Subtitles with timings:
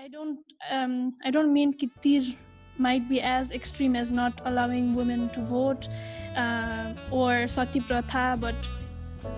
[0.00, 0.38] I don't
[0.70, 2.32] um, I don't mean कि these
[2.78, 5.88] might be as extreme as not allowing women to vote
[6.36, 8.54] uh, or sati pratha but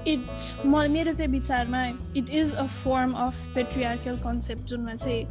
[0.05, 0.21] it
[0.67, 1.83] मेरो चाहिँ विचारमा
[2.15, 5.27] it is a form of patriarchal concept जुनमा चाहिँ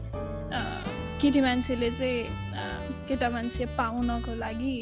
[1.21, 4.75] केटी मान्छेले चाहिँ केटा मान्छे पाउनको लागि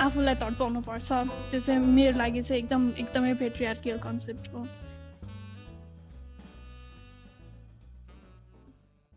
[0.00, 1.08] आफूलाई तडपाउनु पर्छ
[1.50, 4.66] त्यो चाहिँ मेरो लागि चाहिँ एकदम एकदमै पेट्रियार्कियल कन्सेप्ट हो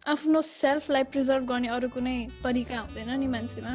[0.05, 3.71] आफ्नो सेल्फलाई प्रिजर्भ गर्ने अरू कुनै तरिका हुँदैन नि मान्छेमा।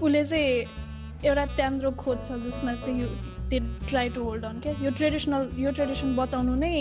[0.00, 3.08] उसले चाहिँ एउटा त्याम्रो खोज्छ जसमा चाहिँ यो
[3.50, 3.58] they
[3.88, 4.72] try to hold on क्या?
[4.82, 6.72] यो ट्रेडिसनल यो ट्रेडिसन बचाउनु नै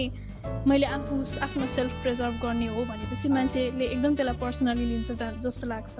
[0.71, 1.15] मैले आफू
[1.47, 5.09] आफ्नो सेल्फ प्रिजर्भ गर्ने हो भनेपछि मान्छेले एकदम त्यसलाई पर्सनली लिन्छ
[5.45, 5.95] जस्तो लाग्छ।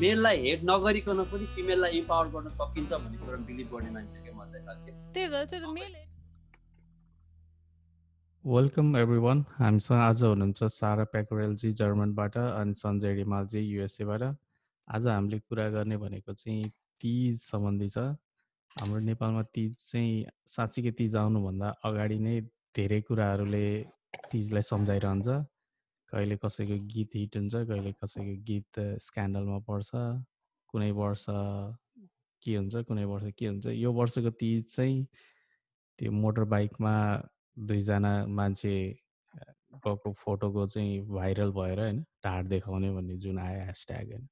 [0.00, 4.74] मेललाई हेड नगरिकन पनि फिमेललाई इम्पावर गर्न सकिन्छ भन्ने कुरा बिलिभ गर्ने मान्छे क्या म
[4.74, 5.92] चाहिँ खास
[8.44, 14.22] वेलकम एभ्री वान हामीसँग आज हुनुहुन्छ सारा प्याकोरेलजी जर्मनबाट अनि सञ्जय रिमालजी युएसएबाट।
[14.88, 17.98] आज हामीले कुरा गर्ने भनेको चाहिँ तिज सम्बन्धी छ।
[18.76, 22.34] हाम्रो नेपालमा तिज चाहिँ साँच्चीकै तिज आउनुभन्दा अगाडि नै
[22.74, 23.66] धेरै कुराहरूले
[24.32, 25.28] तिजलाई सम्झाइरहन्छ।
[26.12, 28.72] कहिले कसैको गीत हिट हुन्छ कहिले कसैको गीत
[29.06, 29.90] स्क्यान्डलमा पर्छ
[30.74, 31.24] कुनै वर्ष
[32.42, 33.66] के हुन्छ कुनै वर्ष के हुन्छ?
[33.66, 35.06] यो वर्षको तिज चाहिँ
[35.98, 36.94] त्यो मोटर बाइकमा
[37.56, 38.74] दुईजना मान्छे
[39.86, 44.28] गएको फोटोको चाहिँ भाइरल भएर होइन ढाड देखाउने भन्ने जुन आयो ह्यासट्याग होइन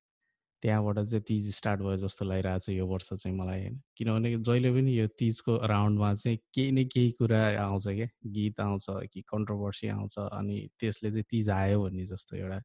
[0.63, 4.71] त्यहाँबाट चाहिँ तिज स्टार्ट भयो जस्तो लागिरहेको छ यो वर्ष चाहिँ मलाई होइन। किनभने जहिले
[4.71, 9.89] पनि यो तिजको राउन्डमा चाहिँ केही न केही कुरा आउँछ क्या गीत आउँछ कि कन्ट्रोभर्सी
[9.89, 12.61] आउँछ अनि त्यसले चाहिँ तिज आयो भन्ने जस्तो एउटा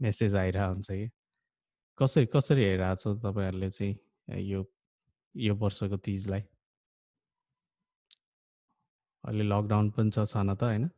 [0.00, 1.10] मेसेज आइरहेको हुन्छ कि
[1.98, 3.94] कसरी कसरी हेरिरहेको छ तपाईँहरूले चाहिँ?
[4.40, 4.64] यो
[5.34, 6.42] यो वर्षको तिजलाई
[9.24, 10.88] अहिले लकडाउन पनि छ छन त होइन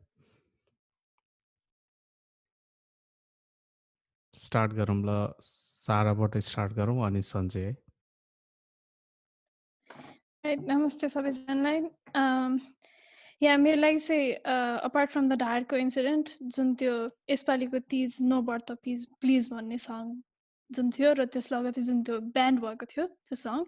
[4.33, 7.65] स्टार्ट गरौँ ल साराबाट स्टार्ट गरौँ अनि सन्चै
[10.43, 11.79] है नमस्ते सबैजनालाई
[13.41, 14.31] या मेरो लागि चाहिँ
[14.83, 16.93] अपार्ट फ्रम द ढाडको इन्सिडेन्ट जुन त्यो
[17.29, 20.13] यसपालिको Teej no birth please please भन्ने सङ
[20.69, 23.63] जुन थियो र त्यस लगतै जुन त्यो ब्यान्ड भएको थियो त्यो सङ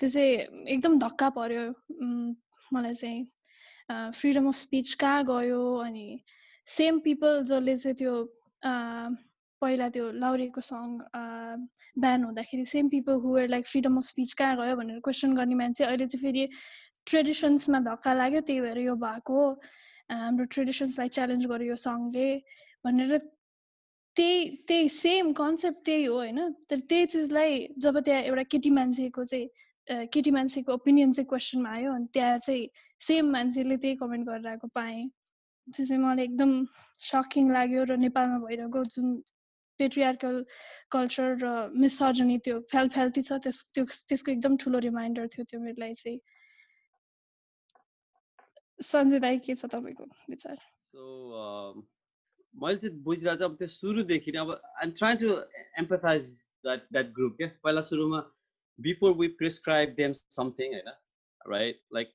[0.00, 1.64] त्यो चाहिँ एकदम धक्का पर्यो।
[2.72, 6.06] मलाई चाहिँ फ्रिडम अफ स्पिच कहाँ गयो अनि
[6.68, 8.14] सेम पिपल जसले चाहिँ त्यो
[9.62, 10.98] पहिला त्यो लाउरेको सङ
[11.96, 15.84] ब्यान हुँदाखेरि सेम पिपल हुएर लाइक फ्रिडम अफ स्पिच कहाँ गयो भनेर क्वेसन गर्ने मान्छे
[15.84, 16.46] अहिले चाहिँ फेरि
[17.06, 19.40] ट्रेडिसन्समा धक्का लाग्यो त्यही भएर यो भएको
[20.10, 22.28] हाम्रो ट्रेडिसन्सलाई च्यालेन्ज गर्यो यो सङले
[22.84, 23.18] भनेर
[24.20, 26.38] त्यही त्यही सेम कन्सेप्ट त्यही हो होइन?
[26.70, 31.92] तर त्यही चिजलाई जब त्यहाँ एउटा केटी मान्छेको चाहिँ केटी मान्छेको ओपिनियन चाहिँ क्वेसनमा आयो
[31.92, 32.66] अनि त्यहाँ चाहिँ
[33.00, 35.08] सेम मान्छेले त्यही कमेन्ट गरेर आएको पाएँ।
[35.68, 36.52] त्यो चाहिँ मलाई एकदम
[37.02, 39.06] सकिङ लाग्यो र नेपालमा भइरहेको जुन
[39.80, 40.36] पेट्रियार्कल
[40.92, 41.52] कल्चर र
[41.84, 46.18] मिसर्जनी त्यो फ्यालफ्याल्ती छ त्यस त्यो त्यसको एकदम ठुलो रिमाइन्डर थियो त्यो मेरो लागि चाहिँ।
[48.90, 50.56] सञ्जय दाई के छ तपाईँको विचार?
[52.54, 54.50] मैले चाहिँ बुझिरहेको चाहिँ अब त्यो सुरुदेखि नै अब
[54.80, 55.28] I'm try to
[55.78, 56.30] empathise
[56.66, 57.48] that that group क्या?
[57.64, 58.20] पहिला सुरुमा
[58.78, 60.90] before we prescribe them something होइन?
[61.40, 62.14] Right like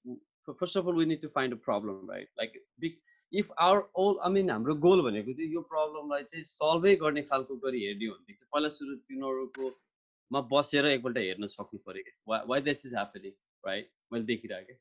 [0.60, 2.98] first of all we need to find a problem right like big
[3.34, 7.56] if our all I mean हाम्रो goal भनेको चाहिँ यो प्रब्लमलाई चाहिँ सल्भै गर्ने खालको
[7.66, 12.44] गरी हेर्ने हो। भनेदेखि पहिला सुरु तिनीहरूकोमा बसेर एकपल्ट हेर्न सक्नु पऱ्यो क्या?
[12.48, 13.32] Why this is happening
[13.64, 14.76] right मैले देखिरहेको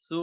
[0.00, 0.18] सो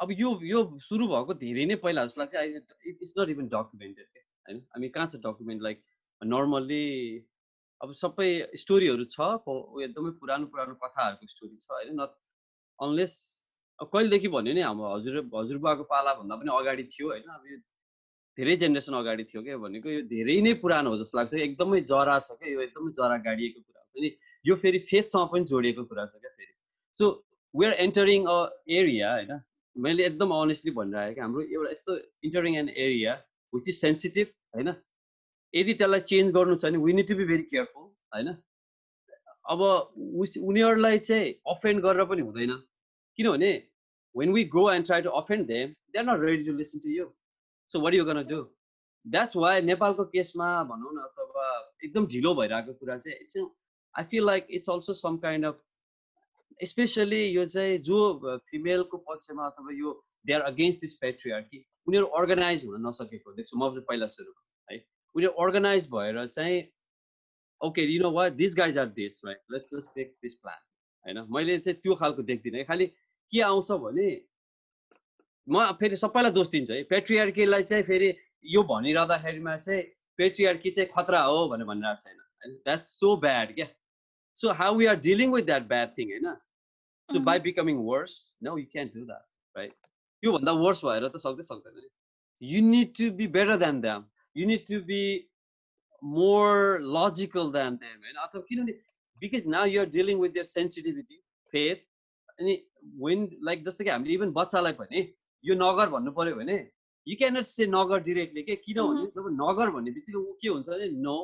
[0.00, 2.48] अब यो यो सुरु भएको धेरै नै पहिला जस्तो लाग्छ I
[2.92, 4.06] it's not even documented
[4.46, 5.84] होइन हामी कहाँ छ डकुमेन्ट लाइक
[6.22, 6.86] नर्मल्ली
[7.80, 8.30] अब सबै
[8.62, 9.28] स्टोरीहरू छ
[9.84, 11.94] एकदमै पुरानो पुरानो कथाहरूको स्टोरी छ होइन?
[12.00, 12.12] नट
[12.78, 13.14] अनलेस
[13.80, 17.24] अब कहिलेदेखि भन्यो नि हाम्रो हजुर हजुरबाको पालाभन्दा पनि अगाडि थियो होइन?
[17.36, 17.56] अब यो
[18.38, 19.56] धेरै जेनेरेसन अगाडि थियो क्या?
[19.64, 22.52] भनेको यो धेरै नै पुरानो हो जस्तो लाग्छ। एकदमै जरा छ क्या?
[22.54, 24.10] यो एकदमै जरा गाडिएको कुरा हो। अनि
[24.44, 26.32] यो फेरि फेथसँग पनि जोडिएको कुरा छ क्या?
[26.38, 26.52] फेरि।
[26.98, 27.10] So
[27.54, 28.38] we're entering a
[28.78, 29.32] area होइन?
[29.76, 31.96] मैले एकदम अनेस्टली भनिरहेको हाम्रो एउटा यस्तो
[32.30, 33.14] entering an area
[33.52, 34.74] which is sensitive होइन
[35.54, 38.32] यदि त्यसलाई चेन्ज गर्नु छ भने we need to be very careful होइन
[39.54, 39.68] अब
[40.48, 42.56] उनीहरूलाई चाहिँ अफेन्ड गरेर पनि हुँदैन
[43.18, 43.52] किनभने
[44.14, 47.12] when we go and try to offend them, they're not ready to listen to you.
[47.66, 48.48] So what are you gonna do?
[49.06, 51.46] That's why नेपालको केसमा भनौँ न अथवा
[51.84, 53.38] एकदम ढिलो भइरहेको कुरा चाहिँ it's
[53.94, 55.60] I feel like it's also some kind of
[56.64, 57.98] especially यो चाहिँ जो
[58.50, 59.92] फिमेलको पक्षमा अथवा यो
[60.26, 64.32] they are against this patriarchy उनीहरू अर्गनाइज हुन नसकेको देख्छु म पहिला सुरु
[64.68, 64.76] है।
[65.14, 66.62] उनीहरू अर्गनाइज भएर चाहिँ
[67.60, 70.60] okay you know what this guys are this right let's let's make this plan
[71.04, 71.26] होइन?
[71.30, 72.86] मैले चाहिँ त्यो खालको देख्दिनँ खालि
[73.32, 74.08] के आउँछ भने
[75.48, 78.14] म फेरि सबैलाई दोष दिन्छु है। पेट्रियार्कीलाई चाहिँ फेरि
[78.46, 79.82] यो भनिरहँदाखेरिमा चाहिँ
[80.18, 83.66] पेट्रियार्की चाहिँ खतरा हो भनेर भनिरहेको छैन द्याट्स सो ब्याड क्या?
[84.38, 86.34] So how we are dealing with that bad thing होइन
[87.08, 89.26] so by becoming worse no you can do that
[89.56, 89.74] right
[90.22, 94.46] योभन्दा वर्स भएर त सक्दै सक्दैन नि you need to be better than them you
[94.46, 95.02] need to be
[96.02, 96.58] more
[96.96, 98.78] logical than them होइन अथवा किनभने
[99.22, 101.20] because now you're dealing with their sensitivity
[101.52, 101.88] faith
[102.38, 102.54] अनि
[103.00, 105.04] वेन लाइक जस्तो कि हामीले इभन बच्चालाई पनि
[105.44, 106.56] यो नगर भन्नु पऱ्यो भने
[107.06, 110.88] यु क्यानट से नगर डिरेक्टली के किनभने जब नगर भन्ने बित्तिकै ऊ के हुन्छ भने
[111.06, 111.16] नो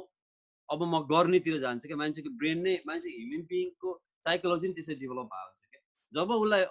[0.71, 3.95] अब म गर्नेतिर जान्छ क्या। मान्छेको ब्रेन नै मान्छे ह्युमन बिङको
[4.27, 5.81] साइकोलोजी नै त्यसरी डेभलप भएको हुन्छ क्या।
[6.13, 6.65] जब उसलाई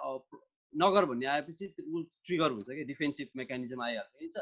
[0.73, 4.37] नगर भन्ने आएपछि ऊ ट्रिगर हुन्छ क्या डिफेन्सिभ मेकानिजम आइहाल्छ इट्स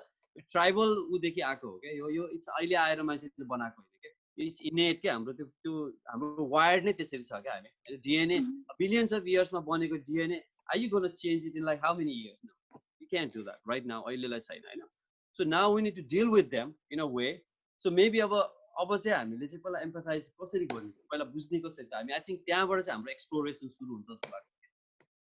[0.52, 4.14] ट्राइबल उदेखि आएको हो क्या। यो यो इट्स अहिले आएर मान्छेले बनाएको होइन क्या।
[4.48, 5.74] इट्स इनेट क्या हाम्रो त्यो त्यो
[6.10, 8.40] हाम्रो वायर्ड नै त्यसरी छ क्या हामी। डिएनए
[8.84, 10.42] बिलियन्स अफ इयर्समा बनेको DNA
[10.74, 12.54] I you gonna change it in like how many years
[13.02, 14.82] you can't do that right now अहिलेलाई छैन होइन?
[15.40, 17.28] So now we need to deal with them in a way
[17.86, 18.34] so maybe अब
[18.76, 22.14] अब चाहिँ हामीले चाहिँ पहिला एम्पथाइज कसरी गर्ने पहिला बुझ्ने कसरी त हामी?
[22.14, 24.50] आई थिङ्क त्यहाँबाट चाहिँ हाम्रो एक्सप्लोरेसन सुरु हुन्छ जस्तो लाग्छ।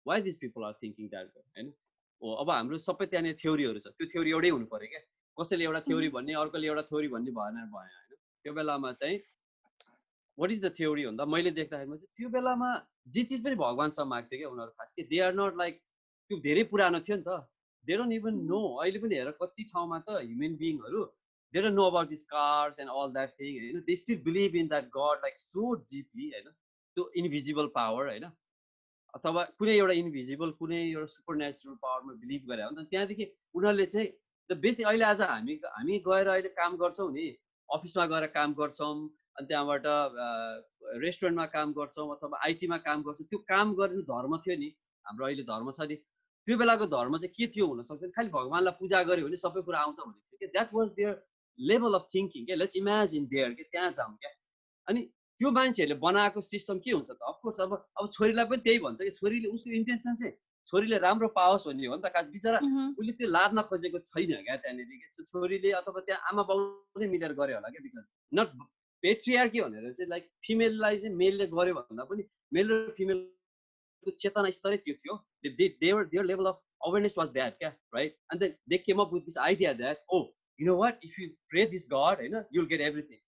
[0.05, 1.73] Why this people are thinking that होइन?
[2.21, 5.01] हो अब हाम्रो सबै त्यहाँनिर थ्योरीहरू छ। त्यो थ्योरी एउटै हुनु पऱ्यो क्या।
[5.37, 9.17] कसैले एउटा थ्योरी भन्ने अर्कोले एउटा थ्योरी भन्ने भएन भएन होइन। त्यो बेलामा चाहिँ
[10.37, 12.69] वाट इज द थ्योरी भन्दा मैले देख्दाखेरिमा चाहिँ त्यो बेलामा
[13.07, 15.75] जे चिज पनि भगवान्सँग माग्थ्यो क्या उनीहरू खास कि दे आर नट लाइक
[16.31, 17.39] त्यो धेरै पुरानो थियो नि त।
[17.87, 20.55] दे डोन्ट इभन नो अहिले पनि हेर कति ठाउँमा त human
[21.55, 24.67] they don't know about this cars and all that thing होइन they still believe in
[24.67, 28.29] that God like so deeply होइन त्यो इन्भिजिबल पावर होइन
[29.13, 33.27] अथवा कुनै एउटा इन्भिजिबल कुनै एउटा सुपर नेचुरल पावरमा बिलिभ गरे हो नि त त्यहाँदेखि
[33.53, 34.07] उनीहरूले चाहिँ
[34.49, 37.27] द बेस्ट अहिले आज हामी हामी गएर अहिले काम गर्छौँ नि
[37.69, 38.89] अफिसमा गएर काम गर्छौँ
[39.35, 39.87] अनि त्यहाँबाट
[40.99, 44.69] रेस्टुरेन्टमा काम गर्छौँ अथवा आइटीमा काम गर्छौँ त्यो काम गर्ने धर्म थियो नि
[45.05, 45.95] हाम्रो अहिले धर्म छ नि
[46.47, 49.99] त्यो बेलाको धर्म चाहिँ के थियो हुनसक्छ खालि भगवान्लाई पूजा गऱ्यो भने सबै कुरा आउँछ
[49.99, 51.15] भनेको थियो क्या that was their
[51.59, 54.31] level of thinking क्या लेट्स इमेजिन देयर क्या त्यहाँ जाउँ क्या
[54.87, 55.01] अनि
[55.41, 57.19] त्यो मान्छेहरूले बनाएको सिस्टम के हुन्छ त?
[57.31, 60.33] अफकोर्स अब अब छोरीलाई पनि त्यही भन्छ कि छोरीले उसको इन्टेन्सन चाहिँ
[60.67, 62.59] छोरीले राम्रो पाओस् भन्ने हो नि त बिचरा
[62.99, 66.57] उसले त्यो लाद्न खोजेको छैन क्या त्यहाँनिर छोरीले अथवा त्यहाँ आमा बाउ
[67.01, 68.49] नै मिलेर गऱ्यो होला क्या बिकज नट
[69.03, 72.23] पेट्रियार्की भनेर चाहिँ लाइक फिमेललाई चाहिँ मेलले गर्यो भन्दा पनि
[72.53, 73.19] मेल र फिमेल
[74.21, 75.13] चेतना स्तरै त्यो थियो।
[75.81, 76.57] Their their level of
[76.87, 80.19] awareness was that क्या right then they came up with this idea that oh
[80.59, 83.19] you know what if you pray this God होइन you'll get everything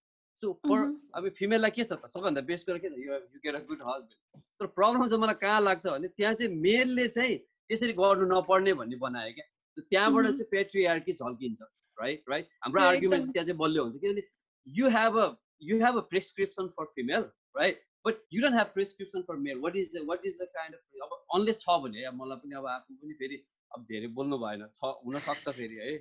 [0.42, 0.84] so for
[1.20, 2.98] अब फिमेललाई के छ त सबैभन्दा बेस्ट गरेर के छ?
[3.06, 6.54] You you get a good husband तर प्रब्लम चाहिँ मलाई कहाँ लाग्छ भने त्यहाँ चाहिँ
[6.68, 10.38] मेलले चाहिँ त्यसरी गर्नु नपर्ने भन्ने बनायो क्या। त्यहाँबाट mm-hmm.
[10.38, 11.62] चाहिँ पेट्रियार्की झल्किन्छ
[11.98, 14.24] राइट राइट हाम्रो आर्ग्युमेन्ट त्यहाँ चाहिँ बलियो हुन्छ किनभने
[14.68, 15.28] you have a
[15.72, 19.76] you have a prescription for female right but you don't have prescription for male what
[19.76, 22.96] is the what is the kind of अब अनलेस छ भने मलाई पनि अब आफू
[23.02, 23.44] पनि फेरि
[23.78, 25.98] अब धेरै बोल्नु भएन छ हुनसक्छ फेरि है?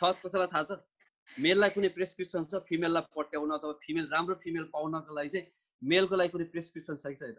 [0.00, 0.78] छ कसैलाई थाहा छ?
[1.46, 2.62] मेललाई कुनै प्रेसक्रिप्सन छ?
[2.72, 5.46] फिमेललाई पट्याउन अथवा फिमेल राम्रो फिमेल पाउनको लागि चाहिँ
[5.82, 7.36] मेलको लागि कुनै प्रेसक्रिप्सन छ कि छैन?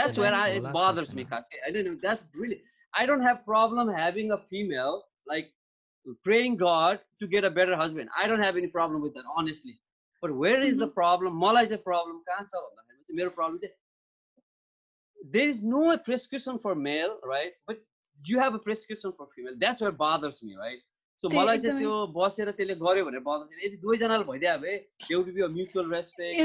[0.00, 2.60] That's where I it bothers me खास I don't that's really
[2.94, 5.00] I don't have problem having a female
[5.32, 5.56] like
[6.26, 8.08] praying God to get a better husband.
[8.20, 9.74] I don't have any problem with that, honestly.
[10.22, 15.30] But where is the problem मलाई चाहिँ problem कहाँ छ भन्दाखेरि चाहिँ मेरो problem चाहिँ
[15.34, 17.84] there is no prescription for male right but
[18.18, 20.82] you have a prescription for female that's where bothers me right
[21.22, 24.76] so मलाई चाहिँ त्यो बसेर त्यसले गर्यो भने बदर्स यदि दुवैजनाले भइदियो भए
[25.08, 26.38] देउ बी म्युचुअल रेस्पेक्ट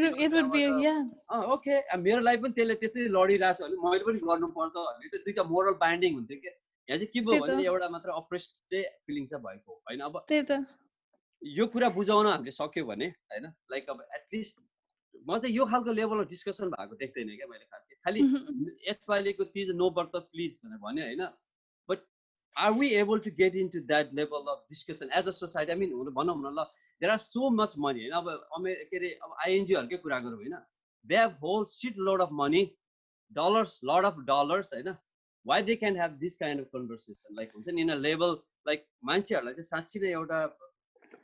[1.56, 5.44] ओके मेरो लागि पनि त्यसले त्यस्तै लडिरहेको छ भने मैले पनि गर्नुपर्छ भने त दुइटा
[5.54, 6.54] मोरल बाइन्डिङ हुन्थ्यो क्या।
[6.90, 10.02] यहाँ चाहिँ के भयो भने एउटा मात्र अप्रेस चाहिँ फिलिङ चाहिँ भएको होइन?
[10.10, 10.22] अब
[11.42, 13.46] यो कुरा बुझाउन हामीले सक्यो भने होइन?
[13.72, 14.60] लाइक अब एटलिस्ट
[15.28, 18.22] म चाहिँ यो खालको लेभल अफ डिस्कसन भएको देख्दैन क्या मैले खास खालि
[18.90, 21.24] यसपालिको तिज नो बर्थ प्लिज भनेर भने होइन?
[22.58, 25.78] Are we able to get in to that level of discussion as a society I
[25.80, 26.64] mean भनौँ न ल
[27.02, 30.56] there are so much money होइन अब अमे के अरे अब आइएनजिओहरूकै कुरा गरौँ होइन?
[31.06, 32.64] They have whole shit load of money
[33.32, 34.96] dollars lot of dollars होइन?
[35.46, 38.86] Why they can have this kind of conversation like हुन्छ नि इन अ लेभल लाइक
[39.06, 40.46] मान्छेहरूलाई चाहिँ साँच्ची नै एउटा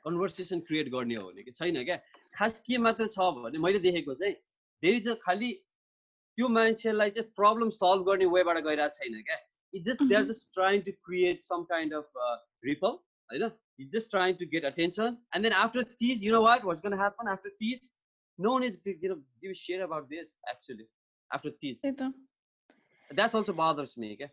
[0.05, 1.97] कन्भर्सेसन क्रिएट गर्ने हो भने कि छैन क्या?
[2.33, 4.33] खास के मात्र छ भने मैले देखेको चाहिँ
[4.83, 5.51] धेरै चाहिँ खालि
[6.37, 9.39] त्यो मान्छेलाई चाहिँ प्रब्लम सल्भ गर्ने वेबाट गइरहेको छैन क्या?
[9.74, 12.24] it just they are just trying to create some kind of
[12.64, 12.98] ripple
[13.30, 13.50] होइन
[13.80, 16.98] it just trying to get attention and then after these you know what what's gonna
[17.02, 17.88] happen after these
[18.38, 20.86] no one is you know give a shit about this actually
[21.30, 21.78] after this
[23.10, 24.28] that's also bothers me okay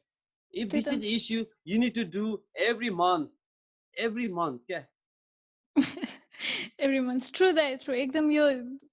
[0.54, 3.30] if this is issue you need to do every month
[3.98, 4.90] every month yeah
[6.80, 8.46] every month true the true एकदम यो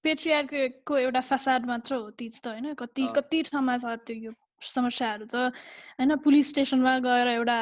[0.03, 4.33] पेट्रियारको एउटा फसाद मात्र हो तिज त होइन कति कति ठाउँमा छ त्यो यो
[4.72, 5.36] समस्याहरू छ
[6.00, 7.60] होइन पुलिस स्टेसनमा गएर एउटा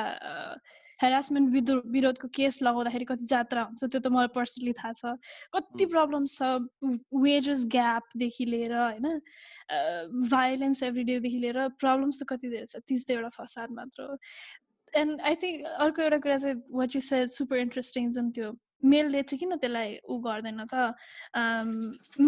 [0.99, 5.17] हेरासमेन्ट विरोध विरोधको केस लगाउँदाखेरि कति जात्रा हुन्छ त्यो त मलाई पर्सनली थाहा छ।
[5.51, 6.41] कति प्रब्लम्स छ
[7.23, 9.07] वेजेस ग्यापदेखि लिएर होइन
[10.31, 14.17] भाइलेन्स एभ्री डेदेखि लिएर प्रब्लम्स त कति धेरै छ तिस त एउटा फसाद मात्र हो।
[14.93, 18.53] एन्ड आई थिङ्क अर्को एउटा कुरा चाहिँ what you said super interesting जुन त्यो
[18.93, 20.93] मेलले चाहिँ किन त्यसलाई ऊ गर्दैन त?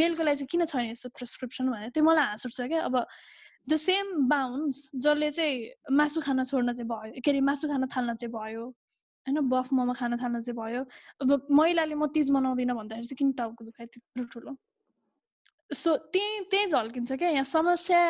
[0.02, 2.96] मेलको लागि चाहिँ किन छैन यस्तो प्रिस्क्रिप्सन भनेर त्यो मलाई हाँस उठ्छ क्या। अब
[3.68, 8.16] द सेम बााउन्स जसले चाहिँ मासु खान छोड्न चाहिँ भयो के अरे मासु खान थाल्न
[8.16, 9.40] चाहिँ भयो होइन?
[9.50, 10.82] बफ मोमो खान थाल्न चाहिँ भयो।
[11.22, 14.56] अब महिलाले म तिज मनाउँदिनँ भन्दाखेरि चाहिँ किन टाउको दुखाइ त्यत्रो ठुलो
[15.72, 18.02] सो त्यही त्यही झल्किन्छ क्या। यहाँ समस्या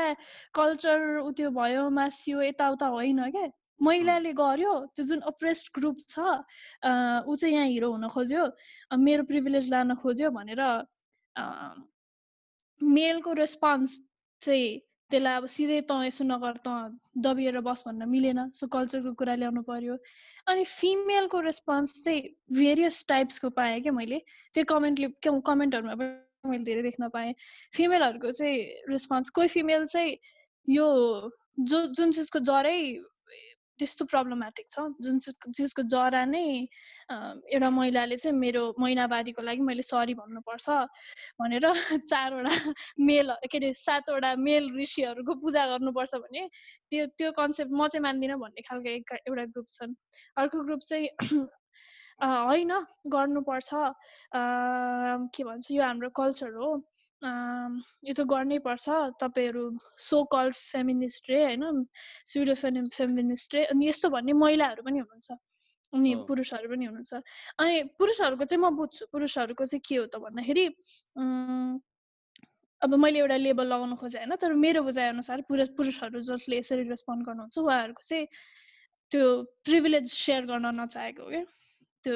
[0.53, 3.47] कल्चर उ त्यो भयो मासियो यताउता होइन क्या।
[3.79, 8.43] महिलाले गर्यो त्यो जुन अप्रेस्ड ग्रुप छ ऊ चाहिँ यहाँ हिरो हुन खोज्यो।
[8.91, 10.61] मेरो प्रिभिलेज लान खोज्यो भनेर
[12.81, 13.99] मेलको रेस्पोन्स
[14.41, 14.79] चाहिँ
[15.11, 16.75] त्यसलाई अब सिधै तँ यसो नगर तँ
[17.25, 19.97] दबिएर बस भन्न मिलेन सो कल्चरको कुरा ल्याउनु पर्यो।
[20.47, 22.21] अनि फिमेलको रेस्पोन्स चाहिँ
[22.51, 24.19] भेरियस टाइप्सको पाएँ क्या मैले।
[24.53, 27.33] त्यो कमेन्टले कमेन्टहरूमा पनि मैले धेरै देख्न पाएँ।
[27.75, 28.57] फिमेलहरूको चाहिँ
[28.89, 30.17] रेस्पोन्स कोही फिमेल चाहिँ
[30.67, 30.87] यो
[31.59, 32.77] जो जुन चिजको जरै
[33.79, 36.43] त्यस्तो प्रब्लमेटिक छ। जुन चिजको जरा नै
[37.09, 40.69] एउटा महिलाले चाहिँ मेरो महिनावारीको लागि मैले सरी भन्नुपर्छ
[41.41, 41.65] भनेर
[42.11, 46.47] चारवटा मेल के अरे सातवटा मेल ऋषिहरूको पूजा गर्नुपर्छ भने
[46.89, 49.95] त्यो त्यो कन्सेप्ट म चाहिँ मान्दिनँ भन्ने खालको एउटा ग्रुप छन्।
[50.37, 51.09] अर्को ग्रुप चाहिँ
[52.23, 52.71] होइन
[53.07, 53.69] गर्नुपर्छ।
[55.35, 56.71] के भन्छ यो हाम्रो कल्चर हो।
[57.23, 58.85] यो त गर्नै पर्छ।
[59.21, 59.63] तपाईँहरू
[59.97, 61.85] सो कल फेमिनिस्ट रे होइन?
[62.27, 62.55] स्विडो
[62.95, 65.31] फेमिनिस्ट रे। अनि यस्तो भन्ने महिलाहरू पनि हुनुहुन्छ।
[65.93, 67.13] अनि पुरुषहरू पनि हुनुहुन्छ।
[67.59, 70.65] अनि पुरुषहरूको चाहिँ म बुझ्छु पुरुषहरूको चाहिँ के हो त भन्दाखेरि
[72.81, 74.35] अब मैले एउटा लेबल लगाउन खोजेँ होइन?
[74.35, 78.27] तर मेरो बुझाइअनुसार पुरुष पुरुषहरू जसले यसरी रेस्पोन्ड गर्नुहुन्छ उहाँहरूको चाहिँ
[79.11, 79.23] त्यो
[79.63, 81.43] प्रिभिलेज सेयर गर्न नचाहेको क्या
[82.03, 82.15] त्यो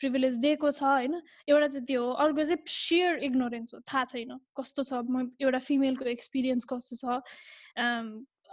[0.00, 1.20] प्रिभिलेज दिएको छ होइन?
[1.48, 5.58] एउटा चाहिँ त्यो हो। अर्को चाहिँ सियर इग्नोरेन्स हो। थाहा छैन कस्तो छ म एउटा
[5.68, 7.20] फिमेलको एक्सपिरियन्स कस्तो छ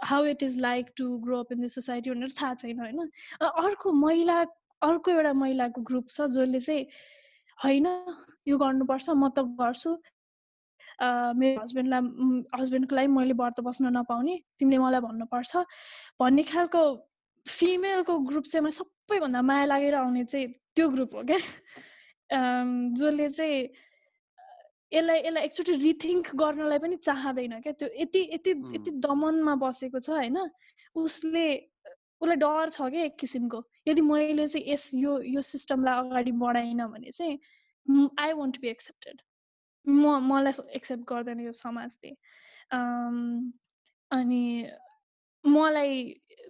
[0.02, 3.10] how it is like to grow up in the society भनेर थाहा छैन होइन?
[3.40, 4.40] अर्को महिला
[4.82, 6.86] अर्को एउटा महिलाको ग्रुप छ जसले चाहिँ
[7.58, 7.86] होइन
[8.48, 9.96] यो गर्नुपर्छ म त गर्छु।
[11.40, 12.00] मेरो हस्बेन्डलाई
[12.60, 15.62] हस्बेन्डको लागि मैले व्रत बस्न नपाउने तिमीले मलाई भन्नुपर्छ।
[16.20, 16.82] भन्ने खालको
[17.46, 21.38] फिमेलको ग्रुप चाहिँ मलाई सबैभन्दा माया लागेर आउने चाहिँ त्यो ग्रुप हो क्या।
[22.96, 23.68] जसले चाहिँ
[24.92, 30.08] यसलाई यसलाई एकचोटि रिथिङ्क गर्नलाई पनि चाहँदैन क्या। त्यो यति यति यति दमनमा बसेको छ
[30.08, 30.38] होइन
[30.96, 31.46] उसले
[32.22, 36.88] उसलाई डर छ क्या एक किसिमको। यदि मैले चाहिँ यस यो यो सिस्टमलाई अगाडि बढाइनँ
[36.88, 37.36] भने चाहिँ
[38.18, 39.20] आई वन्ट बी एक्सेप्टेड
[39.86, 42.16] म मलाई एक्सेप्ट गर्दैन यो समाजले।
[44.10, 44.42] अनि
[45.44, 45.94] मलाई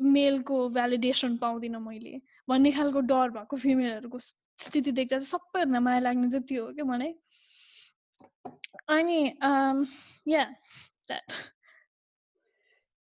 [0.03, 6.31] मेलको भ्यालिडेसन पाउँदिनँ मैले। भन्ने खालको डर भएको फिमेलहरूको स्थिति देख्दा चाहिँ सबैभन्दा माया लाग्ने
[6.31, 7.13] चाहिँ त्यो हो क्या मलाई।
[8.89, 9.21] अनि
[10.29, 10.45] या
[11.09, 11.33] द्याट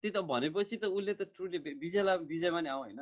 [0.03, 2.99] त्यही त भनेपछि त उसले त ट्रुली विजयलाई विजयमा नि आऊ होइन।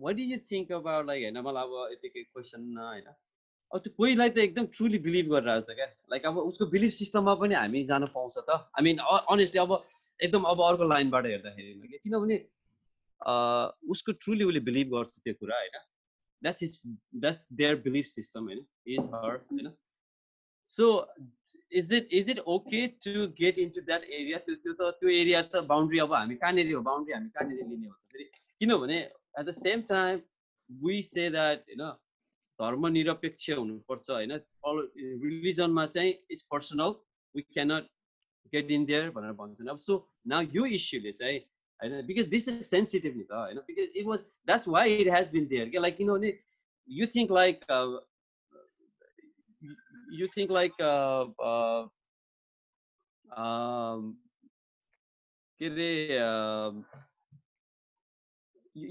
[0.00, 3.08] What do you think about like होइन मलाई अब यतिकै क्वेसन होइन।
[3.72, 7.34] अब त्यो कोहीलाई त एकदम ट्रुली बिलिभ गरिरहेको छ क्या। लाइक अब उसको बिलिभ सिस्टममा
[7.42, 9.72] पनि हामी जान पाउँछ त। आई मिन अनेस्टली अब
[10.20, 12.38] एकदम अब अर्को लाइनबाट हेर्दाखेरि किनभने
[13.94, 15.76] उसको ट्रुली उसले बिलिभ गर्छ त्यो कुरा होइन?
[16.42, 16.72] That's is
[17.14, 18.66] that's their belief system होइन?
[18.86, 19.72] इज हर होइन?
[20.70, 20.86] So
[21.78, 25.42] is it is it okay to get into that area त्यो त्यो त त्यो एरिया
[25.42, 26.82] त बााउन्ड्री अब हामी कहाँनिर हो?
[26.82, 28.30] बााउन्ड्री हामी कहाँनिर लिने हो फेरि?
[28.60, 30.20] किनभने at the same time
[30.70, 31.82] we say that होइन
[32.60, 34.32] धर्मनिरपेक्ष हुनुपर्छ होइन?
[35.24, 36.94] रिलिजनमा चाहिँ it's personal
[37.34, 37.84] we can't
[38.52, 39.94] get in there भनेर भन्छन्। अब सो
[40.28, 41.38] न यो इस्युले चाहिँ
[41.80, 43.58] होइन बिकज दिस इज सेन्सिटिभ नि त होइन?
[43.68, 45.80] Because it was that's why it has been there क्या?
[45.80, 46.38] लाइक किनभने
[46.88, 47.56] you think like
[50.20, 50.72] you think like
[55.60, 55.90] के अरे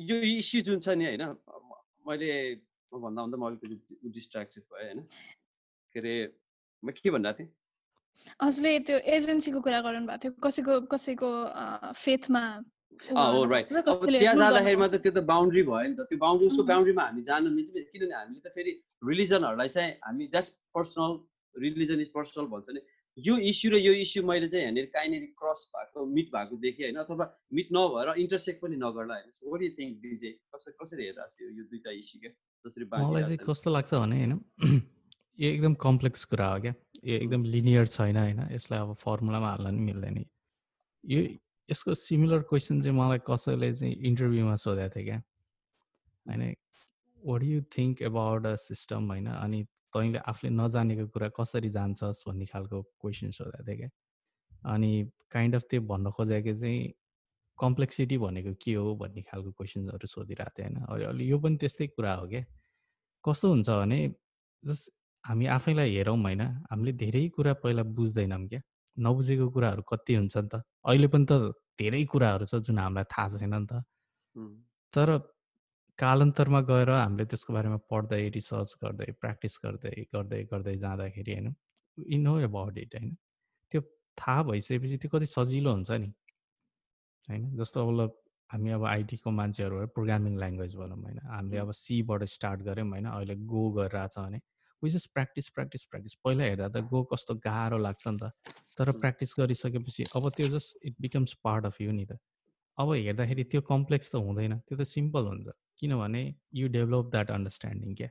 [0.08, 1.24] यो इस्यु जुन छ नि होइन
[2.08, 2.30] मैले
[2.98, 5.00] भन्दा भन्दा म अलिकति डिस्ट्राक्टेड भएँ होइन?
[5.94, 6.14] के अरे
[6.84, 7.50] म के भनिरहेको थिएँ?
[8.42, 11.30] हजुरले त्यो एजेन्सीको कुरा गर्नु भएको थियो कसैको कसैको
[12.04, 12.44] फेथमा
[13.00, 16.64] हो राइट अब त्यहाँ जाँदाखेरिमा त त्यो त बााउन्ड्री भयो नि त त्यो बााउन्ड्री उसको
[16.68, 18.72] बााउन्ड्रीमा हामी जानु मिल्छ किनभने हामीले त फेरि
[19.10, 21.12] रिलिजनहरूलाई चाहिँ हामी that's personal
[21.56, 22.82] religion is personal भन्छ नि।
[23.18, 26.98] यो इस्यु र यो इस्यु मैले चाहिँ यहाँनिर कहीँनिर क्रस भएको मिट भएको देखेँ होइन?
[27.04, 29.32] अथवा मिट नभएर इन्टरसेक्ट पनि नगर्ला होइन?
[29.32, 32.32] सो वाट यु थिङ्क डिजे कसरी कसरी हेरिरहेको छ यो दुइटा इस्यु क्या
[32.66, 34.40] मलाई चाहिँ कस्तो लाग्छ भने होइन
[35.40, 36.74] यो एकदम कम्प्लेक्स कुरा हो क्या।
[37.06, 40.26] यो एकदम लिनियर छैन होइन यसलाई अब फर्मुलामा हाल्न नि मिल्दैन
[41.04, 41.22] यो।
[41.70, 45.22] यसको सिमिलर क्वेसन चाहिँ मलाई कसैले चाहिँ इन्टरभ्यूमा सोधेको थियो क्या।
[46.26, 46.56] होइन
[47.24, 49.64] what you think about a system होइन अनि
[49.94, 53.90] तैँले आफूले नजानेको कुरा कसरी जान्छस् भन्ने खालको क्वेसन सोधेको थियो क्या।
[54.74, 54.92] अनि
[55.32, 56.94] काइन्ड अफ त्यो भन्न खोजेको चाहिँ
[57.60, 60.78] कम्प्लेक्सिटी भनेको के हो भन्ने खालको क्वेसन्सहरू सोधिरहेको थियो होइन?
[60.86, 62.44] अहिले यो पनि त्यस्तै कुरा हो क्या।
[63.24, 64.00] कस्तो हुन्छ भने
[64.64, 64.92] जस्ट
[65.24, 66.42] हामी आफैलाई हेरौँ होइन?
[66.70, 68.62] हामीले धेरै कुरा पहिला बुझ्दैनौँ क्या।
[68.98, 71.34] नबुझेको कुराहरू कति हुन्छ नि त। अहिले पनि त
[71.80, 73.84] धेरै कुराहरू छ जुन हामीलाई थाहा छैन नि त।
[74.94, 75.10] तर
[76.00, 81.48] कालान्तरमा गएर हामीले त्यसको बारेमा पढ्दै रिसर्च गर्दै प्र्याक्टिस गर्दै गर्दै गर्दै जाँदाखेरि होइन?
[81.98, 83.16] इ नो एबाउट इट होइन?
[83.72, 83.82] त्यो
[84.18, 86.10] थाहा भइसकेपछि त्यो कति सजिलो हुन्छ नि।
[87.30, 87.56] होइन?
[87.56, 92.90] जस्तो अब हामी अब आइटीको मान्छेहरू प्रोग्रामिङ ल्याङ्ग्वेज भनौँ होइन। हामीले अब सीबाट स्टार्ट गऱ्यौँ
[92.90, 94.42] होइन अहिले गो गरिरहेछ भने
[94.84, 96.14] which is practice practice practice.
[96.14, 98.32] पहिला हेर्दा त गो कस्तो गाह्रो लाग्छ नि त।
[98.78, 102.18] तर प्र्याक्टिस गरिसकेपछि अब त्यो just it becomes part of you नि त।
[102.78, 105.48] अब हेर्दाखेरि त्यो कम्प्लेक्स त हुँदैन। त्यो त सिम्पल हुन्छ।
[105.80, 108.10] किनभने यु डेभलप द्याट अन्डरस्ट्यान्डिङ क्या?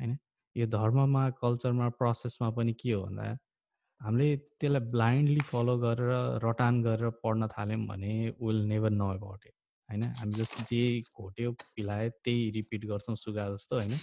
[0.00, 0.18] होइन?
[0.56, 3.38] यो धर्ममा कल्चरमा प्रोसेसमा पनि के हो भन्दा
[4.00, 6.10] हामीले त्यसलाई ब्लाइन्डली फलो गरेर
[6.44, 9.54] रटान गरेर पढ्न थाल्यौँ भने will never know about it
[9.88, 10.02] होइन?
[10.18, 10.82] हामी जस्तो जे
[11.16, 13.96] घोट्यो पिलायो त्यही रिपिट गर्छौँ सुगा जस्तो होइन?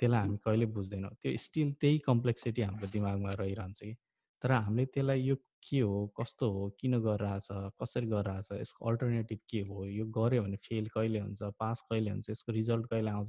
[0.00, 3.94] त्यसलाई हामी कहिले बुझ्दैनौँ। त्यो स्टिल त्यही कम्प्लेक्सिटी हाम्रो दिमागमा रहिरहन्छ कि?
[4.42, 7.48] तर हामीले त्यसलाई यो के हो कस्तो हो किन गरिरहेछ
[7.82, 12.30] कसरी गरिरहेछ यसको अल्टरनेटिभ के हो यो गऱ्यो भने फेल कहिले हुन्छ पास कहिले हुन्छ
[12.30, 13.28] यसको रिजल्ट कहिले आउँछ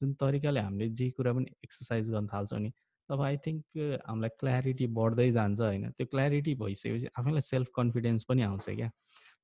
[0.00, 2.72] जुन तरिकाले हामीले जे कुरा पनि एक्सर्साइज गर्न थाल्छौँ नि
[3.10, 3.62] तब आई थिङ्क
[4.06, 8.90] हामीलाई क्ल्यारिटी बढ्दै जान्छ होइन। त्यो क्ल्यारिटी भइसकेपछि आफैलाई सेल्फ कन्फिडेन्स पनि आउँछ क्या।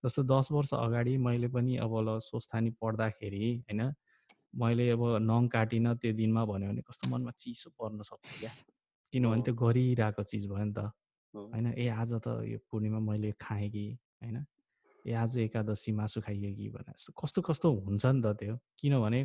[0.05, 3.93] जस्तो दस वर्ष अगाडि मैले पनि अब ल सोस्थानी पढ्दाखेरि होइन
[4.55, 8.53] मैले अब नङ काटिनँ त्यो दिनमा भन्यो भने कस्तो मनमा चिसो पर्न सक्थ्यो क्या।
[9.13, 10.91] किनभने त्यो गरिरहेको चिज भयो नि त।
[11.35, 13.87] होइन ए आज त यो पूर्णिमा मैले खाएँ कि?
[14.23, 14.45] होइन
[15.05, 16.69] ए आज एकादशी मासु खाइयो कि?
[16.71, 19.21] भने जस्तो कस्तो कस्तो हुन्छ नि त त्यो। किनभने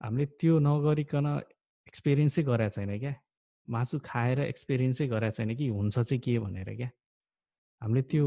[0.00, 1.26] हामीले त्यो नगरिकन
[1.86, 3.14] एक्सपिरियन्सै गरेको छैन क्या?
[3.68, 6.90] मासु खाएर एक्सपिरियन्सै गरेको छैन कि हुन्छ चाहिँ के भनेर क्या?
[7.82, 8.26] हामीले त्यो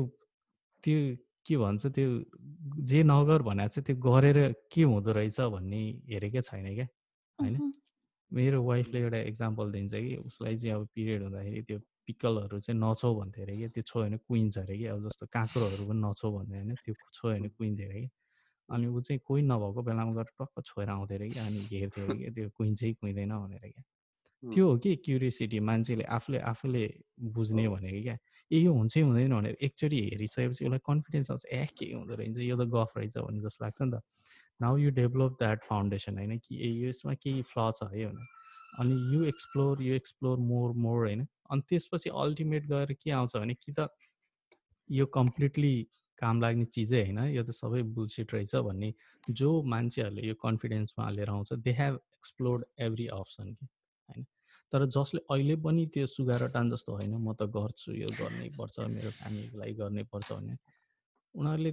[0.83, 0.99] त्यो
[1.45, 2.09] के भन्छ त्यो
[2.83, 4.37] जे नगर भनेर चाहिँ त्यो गरेर
[4.71, 6.87] के हुँदो रहेछ भन्ने हेरेकै छैन क्या?
[7.39, 7.73] होइन?
[8.31, 13.13] मेरो वाइफले एउटा इक्जाम्पल दिन्छ कि उसलाई चाहिँ अब पिरियड हुँदाखेरि त्यो पिकलहरू चाहिँ नछौ
[13.15, 16.55] भन्थ्यो अरे कि त्यो छोयो भने कुइन्छ अरे कि अब जस्तो काँक्रोहरू पनि नछौ भन्थ्यो
[16.55, 16.75] होइन?
[16.75, 18.09] त्यो छोयो भने कुइन्थ्यो अरे कि
[18.69, 22.17] अनि ऊ चाहिँ कोही नभएको बेलामा गएर टक्क छोएर आउँथ्यो अरे कि अनि हेर्थ्यो अरे
[22.17, 23.83] कि त्यो कुइन्छै कुइँदैन भनेर क्या।
[24.43, 26.83] त्यो हो कि क्युरियोसिटी मान्छेले आफूले आफूले
[27.19, 28.17] बुझ्ने भनेको क्या।
[28.51, 32.37] ए यो हुन्छै हुँदैन भनेर एकचोटि हेरिसकेपछि उसलाई कन्फिडेन्स आउँछ ए के हुँदो रहेछ?
[32.37, 34.01] यो त गफ रहेछ भन्ने जस्तो लाग्छ नि त।
[34.61, 38.27] Now you develop that foundation होइन कि ए यसमा केही फ्ल छ है भनेर।
[38.79, 43.53] अनि you explore you explore more more होइन। अनि त्यसपछि अल्टिमेट गएर के आउँछ भने
[43.53, 43.89] कि त
[44.89, 48.93] यो कम्प्लिटली काम लाग्ने चिजै होइन यो त सबै बुलसिट रहेछ भन्ने
[49.33, 53.65] जो मान्छेहरूले यो कन्फिडेन्समा लिएर आउँछ they have explored every option कि
[54.09, 54.25] होइन?
[54.73, 58.79] तर जसले अहिले पनि त्यो सुगार टान जस्तो होइन म त गर्छु यो गर्नै पर्छ
[58.89, 60.57] मेरो फ्यामिलीको लागि गर्नै पर्छ भने
[61.35, 61.71] उनीहरूले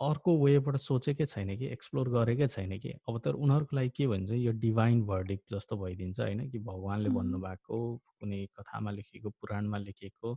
[0.00, 4.30] अर्को वेबाट सोचेकै छैन कि एक्सप्लोर गरेकै छैन कि अब तर उनीहरूको लागि के भन्छ
[4.30, 7.78] यो डिभाइन भर्डिक्ट जस्तो भइदिन्छ होइन कि भगवान्ले भन्नुभएको
[8.20, 10.34] कुनै कथामा लेखेको पुराणमा लेखेको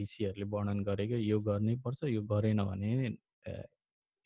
[0.00, 2.90] ऋषिहरूले वर्णन गरेको यो गर्नै पर्छ यो गरेन भने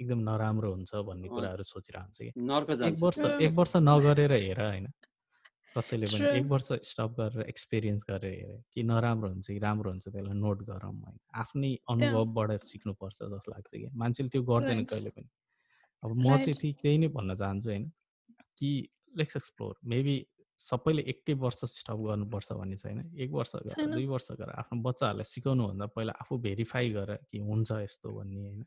[0.00, 2.30] एकदम नराम्रो हुन्छ भन्ने कुराहरू सोचिरहन्छ कि।
[2.88, 4.86] एक वर्ष एक वर्ष नगरेर हेर होइन।
[5.76, 10.08] कसैले पनि एक वर्ष स्टप गरेर एक्सपिरियन्स गरेर हेरे कि नराम्रो हुन्छ कि राम्रो हुन्छ
[10.08, 15.28] त्यसलाई नोट गरौँ होइन आफ्नै अनुभवबाट सिक्नुपर्छ जस्तो लाग्छ कि। मान्छेले त्यो गर्दैन कहिले पनि।
[16.02, 17.84] अब म चाहिँ त्यही त्यही नै भन्न चाहन्छु होइन
[18.58, 18.70] कि
[19.16, 20.16] लेट्स एक्सप्लोर। मेबी
[20.58, 25.24] सबैले एकै वर्ष स्टप गर्नुपर्छ भन्ने छैन एक वर्ष गरेर दुई वर्ष गरेर आफ्नो बच्चाहरूलाई
[25.24, 28.64] सिकाउनुभन्दा पहिला आफू भेरिफाई गरेर कि हुन्छ यस्तो भन्ने होइन।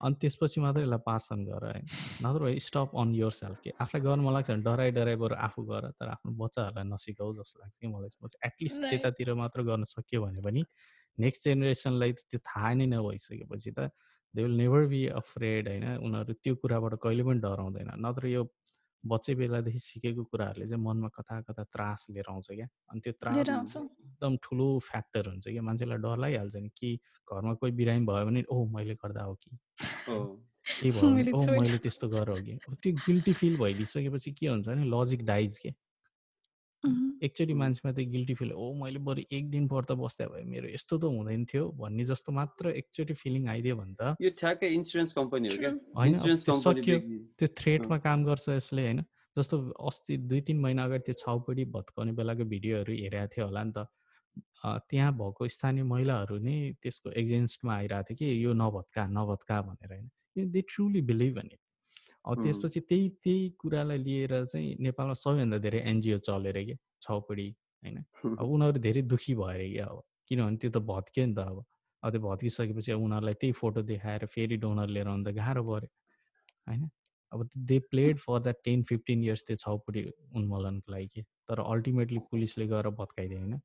[0.00, 1.86] अनि त्यसपछि मात्रै यसलाई पासन गर होइन
[2.24, 5.34] नत्र भए स्टप अन योर सेल्फ कि। आफूलाई गर्नु मन लाग्छ भने डराइ डराइ बरु
[5.46, 9.84] आफू गर तर आफ्नो बच्चाहरूलाई नसिकाऊ जस्तो लाग्छ कि मलाई। चाहिँ एटलिस्ट त्यतातिर मात्र गर्न
[9.84, 10.64] सक्यो भने पनि
[11.18, 13.88] नेक्स्ट जेनेरेसनलाई त्यो थाहा नै नभइसकेपछि त
[14.34, 15.86] they will never be afraid होइन?
[16.04, 18.42] उनीहरू त्यो कुराबाट कहिले पनि डराउँदैन। नत्र यो
[19.08, 23.48] बच्चै बेलादेखि सिकेको कुराहरूले चाहिँ मनमा कता कता त्रास लिएर आउँछ क्या। अनि त्यो त्रास
[23.76, 26.96] एकदम ठुलो फ्याक्टर हुन्छ क्या। मान्छेलाई डर लागिहाल्छ नि कि
[27.28, 29.50] घरमा कोही बिरामी भयो भने ओ मैले गर्दा हो कि?
[30.80, 32.58] के भयो ओ मैले त्यस्तो गर हो कि?
[32.82, 35.74] त्यो गिल्टी फिल भइदिइसकेपछि के हुन्छ भने लजिक डाइज के
[37.22, 40.98] एकचोटि मान्छेमा त्यो गिल्टी फिल ओ मैले बरु एक दिन पर्दा बस्दा भयो मेरो यस्तो
[40.98, 45.48] त हुँदैन थियो भन्ने जस्तो मात्र एकचोटि फिलिङ आइदियो भने त यो ठ्याक्कै इन्सुरेन्स कम्पनी
[45.48, 46.98] हो होइन सक्यो।
[47.38, 49.02] त्यो थ्रेटमा काम गर्छ यसले होइन?
[49.36, 49.56] जस्तो
[49.88, 53.86] अस्ति दुई तिन महिना अगाडि त्यो छाउपडी भत्काउने बेलाको भिडियोहरू हेरेको थियो होला नि त।
[54.64, 60.08] त्यहाँ भएको स्थानीय महिलाहरू नै त्यसको एगेन्स्टमा आइरहेको थियो कि यो नभत्का नभत्का भनेर होइन?
[60.52, 61.65] दे ट्रुली बिलिभ अब
[62.34, 67.48] त्यसपछि त्यही त्यही कुरालाई लिएर चाहिँ नेपालमा सबैभन्दा धेरै एनजिओ चलेर कि छौपडी
[67.82, 67.96] होइन?
[68.38, 71.64] अब उनीहरू धेरै दुःखी भएर कि अब किनभने त्यो त भत्क्यो नि त अब।
[72.02, 75.88] अब त्यो भत्किसकेपछि अब उनीहरूलाई त्यही फोटो देखाएर फेरि डोनर लिएर आउनु त गाह्रो पऱ्यो
[76.66, 76.90] होइन?
[77.32, 80.02] अब they played for that ten fifteen years त्यो छौपडी
[80.34, 83.58] उन्मूलनको लागि कि तर अल्टिमेटली पुलिसले गएर भत्काइदियो होइन?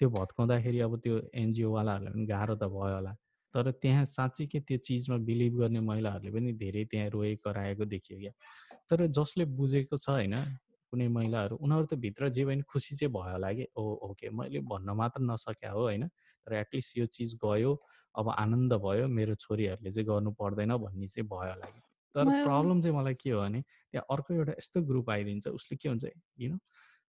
[0.00, 3.12] त्यो भत्काउँदाखेरि अब त्यो एनजिओवालाहरूलाई पनि गाह्रो त भयो होला।
[3.56, 8.18] तर त्यहाँ साँच्चै के त्यो चिजमा बिलिभ गर्ने महिलाहरूले पनि धेरै त्यहाँ रोए कराएको देखियो
[8.20, 8.32] क्या।
[8.90, 10.36] तर जसले बुझेको छ होइन
[10.92, 13.66] कुनै महिलाहरू उनीहरू त भित्र जे भयो खुसी चाहिँ भयो होला कि?
[13.76, 16.04] ओ ओके मैले भन्न मात्र नसक्या हो होइन?
[16.46, 17.72] तर एटलिस्ट यो चिज गयो
[18.14, 21.80] अब आनन्द भयो मेरो छोरीहरूले चाहिँ गर्नु पर्दैन भन्ने चाहिँ भयो होला कि?
[22.14, 25.88] तर प्रब्लम चाहिँ मलाई के हो भने त्यहाँ अर्को एउटा यस्तो ग्रुप आइदिन्छ उसले के
[25.88, 26.04] हुन्छ
[26.40, 26.58] यु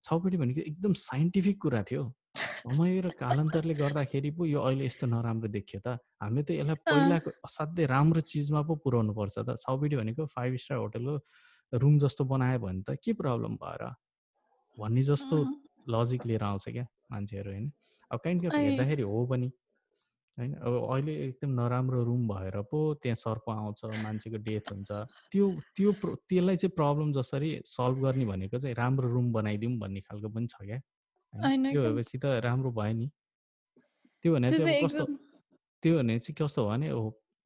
[0.06, 2.02] छपट्टि भनेको एकदम साइन्टिफिक कुरा थियो।
[2.36, 7.30] समय र कालान्तरले गर्दाखेरि पो यो अहिले यस्तो नराम्रो देखियो त। हामीले त यसलाई पहिलाको
[7.42, 11.14] असाध्यै राम्रो चिजमा पो पुऱ्याउनु पर्छ त। छपट्टि भनेको फाइभ स्टार होटलको
[11.72, 13.82] रुम जस्तो बनायो भने त के प्रब्लम भएर?
[14.76, 15.36] भन्ने जस्तो
[15.88, 17.66] लजिक लिएर आउँछ क्या मान्छेहरू होइन?
[18.10, 19.48] अब काइन्ड अफ हेर्दाखेरि हो पनि।
[20.38, 24.90] होइन अब अहिले एकदम नराम्रो रुम भएर पो त्यहाँ सर्प आउँछ मान्छेको डेथ हुन्छ।
[25.32, 25.44] त्यो
[25.76, 25.92] त्यो
[26.28, 30.56] त्यसलाई चाहिँ प्रब्लम जसरी सल्भ गर्ने भनेको चाहिँ राम्रो रुम बनाइदिउँ भन्ने खालको पनि छ
[30.60, 30.80] क्या
[31.72, 33.08] त्यो भएपछि त राम्रो भयो नि।
[34.24, 35.04] त्यो भने चाहिँ कस्तो
[35.82, 36.88] त्यो भने चाहिँ कस्तो भने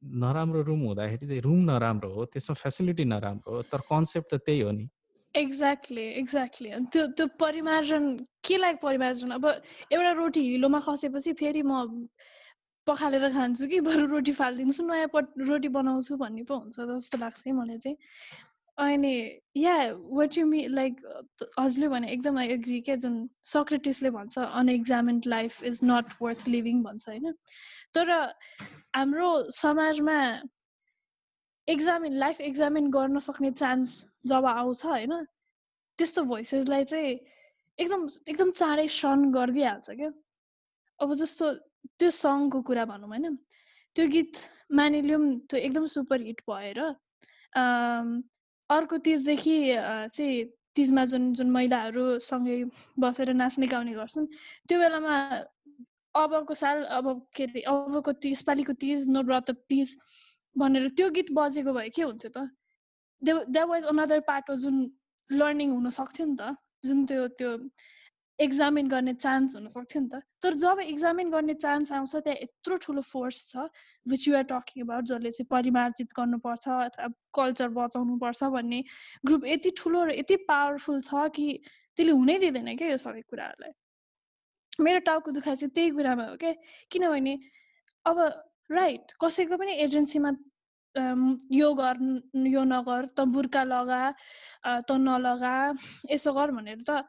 [0.03, 4.61] नराम्रो रुम हुँदाखेरि चाहिँ रुम नराम्रो हो त्यसमा फेसिलिटी नराम्रो हो तर कन्सेप्ट त त्यही
[4.61, 4.89] हो नि।
[5.35, 6.71] Exactly exactly.
[6.91, 8.05] त्यो त्यो परिमार्जन
[8.43, 9.31] के लागि परिमार्जन?
[9.31, 9.45] अब
[9.93, 12.09] एउटा रोटी हिलोमा खसेपछि फेरि म
[12.91, 13.81] पखालेर खान्छु कि?
[13.89, 17.97] बरु रोटी फालिदिन्छु नयाँ पट रोटी बनाउँछु भन्ने पो हुन्छ जस्तो लाग्छ है मलाई चाहिँ।
[18.79, 19.15] अनि
[19.57, 19.75] yeah
[20.19, 21.01] what you me like
[21.59, 26.83] हजुरले भने एकदम आई एग्री क्या जुन सक्रेटिसले भन्छ unexamined life is not worth living
[26.83, 27.35] भन्छ होइन?
[27.95, 28.11] तर
[28.97, 30.17] हाम्रो समाजमा
[31.69, 35.13] एक्जामिन लाइफ एक्जामिन गर्न सक्ने चान्स जब आउँछ होइन?
[35.99, 37.19] त्यस्तो भोइसेसलाई चाहिँ
[37.79, 40.13] एकदम एकदम चाँडै सन गरिदिइहाल्छ क्या।
[41.01, 41.53] अब जस्तो
[41.99, 43.37] त्यो सङको कुरा भनौँ होइन।
[43.97, 44.33] त्यो गीत
[44.73, 46.81] मानिलिउँ त्यो एकदम सुपर हिट भएर
[48.71, 49.57] अर्को तिजदेखि
[50.15, 50.45] चाहिँ
[50.77, 52.59] तिजमा जुन जुन महिलाहरू सँगै
[52.99, 54.27] बसेर नाच्ने गाउने गर्छन्
[54.69, 55.15] त्यो बेलामा
[56.15, 59.97] अबको साल अब के अरे अबको तिज यसपालिको तिज नवरात्र तिज
[60.57, 62.47] भनेर त्यो गीत बजेको भए के हुन्थ्यो त?
[63.23, 64.77] The that was another part जुन
[65.31, 67.51] लर्निङ हुन सक्थ्यो नि त जुन त्यो त्यो
[68.41, 73.03] एक्जामिन गर्ने चान्स हुनसक्थ्यो नि त। तर जब एक्जामिन गर्ने चान्स आउँछ त्यहाँ यत्रो ठुलो
[73.13, 73.69] फोर्स छ
[74.07, 78.81] विच युआर टकिङ अबाउट जसले चाहिँ परिमार्जित गर्नुपर्छ अथवा कल्चर बचाउनुपर्छ भन्ने
[79.27, 81.47] ग्रुप यति ठुलो र यति पावरफुल छ कि
[81.97, 83.73] त्यसले हुनै दिँदैन क्या यो सबै कुराहरूलाई।
[84.81, 86.55] मेरो टाउको दुखाइ चाहिँ त्यही कुरामा हो क्या।
[86.91, 87.35] किनभने
[88.07, 88.17] अब
[88.73, 90.31] राइट कसैको पनि एजेन्सीमा
[91.53, 91.97] यो गर
[92.51, 94.03] यो नगर त बुर्का लगा
[94.89, 95.55] त नलगा
[96.11, 97.05] यसो गर भनेर त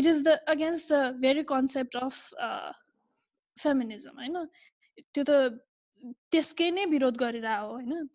[0.00, 2.14] it is the against the very concept of
[3.58, 4.44] feminism होइन?
[5.14, 5.30] त्यो त
[6.32, 8.10] त्यसकै नै विरोध गरेर हो होइन?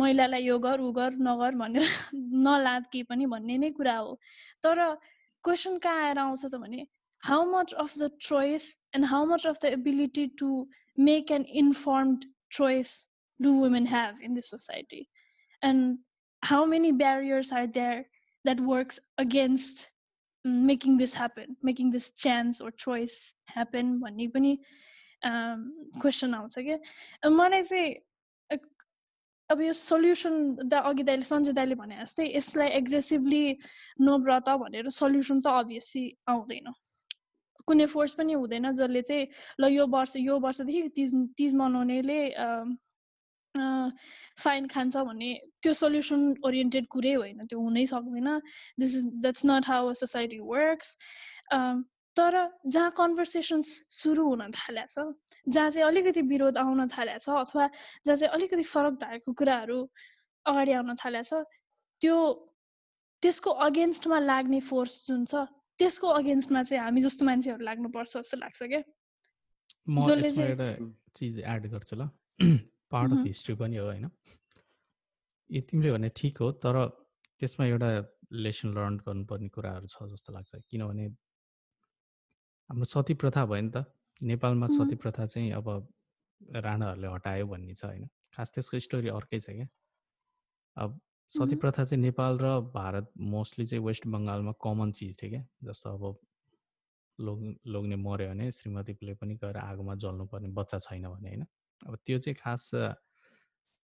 [0.00, 1.86] महिलालाई यो गर उ गर नगर भनेर
[2.46, 4.18] नलाद केही पनि भन्ने नै कुरा हो।
[4.62, 4.82] तर
[5.44, 6.86] क्वेसन कहाँ आएर आउँछ त भने
[7.22, 10.50] how much of the choice and how much of the ability to
[10.98, 12.24] make an informed
[12.58, 12.94] choice
[13.40, 15.06] do women have in this society
[15.62, 15.98] and
[16.42, 18.04] how many barriers are there
[18.44, 19.86] that works against
[20.44, 23.18] making this happen making this chance or choice
[23.50, 24.56] happen भन्ने पनि
[25.24, 26.78] question आउँछ क्या?
[27.30, 27.94] मलाई चाहिँ
[29.50, 33.44] अब यो solution the अघि दाइले सञ्जय दाइले भने जस्तै यसलाई एग्रेसिभली
[34.00, 36.72] नो व्रत भनेर सल्युसन त अभियसली आउँदैन।
[37.68, 39.26] कुनै फोर्स पनि हुँदैन जसले चाहिँ
[39.60, 42.18] ल यो वर्ष यो वर्षदेखि तिज तिज मनाउनेले
[43.54, 45.30] फाइन खान्छ भन्ने
[45.62, 48.28] त्यो सल्युसन ओरिएन्टेड कुरै होइन त्यो हुनै सक्दैन।
[48.80, 50.96] This is that's not how a society works
[52.16, 52.34] तर
[52.66, 54.96] जहाँ कन्भर्सेसन्स सुरु हुन थालेको छ
[55.46, 57.68] जहाँ चाहिँ अलिकति विरोध आउन थालेको छ अथवा
[58.06, 59.78] जहाँ चाहिँ अलिकति फरक भएको कुराहरू
[60.46, 61.44] अगाडि आउन थालेको छ
[62.02, 62.16] त्यो
[63.22, 65.44] त्यसको अगेन्स्टमा लाग्ने फोर्स जुन छ
[65.78, 68.82] त्यसको अगेन्स्टमा चाहिँ हामी जस्तो मान्छेहरू लाग्नुपर्छ जस्तो लाग्छ क्या।
[70.08, 70.68] जसले एउटा
[71.16, 72.08] चिज एड गर्छु ल।
[72.92, 74.08] पार्ट अफ हिस्ट्री पनि हो होइन?
[75.50, 76.76] तिमीले भने ठिक हो तर
[77.40, 77.88] त्यसमा एउटा
[78.32, 81.06] लेसन लर्न गर्नुपर्ने कुराहरू छ जस्तो लाग्छ किनभने
[82.70, 83.84] हाम्रो सती प्रथा भयो नि त।
[84.22, 85.68] नेपालमा सती प्रथा चाहिँ अब
[86.40, 88.08] राणाहरूले हटायो भन्ने छ होइन?
[88.34, 89.68] खास त्यसको स्टोरी अर्कै छ क्या।
[90.76, 91.00] अब
[91.32, 95.88] सती प्रथा चाहिँ नेपाल र भारत मोस्टली चाहिँ वेस्ट बङ्गालमा कमन चिज थियो क्या। जस्तो
[95.96, 96.04] अब
[97.18, 101.44] लोग लोग्ने मऱ्यो भने श्रीमतीले पनि गएर आगोमा जल्नुपर्ने बच्चा छैन भने होइन?
[101.86, 102.70] अब त्यो चाहिँ खास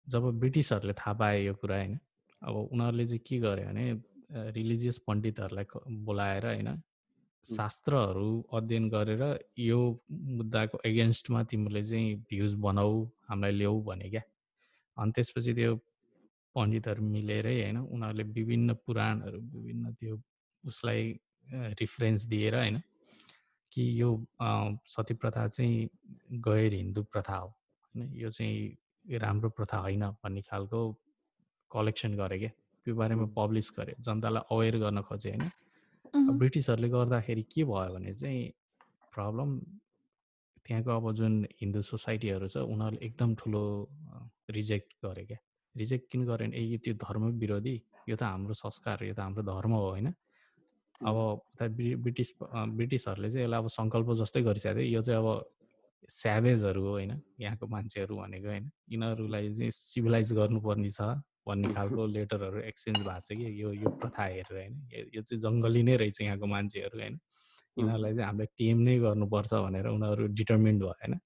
[0.07, 1.97] जब ब्रिटिसहरूले थाहा पाए यो कुरा होइन?
[2.41, 3.85] अब उनीहरूले चाहिँ के गर्यो भने
[4.55, 5.65] रिलिजियस पण्डितहरूलाई
[6.05, 6.69] बोलाएर होइन
[7.43, 9.23] शास्त्रहरू अध्ययन गरेर
[9.59, 9.79] यो
[10.37, 14.23] मुद्दाको एगेन्स्टमा तिमीले चाहिँ भ्युज बनाऊ हामीलाई ल्याऊ भने क्या?
[14.97, 15.75] अनि त्यसपछि त्यो
[16.55, 20.21] पण्डितहरू मिलेरै होइन उनीहरूले विभिन्न पुराणहरू विभिन्न त्यो
[20.63, 21.01] उसलाई
[21.81, 22.81] रिफरेन्स दिएर होइन
[23.71, 24.09] कि यो
[24.87, 25.89] सती प्रथा चाहिँ
[26.47, 27.49] गैर हिन्दू प्रथा हो।
[27.99, 30.79] होइन यो चाहिँ राम्रो प्रथा होइन भन्ने खालको
[31.71, 32.51] कलेक्सन गरे क्या।
[32.85, 35.43] त्यो बारेमा पब्लिस गरे। जनतालाई अवेर गर्न खोजे होइन।
[36.39, 38.41] ब्रिटिसहरूले गर्दाखेरि के भयो भने चाहिँ
[39.13, 39.49] प्रब्लम
[40.65, 43.63] त्यहाँको अब जुन हिन्दू सोसाइटीहरू छ उनीहरूले एकदम ठुलो
[44.49, 45.39] रिजेक्ट गरे क्या।
[45.75, 47.75] रिजेक्ट किन गरे भने ए त्यो धर्म विरोधी
[48.09, 50.07] यो त हाम्रो संस्कार यो त हाम्रो धर्म हो होइन।
[51.01, 51.67] अब उता
[52.03, 55.27] ब्रिटिस ब्रिटिसहरूले चाहिँ यसलाई अब सङ्कल्प जस्तै गरिसकेको थियो। यो चाहिँ अब
[56.09, 61.01] स्याभेजहरू हो होइन यहाँको मान्छेहरू भनेको होइन यिनीहरूलाई चाहिँ सिभिलाइज गर्नुपर्ने छ
[61.47, 64.73] भन्ने खालको लेटरहरू एक्सचेन्ज भएको छ कि यो यो प्रथा हेरेर होइन
[65.15, 67.19] यो चाहिँ जङ्गली नै रहेछ यहाँको मान्छेहरू होइन।
[67.77, 71.19] यिनीहरूलाई चाहिँ हामीले टेम नै गर्नुपर्छ भनेर उनीहरू डिटर्मिन्ड भयो होइन।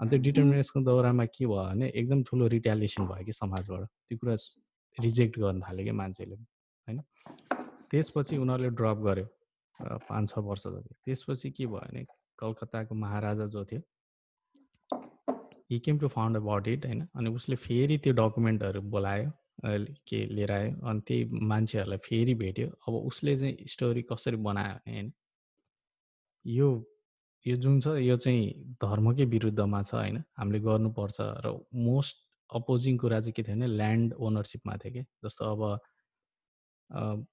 [0.00, 4.36] अनि त्यो डिटर्मिनेसनको दौरानमा के भयो भने एकदम ठुलो रिट्यालिएसन भयो कि समाजबाट त्यो कुरा
[4.98, 7.02] रिजेक्ट गर्न थाल्यो कि मान्छेले होइन।
[7.90, 9.26] त्यसपछि उनीहरूले ड्रप गर्यो
[10.08, 12.04] पाँच छ वर्ष जति। त्यसपछि के भयो भने
[12.38, 13.82] कलकत्ताको महाराजा जो थियो
[15.70, 19.30] he came to found about it होइन अनि उसले फेरि त्यो डकुमेन्टहरू बोलायो
[20.06, 24.92] के लिएर आयो अनि त्यही मान्छेहरूलाई फेरि भेट्यो अब उसले चाहिँ स्टोरी कसरी बनायो भने
[24.92, 25.12] होइन
[26.44, 26.68] यो
[27.46, 31.52] यो जुन छ यो चाहिँ धर्मकै विरुद्धमा छ होइन हामीले गर्नुपर्छ र
[31.82, 32.16] मोस्ट
[32.50, 37.26] अपोजिङ कुरा चाहिँ के थियो भने ल्यान्ड ओनरसिपमा थियो कि जस्तो अब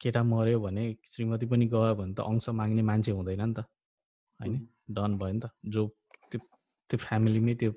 [0.00, 3.64] केटा मऱ्यो भने श्रीमती पनि गयो भने त अंश माग्ने मान्छे हुँदैन नि त
[4.40, 4.54] होइन
[4.90, 5.86] डन भयो नि त जो
[6.92, 7.72] त्यो फ्यामिलीमै त्यो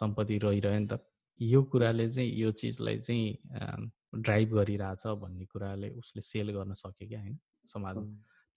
[0.00, 0.98] सम्पत्ति रहिरह्यो नि त।
[1.40, 3.24] यो कुराले चाहिँ यो चिजलाई चाहिँ
[4.24, 7.36] ड्राइभ गरिरहेछ भन्ने कुराले उसले सेल गर्न सक्यो क्या होइन?
[7.72, 8.06] समाजमा।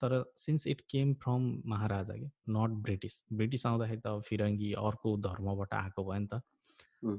[0.00, 5.16] तर since it came from maharaja क्या नट ब्रिटिस ब्रिटिस आउँदाखेरि त अब फिरङ्गी अर्को
[5.28, 6.40] धर्मबाट आएको भयो नि त।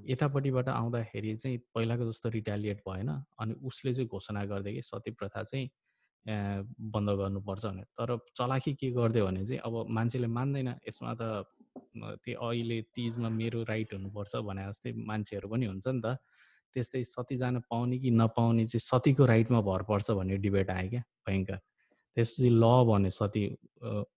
[0.09, 5.43] यतापट्टिबाट आउँदाखेरि चाहिँ पहिलाको जस्तो रिटालिएट भएन अनि उसले चाहिँ घोषणा गरिदियो कि सती प्रथा
[5.43, 5.69] चाहिँ
[6.95, 11.45] बन्द गर्नुपर्छ भनेर। तर चलाखी के गरिदियो भने चाहिँ अब मान्छेले मान्दैन। यसमा त
[12.23, 16.17] त्यो अहिले तिजमा मेरो राइट हुनुपर्छ भने जस्तै मान्छेहरू पनि हुन्छ नि त।
[16.75, 21.03] त्यस्तै सती जान पाउने कि नपाउने चाहिँ सतीको राइटमा भर पर्छ भन्ने डिबेट आयो क्या
[21.27, 21.59] भयङ्कर।
[22.17, 23.41] त्यसपछि ल भन्यो सती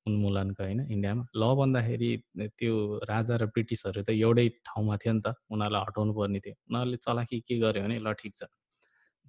[0.06, 2.10] उन्मूलनको होइन इन्डियामा। ल भन्दाखेरि
[2.58, 2.74] त्यो
[3.10, 7.38] राजा र ब्रिटिसहरू त एउटै ठाउँमा थियो नि त। उनीहरूलाई हटाउनु पर्ने थियो। उनीहरूले चलाखी
[7.46, 8.42] के गर्यो भने ल ठिक छ।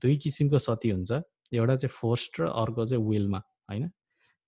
[0.01, 1.11] दुई किसिमको सती हुन्छ।
[1.53, 3.89] एउटा चाहिँ फोर्स र अर्को चाहिँ विलमा होइन।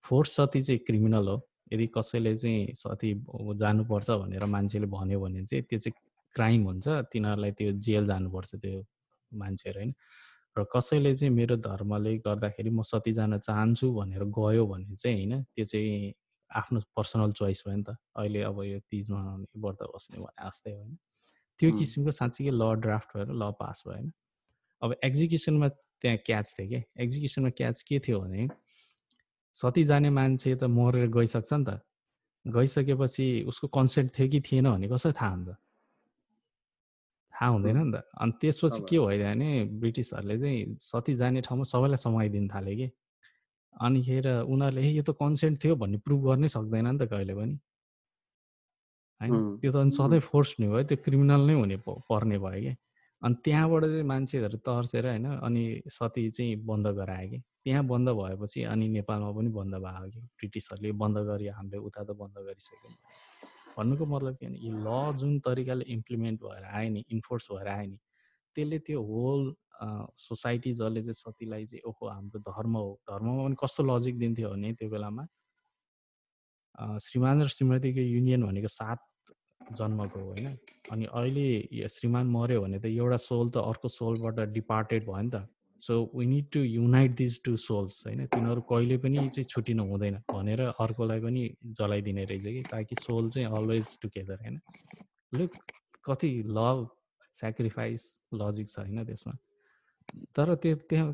[0.05, 1.37] फोर्स सती चाहिँ क्रिमिनल हो।
[1.73, 3.13] यदि कसैले चाहिँ सती
[3.61, 5.95] जानुपर्छ भनेर मान्छेले भन्यो भने चाहिँ त्यो चाहिँ
[6.35, 8.83] क्राइम हुन्छ। तिनीहरूलाई त्यो जेल जानुपर्छ त्यो
[9.31, 9.93] मान्छेहरू होइन?
[10.57, 15.43] र कसैले चाहिँ मेरो धर्मले गर्दाखेरि म सती जान चाहन्छु भनेर गयो भने चाहिँ होइन
[15.43, 16.13] त्यो चाहिँ
[16.51, 19.21] आफ्नो पर्सनल चोइस भयो नि त। अहिले अब यो तिजमा
[19.57, 20.97] व्रत बस्ने भने जस्तै होइन?
[21.59, 24.11] त्यो किसिमको साँच्चीकै ल ड्राफ्ट भएर ल पास भयो होइन?
[24.81, 25.67] अब एक्जिक्युसनमा
[26.01, 26.79] त्यहाँ क्याच थियो कि?
[27.03, 28.47] एक्जिक्युसनमा क्याच के थियो भने
[29.57, 31.81] सती जाने मान्छे त मरेर गइसक्छ नि त।
[32.45, 35.49] गइसकेपछि उसको कन्सेन्ट थियो कि थिएन भने कसरी थाहा हुन्छ?
[37.33, 39.49] थाहा हुँदैन नि त। अनि त्यसपछि के भइदियो भने
[39.81, 42.87] ब्रिटिसहरूले चाहिँ सती जाने ठाउँमा सबैलाई समाइदिनु थाल्यो कि।
[43.75, 47.55] अनिखेर उनीहरूले यो त कन्सेन्ट थियो भन्ने प्रुभ गर्नै सक्दैन नि त कहिले पनि।
[49.21, 49.33] होइन?
[49.61, 52.73] त्यो त अनि सधैँ फोर्स नै भयो त्यो क्रिमिनल नै हुने पर्ने भयो कि।
[53.21, 58.63] अनि त्यहाँबाट चाहिँ मान्छेहरू तर्सेर होइन अनि सती चाहिँ बन्द गरायो कि। त्यहाँ बन्द भएपछि
[58.63, 62.93] अनि नेपालमा पनि बन्द भयो कि। ब्रिटिसहरूले बन्द गरियो हामीले उता त बन्द गरिसक्यौँ।
[63.77, 67.87] भन्नुको मतलब के भने यो ल जुन तरिकाले इम्प्लिमेन्ट भएर आयो नि इन्फोर्स भएर आयो
[67.89, 67.97] नि
[68.55, 69.41] त्यसले त्यो होल
[70.17, 74.73] सोसाइटी जसले चाहिँ सतीलाई चाहिँ ओहो हाम्रो धर्म हो। धर्ममा पनि कस्तो लजिक दिन्थ्यो भने
[74.77, 75.23] त्यो बेलामा
[77.01, 78.99] श्रीमान र श्रीमतीको युनियन भनेको सात
[79.71, 80.57] जन्मको होइन?
[80.91, 85.47] अनि अहिले श्रीमान मऱ्यो भने त एउटा सोल त अर्को सोलबाट डिपार्टेड भयो नि त।
[85.81, 88.25] So we need to unite these two souls होइन?
[88.27, 93.47] तिनीहरू कहिले पनि चाहिँ छुट्टिनु हुँदैन भनेर अर्कोलाई पनि जलाइदिने रहेछ कि ताकि सोल चाहिँ
[93.47, 94.59] अलवेज टुगेदर होइन?
[95.33, 95.51] लुक
[96.05, 96.87] कति लभ
[97.33, 99.33] सेक्रिफाइस लजिक छ होइन त्यसमा?
[100.35, 101.11] तर त्यो त्यहाँ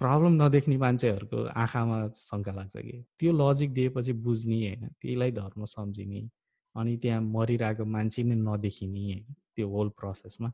[0.00, 4.88] प्रब्लम नदेख्ने मान्छेहरूको आँखामा शङ्का लाग्छ कि त्यो लजिक दिएपछि बुझ्ने होइन?
[5.00, 6.28] त्यसलाई धर्म सम्झिने।
[6.76, 9.24] अनि त्यहाँ मरिरहेको मान्छे नै नदेखिने होइन
[9.56, 10.50] त्यो होल प्रोसेसमा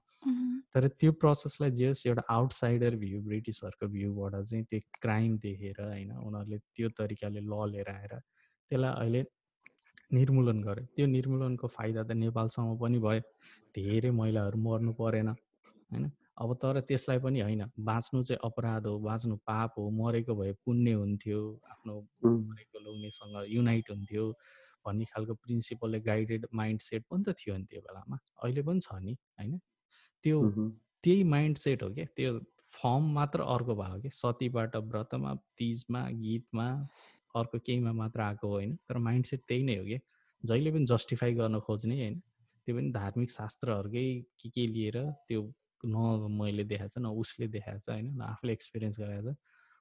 [0.74, 6.11] तर त्यो प्रोसेसलाई जे होस् एउटा आउटसाइडर भ्यू ब्रिटिसहरूको भ्यूबाट चाहिँ त्यो क्राइम देखेर होइन
[6.18, 9.22] उनीहरूले त्यो तरिकाले ल लिएर आएर त्यसलाई अहिले
[10.12, 13.20] निर्मूलन गर्यो त्यो निर्मूलनको फाइदा त नेपालसम्म पनि भयो।
[13.74, 16.04] धेरै महिलाहरू मर्नु परेन होइन।
[16.42, 20.92] अब तर त्यसलाई पनि होइन बाँच्नु चाहिँ अपराध हो बाँच्नु पाप हो। मरेको भए पुण्य
[20.92, 21.94] हुन्थ्यो आफ्नो
[22.26, 24.24] मरेको लोग्नेसँग युनाइट हुन्थ्यो।
[24.86, 29.00] भन्ने खालको प्रिन्सिपलले गाइडेड माइन्ड सेट पनि त थियो नि त्यो बेलामा अहिले पनि छ
[29.00, 29.58] नि होइन?
[30.24, 30.38] त्यो
[31.04, 32.38] त्यही माइन्ड सेट हो क्या त्यो
[32.72, 36.66] फर्म मात्र अर्को भयो कि सतीबाट व्रतमा तिजमा गीतमा
[37.34, 38.76] अर्को केहीमा मात्र आएको होइन?
[38.88, 39.98] तर माइन्ड सेट त्यही नै हो कि
[40.44, 42.20] जहिले पनि जस्टिफाई गर्न खोज्ने होइन?
[42.66, 44.06] त्यो पनि धार्मिक शास्त्रहरूकै
[44.40, 45.42] के के लिएर त्यो
[45.84, 48.06] न मैले देखाएको छ न उसले देखाएको छ होइन?
[48.16, 49.36] न आफूले एक्सपिरियन्स गराएको छ।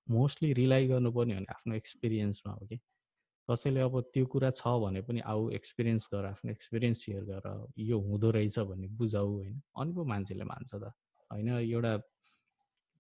[0.08, 2.80] मोस्टली रिलाइ गर्नुपर्ने भने आफ्नो एक्सपिरियन्समा हो कि।
[3.50, 7.46] कसैले अब त्यो कुरा छ भने पनि आऊ एक्सपिरियन्स गर आफ्नो एक्सपिरियन्स सेयर गर
[7.80, 10.92] यो हुँदो रहेछ भन्ने बुझाऊ होइन। अनि पो मान्छेले मान्छ त।
[11.32, 11.94] होइन एउटा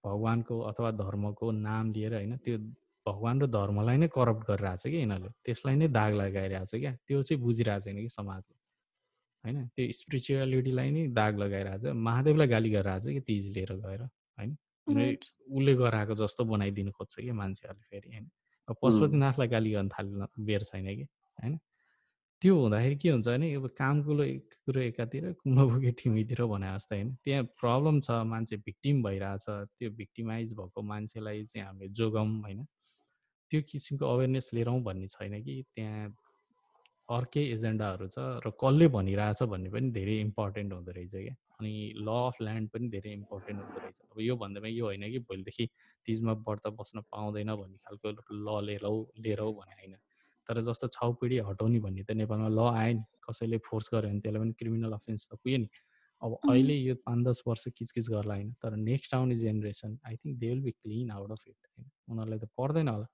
[0.04, 2.58] भगवान्को अथवा धर्मको नाम लिएर होइन त्यो
[3.06, 6.94] भगवान् र धर्मलाई नै करप्ट गरिरहेको छ कि यिनीहरूले। त्यसलाई नै दाग लगाइरहेको छ क्या।
[7.08, 8.58] त्यो चाहिँ बुझिरहेको छैन कि समाजले।
[9.44, 14.02] होइन त्यो स्पिरिचुअलिटीलाई नै दाग लगाइरहेको छ महादेवलाई गाली गरिरहेको छ कि तिज लिएर गएर।
[14.38, 14.52] होइन
[14.88, 18.26] उसले गराएको जस्तो बनाइदिनु खोज्छ कि मान्छेहरूले फेरि होइन।
[18.74, 21.08] पशुपतिनाथलाई गाली गर्न थाल्न बेर छैन कि?
[21.44, 21.60] होइन?
[22.42, 24.26] त्यो हुँदाखेरि के हुन्छ भने अब काम कुरो
[24.66, 30.54] कुरो एकातिर कुम्भभोगे ठिमीतिर भने जस्तो होइन। त्यहाँ प्रब्लम छ मान्छे भिक्टिम भइरहेछ त्यो भिक्टिमाइज
[30.54, 32.66] भएको मान्छेलाई चाहिँ हामीले जोगाउँ होइन?
[33.52, 36.14] त्यो किसिमको अवेरनेस लिएर भन्ने छैन कि। त्यहाँ
[37.10, 42.08] अर्कै एजेन्डाहरू छ र कसले भनिरहेछ भन्ने पनि धेरै इम्पोर्टेन्ट हुँदो रहेछ क्या। अनि ल
[42.08, 45.66] अफ ल्यान्ड पनि धेरै इम्पोर्टेन्ट हुँदो रहेछ। अब यो भन्दामा यो होइन कि भोलिदेखि
[46.06, 48.86] तिजमा व्रत बस्न पाउँदैन भन्ने खालको ल लिएर
[49.20, 49.96] लिएर भने होइन।
[50.50, 54.42] तर जस्तो छाउपिँढी हटाउने भन्ने त नेपालमा ल आयो नि कसैले फोर्स गर्यो भने त्यसलाई
[54.42, 55.70] पनि क्रिमिनल अफेन्स त पुग्यो नि।
[56.22, 60.40] अब अहिले यो पाँच दस वर्ष किचकिच गर्ला होइन तर नेक्स्ट आउने generation I think
[60.40, 63.08] they will be clean out of it होइन। उनीहरूलाई त पर्दैन होला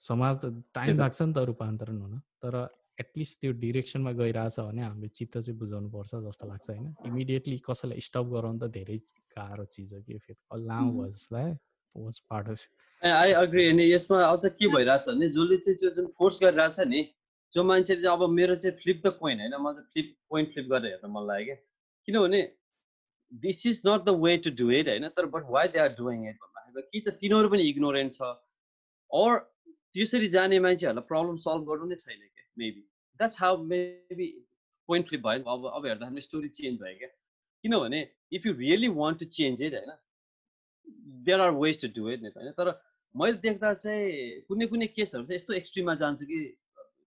[0.00, 2.54] समाज त टाइम लाग्छ नि त रूपान्तरण हुन तर
[3.00, 6.86] एटलिस्ट त्यो डिरेक्सनमा गइरहेछ भने हामीले चित्त चाहिँ बुझाउनु पर्छ जस्तो लाग्छ होइन?
[7.06, 8.98] इमिडिएटली कसैलाई स्टप गराउनु त धेरै
[9.36, 11.54] गाह्रो चिज हो कि फेरि। लामो भयो जसलाई
[11.94, 12.46] पोस्ट पार्ट
[13.02, 17.00] आई अग्री अनि यसमा अझ के भइरहेछ भने जसले चाहिँ त्यो जुन फोर्स गरिरहेछ नि
[17.52, 19.54] जो मान्छेले चाहिँ अब मेरो चाहिँ फ्लिप द पोइन्ट होइन?
[19.60, 21.56] म चाहिँ फ्लिप पोइन्ट फ्लिप गरेर हेर्न मन लाग्यो क्या।
[22.08, 22.42] किनभने
[23.32, 25.08] this is not the way to do it होइन?
[25.16, 28.30] तर but why they are doing it भन्दाखेरि कि त तिनीहरू पनि इग्नोरेन्ट छ।
[29.10, 29.38] अर
[29.94, 32.82] त्यसरी जाने मान्छेहरूलाई प्रब्लम सल्भ गर्नु नै छैन क्या maybe
[33.20, 34.28] that's how maybe
[34.88, 37.08] point flip भयो अब अब हेर्दा हाम्रो स्टोरी चेन्ज भयो क्या
[37.64, 38.00] किनभने
[38.38, 39.92] if you really want to change it होइन
[41.26, 42.70] there are ways to do it होइन तर
[43.14, 46.40] मैले देख्दा चाहिँ कुनै कुनै केसहरू चाहिँ यस्तो एक्सट्रिममा जान्छ कि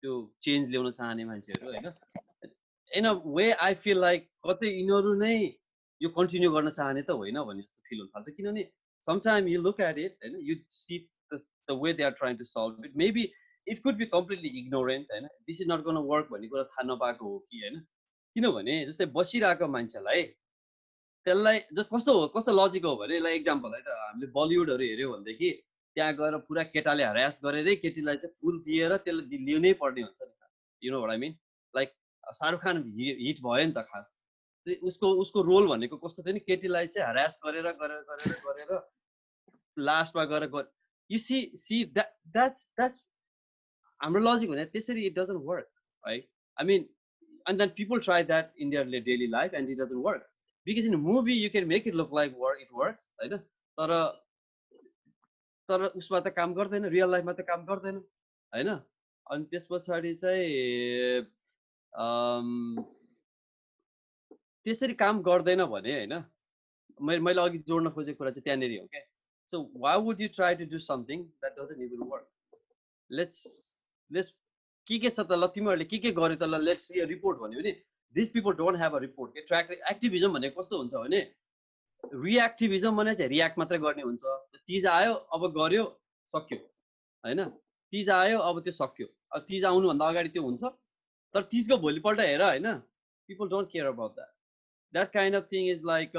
[0.01, 0.13] त्यो
[0.47, 1.87] चेन्ज ल्याउन चाहने मान्छेहरू होइन?
[2.91, 5.35] In a way I feel like कतै यिनीहरू नै
[6.01, 8.63] यो कन्टिन्यू गर्न चाहने त होइन भन्ने जस्तो फिल हुन थाल्छ। किनभने
[9.07, 10.99] sometime you look at it होइन you see
[11.69, 12.91] the way they are trying to solve it.
[12.95, 13.23] Maybe
[13.71, 15.27] it could be completely ignorant होइन?
[15.47, 17.79] दिस इज नट गर्न वर्क भन्ने कुरा थाहा नपाएको हो कि होइन?
[18.35, 20.21] किनभने जस्तै बसिरहेको मान्छेलाई
[21.25, 21.59] त्यसलाई
[21.93, 25.49] कस्तो हो कस्तो लजिक हो भने यसलाई इक्जाम्पल है त हामीले बलिउडहरू हेऱ्यो भनेदेखि
[25.95, 30.87] त्यहाँ गएर पुरा केटाले हरास गरेरै केटीलाई चाहिँ फुल दिएर त्यसलाई लिनै पर्ने हुन्छ नि
[30.87, 31.35] you know I mean
[31.73, 31.89] like
[32.39, 34.07] Shahrukh Khan hit भयो नि त खास।
[34.91, 36.41] उसको उसको रोल भनेको कस्तो थियो नि?
[36.47, 38.71] केटीलाई चाहिँ हरास गरेर गरेर गरेर गरेर
[39.77, 40.65] लास्टमा गएर
[41.09, 42.97] see that that's that's
[44.01, 45.69] हाम्रो लजिक भने त्यसरी इट डजन्ट वर्क
[46.07, 46.19] है
[46.57, 46.87] I mean
[47.75, 50.23] people try that in their daily life and it doesn't work
[50.67, 53.37] because in a movie you can make it look like work it works होइन
[53.77, 53.93] तर
[55.69, 58.03] तर उसमा त काम गर्दैन रियल लाइफमा त काम गर्दैन
[58.53, 61.25] होइन अनि त्यस पछाडि चाहिँ
[64.65, 66.23] त्यसरी काम गर्दैन भने होइन
[67.09, 69.05] मैले मैले अघि जोड्न खोजेको कुरा चाहिँ त्यहाँनिर हो क्या
[69.49, 72.27] So why would you try to do something that doesn't even work?
[73.09, 73.76] Let's
[74.11, 74.29] let's
[74.87, 77.59] के के छ त ल तिमीहरूले के के गर्यो त ल लेट्स सी रिपोर्ट भन्यो
[77.61, 77.71] भने
[78.15, 81.21] this people don't have a report के ट्र्याक एक्टिभिजम भनेको कस्तो हुन्छ भने
[82.03, 84.23] रिएक्टिभिजम भने चाहिँ रियाक्ट मात्रै गर्ने हुन्छ।
[84.67, 85.83] तिज आयो अब गर्यो
[86.33, 86.57] सक्यो।
[87.23, 87.43] होइन?
[87.93, 90.63] तिज आयो अब त्यो सक्यो। अब तिज आउनुभन्दा अगाडि त्यो हुन्छ।
[91.35, 92.73] तर तिजको भोलिपल्ट हेर होइन?
[93.29, 94.33] People don't care about that
[94.93, 96.11] that kind of thing is like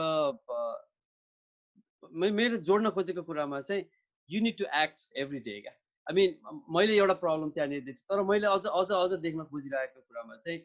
[2.13, 3.85] मेरो जोड्न खोजेको कुरामा चाहिँ
[4.31, 5.73] you need to act every day क्या
[6.09, 10.37] आई मिन मैले एउटा प्रब्लम त्यहाँनिर देख्छु तर मैले अझ अझ अझ देख्न खोजिरहेको कुरामा
[10.45, 10.61] चाहिँ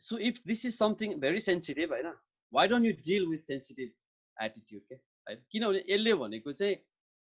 [0.00, 2.12] so if this is something very sensitive होइन?
[2.52, 3.90] Why don't you deal with sensitive
[4.36, 6.76] attitude क्या होइन किनभने यसले भनेको चाहिँ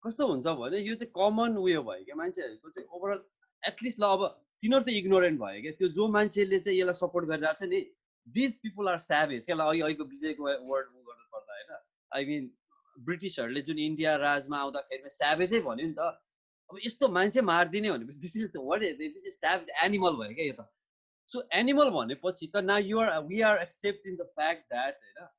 [0.03, 2.15] कस्तो हुन्छ भने यो चाहिँ कमन उयो भयो क्या?
[2.15, 3.23] मान्छेहरूको चाहिँ ओभरअल
[3.63, 4.27] एटलिस्ट ल अब
[4.63, 5.71] तिनीहरू त इग्नोरेन्ट भयो क्या?
[5.79, 7.81] त्यो जो मान्छेले चाहिँ यसलाई सपोर्ट गरिरहेको छ नि
[8.27, 9.55] दिस पिपुल आर स्याभेज क्या?
[9.55, 10.85] अघि अहिलेको विजयको वर्ड
[12.11, 12.51] आई मिन
[12.97, 16.11] ब्रिटिसहरूले जुन इन्डिया राजमा आउँदाखेरि स्याभेजै भन्यो नि त
[16.69, 20.55] अब यस्तो मान्छे मारिदिने भनेपछि this is what this is save animal भयो क्या यो
[20.59, 20.67] त।
[21.31, 25.29] सो एनिमल भनेपछि त ना you're we are accepting the fact that होइन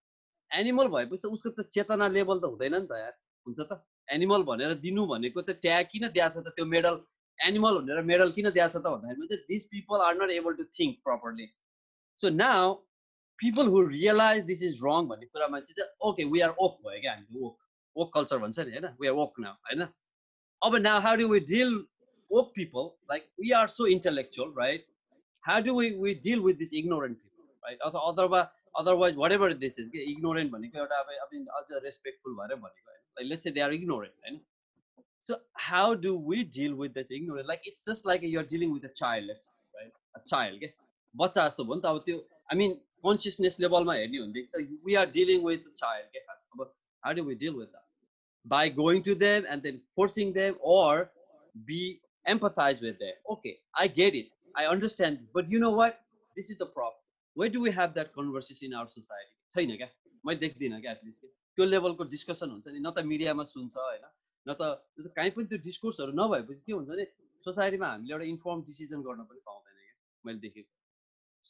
[0.50, 3.12] एनिमल भएपछि त उसको त चेतना लेभल त हुँदैन नि त यार
[3.46, 6.98] हुन्छ त। एनिमल भनेर दिनु भनेको त ट्याग किन दिएको छ त त्यो मेडल
[7.38, 10.98] एनिमल भनेर मेडल किन दिएको छ त भन्दाखेरि this people are not able to think
[11.06, 11.46] properly
[12.20, 12.74] so now
[13.38, 17.14] people who realise this is wrong भन्ने कुरामा चाहिँ ओके वी आर ओक भयो क्या
[17.14, 17.56] हामी ओक
[17.96, 19.86] ओक कल्चर भन्छ नि होइन वी आर ओक नाउ होइन।
[20.65, 21.73] अब now how do we deal
[22.32, 24.84] with people like we are so intellectual right
[25.43, 27.79] how do we we deal with these ignorant people right
[28.11, 28.47] otherwise
[28.82, 33.29] otherwise whatever this is ignorant भनेको एउटा अब अब अझ respectful भएर भनेको होइन like
[33.32, 34.39] let's say they are ignorant होइन
[35.29, 38.86] so how do we deal with this ignorant like it's just like you're dealing with
[38.86, 40.73] a child let's say, right a child के
[41.15, 42.17] बच्चा जस्तो भयो नि त अब त्यो
[42.51, 42.73] आई मिन
[43.05, 46.67] कन्सियसनेस लेभलमा हेर्ने भनेदेखि त we are dealing with child के खास अब
[47.03, 47.84] how do we deal with that
[48.47, 51.11] by going to them and then forcing them or
[51.64, 56.01] be empathize with them okay i get it i understand but you know what
[56.36, 57.03] this is the problem
[57.36, 59.88] where do we have that conversation in our society छैन क्या
[60.24, 61.24] मैले देख्दिनँ क्या at least
[61.59, 64.05] त्यो लेभलको discussion हुन्छ नि न त मिडियामा सुन्छ होइन
[64.47, 67.05] न त काहीँ पनि त्यो डिस्कोर्सहरू नभएपछि के हुन्छ भने
[67.47, 69.94] सोसाइटीमा हामीले एउटा इन्फर्म डिसिजन गर्न पनि पाउँदैन क्या
[70.24, 70.70] मैले देखेको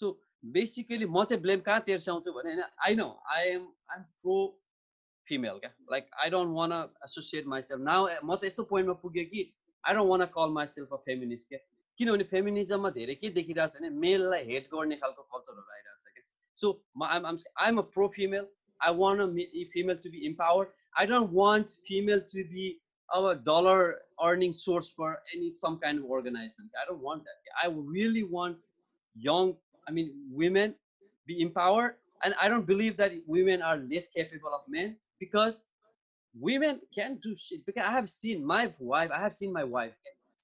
[0.00, 0.12] सो
[0.58, 4.36] बेसिकली म चाहिँ ब्लेम कहाँ तेर्स्याउँछु भने होइन I know I am I am pro
[5.27, 6.73] female क्या like I don't wanna
[7.07, 9.43] associate myself now म त यस्तो पोइन्टमा पुगेँ कि
[9.83, 11.59] I don't wanna call myself a feminist क्या
[11.99, 16.25] किनभने फेमिनिजममा धेरै के देखिरहेको छ भने मेललाई हेट गर्ने खालको कल्चरहरू आइरहेको छ क्या
[16.57, 18.47] सो म I'm I'm I'm a pro female
[18.79, 19.27] I want
[19.77, 20.73] female to be empower
[21.03, 22.67] I don't want female to be
[23.09, 23.87] अब dollar
[24.27, 28.67] earning source for any some kind of organisation I don't want that I really want
[29.15, 29.55] young,
[29.87, 30.75] I mean, women
[31.27, 31.95] be empowered.
[32.23, 35.62] And I don't believe that women are less capable of men Because
[36.34, 39.94] women can do shit because i have seen my wife i have seen my wife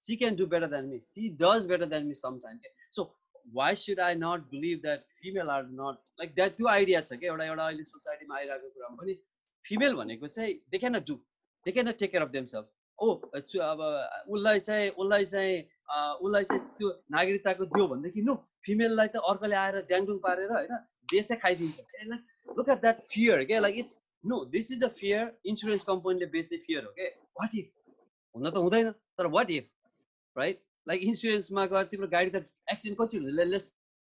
[0.04, 2.60] she can do better than me she does better than me sometimes
[2.90, 3.10] so
[3.52, 7.44] why should i not believe that female are not like that two ideas okay एउटा
[7.50, 9.14] एउटा अहिले सोसाइटीमा आइरहेको कुरामा पनि
[9.64, 11.16] female भनेको चाहिँ they can do
[11.66, 12.68] they can take care of themselves
[12.98, 13.14] ओ
[13.68, 13.80] अब
[14.28, 15.60] उसलाई चाहिँ उसलाई चाहिँ
[16.26, 18.34] उसलाई चाहिँ त्यो नागरिकताको दियो भनेदेखि नो
[18.66, 20.78] फिमेललाई त अर्कोले आएर ड्याङडुङ पारेर होइन
[21.14, 21.76] देशै खाइदिन्छ
[22.58, 26.58] लुक एट द्याट फियर क्या like it's no this is a fear insurance कम्पनीले बेच्ने
[26.66, 27.08] फियर हो क्या
[27.40, 27.70] वाट इफ
[28.34, 29.70] हुन त हुँदैन तर वाट इफ
[30.36, 33.48] राइट लाइक इन्सुरेन्समा गएर तिम्रो गाडी त एक्सिडेन्ट कति हुन्छ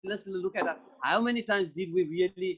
[0.04, 0.68] less look at
[1.04, 2.52] how many times did we really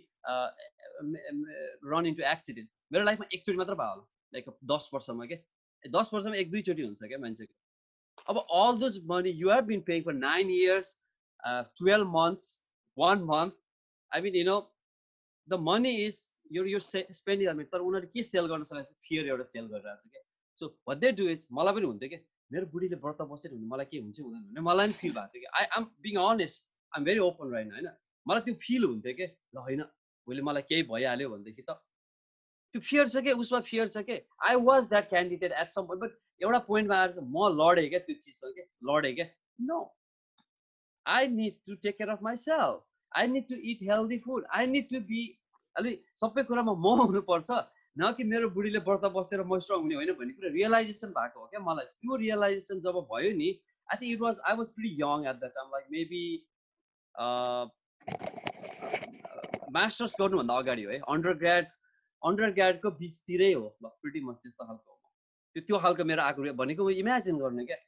[1.92, 6.36] run into accident मेरो लाइफमा एकचोटि मात्र भयो होला लाइक दस वर्षमा क्या दस वर्षमा
[6.42, 7.54] एक दुईचोटि हुन्छ क्या मान्छेको?
[8.28, 10.96] अब all those money you have been paying for nine years
[11.80, 12.46] twelve months
[12.96, 13.52] one month
[14.12, 14.58] I mean you know
[15.48, 19.26] the money is यो यो स्पेन्डिङ हामी तर उनीहरूले के सेल गर्न सकेको छ फियर
[19.34, 20.22] एउटा सेल गरिरहेको छ क्या
[20.60, 22.20] सो भद्दे डु इज मलाई पनि हुन्थ्यो क्या
[22.50, 25.42] मेरो बुढीले व्रत बसेर हुने मलाई के हुन्छ हुँदैन भने मलाई पनि फिल भएको थियो
[25.44, 27.88] कि I am being honest I'm very open रहेन होइन?
[28.26, 29.82] मलाई त्यो फिल हुन्थ्यो कि ल होइन
[30.28, 31.78] उसले मलाई केही भइहाल्यो भनेदेखि त
[32.74, 34.20] त्यो फियर छ कि उसमा फियर छ कि
[34.50, 38.16] I was that candidate at some point but एउटा पोइन्टमा आएर म लडेँ क्या त्यो
[38.26, 38.58] चिजसँग
[38.90, 39.26] लडेँ क्या?
[39.70, 39.78] No
[41.06, 42.82] I need to take care of myself
[43.12, 45.22] I need to eat healthy food I need to be
[45.76, 47.50] अलिक सबै कुरामा म हुनुपर्छ
[47.98, 51.46] न कि मेरो बुढीले व्रत बसेर म स्ट्रङ हुने होइन भन्ने कुरा रियलाइजेसन भएको हो
[51.52, 53.48] क्या मलाई। त्यो रियलाइजेसन जब भयो नि
[53.88, 56.24] I think it was I was pretty young at the time like maybe
[59.78, 61.66] masters गर्नुभन्दा अगाडि हो है। अन्डर ग्राड
[62.22, 64.92] अन्डर ग्राडको बिचतिरै हो ल प्रिटी मच त्यस्तो खालको
[65.56, 67.78] त्यो त्यो खालको मेरो आएको भनेको इमेजिन गर्ने क्या।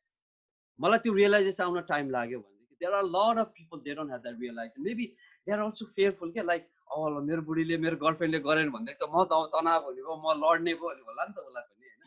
[0.78, 4.22] मलाई त्यो रियलाइजेसन आउन टाइम लाग्यो भनेदेखि there are lot of people they don't have
[4.26, 5.06] that realisation maybe
[5.46, 9.24] they are also fearful क्या लाइक अब मेरो बुढीले मेरो गर्लफ्रेन्डले गरेन भन्दाखेरि त म
[9.30, 12.04] त तनाव हुने भयो म लड्ने भयो भने होला नि त उसलाई पनि होइन।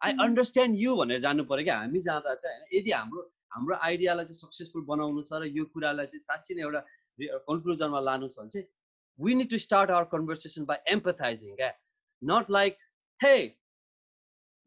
[0.00, 3.20] आई अन्डरस्ट्यान्ड यु भनेर जानु पऱ्यो क्या। हामी जाँदा चाहिँ होइन यदि हाम्रो
[3.52, 6.80] हाम्रो आइडियालाई चाहिँ सक्सेसफुल बनाउनु छ र यो कुरालाई चाहिँ साँच्ची नै एउटा
[7.48, 8.66] कन्क्लुजनमा लानु छ भने चाहिँ
[9.18, 11.72] we need to start our conversation by empathising क्या।
[12.22, 12.72] Not like
[13.20, 13.34] hey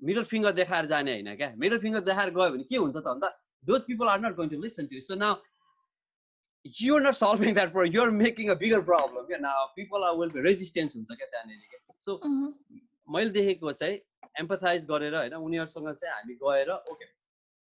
[0.02, 3.30] middle finger देखाएर जाने होइन क्या। मिडल फिङ्गर देखाएर गयो भने के हुन्छ त भन्दा
[3.64, 5.34] those people are not going to listen to so now
[6.66, 7.94] you're not solving that problem.
[7.94, 9.26] You're making a bigger problem.
[9.30, 12.12] Yeah now people are will be resistance हुन्छ क्या त्यहाँनिर क्या सो
[13.16, 14.00] मैले देखेको चाहिँ
[14.40, 17.06] एम्पथाइज गरेर होइन उनीहरूसँग चाहिँ हामी गएर okay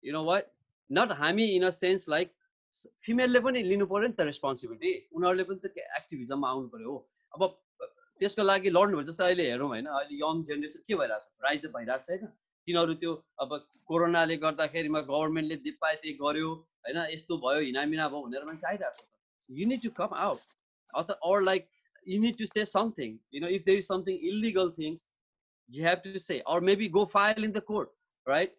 [0.04, 0.50] you know what
[0.90, 2.32] not हामी इन अ सेन्स लाइक
[3.06, 6.98] फिमेलले पनि लिनु पऱ्यो नि त रेस्पोन्सिबिलिटी उनीहरूले पनि त एक्टिभिजममा आउनु पऱ्यो हो।
[7.34, 7.42] अब
[8.20, 11.30] त्यसको लागि लड्नु भयो जस्तो अहिले हेरौँ होइन अहिले यङ जेनेरेसन के भइरहेको छ?
[11.46, 12.26] राइज भइरहेको छ होइन।
[12.66, 13.50] तिनीहरू त्यो अब
[13.90, 16.50] कोरोनाले गर्दाखेरिमा गभर्मेन्टले जे पाए त्यही गर्यो।
[16.84, 19.02] होइन यस्तो भयो हिनामिना भयो भनेर मान्छे आइरहेको
[19.46, 20.54] छ you need to come out
[21.02, 21.68] अथवा or like
[22.06, 25.10] you need to say something you know if there is something illegal things
[25.70, 26.42] you have to say.
[26.46, 27.92] Or maybe go file in the court
[28.26, 28.50] right?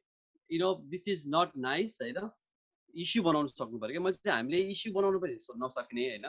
[0.50, 2.30] You know this is not nice होइन?
[2.94, 6.26] Issue बनाउनु सक्नु पऱ्यो क्या। मैले चाहिँ हामीले issue बनाउनु पनि नसक्ने होइन?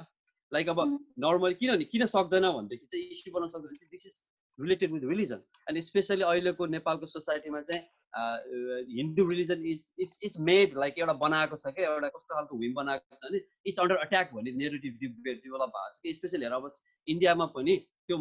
[0.52, 0.80] लाइक अब
[1.24, 4.16] नर्मली किनभने किन सक्दैन भनेदेखि चाहिँ इस्यु बनाउनु सक्दैन। This is
[4.58, 7.84] related with religion अनि स्पेसली अहिलेको नेपालको सोसाइटीमा चाहिँ
[8.90, 12.74] Hindu religion is it's it's made like एउटा बनाएको छ क्या एउटा कस्तो खालको विम
[12.74, 16.12] बनाएको छ भने इट्स अन्डर अट्याक भन्ने नेगेटिभ डेभलप भएको छ कि?
[16.12, 16.74] स्पेसली हेर अब
[17.08, 17.76] इन्डियामा पनि
[18.08, 18.18] त्यो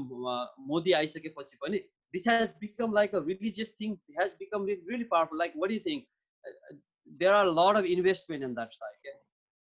[0.67, 1.83] मोदी आइसकेपछि पनि
[2.13, 6.81] this has become like a religious thing has become really powerful like what you think
[7.19, 9.19] there are lot of investment in that side क्या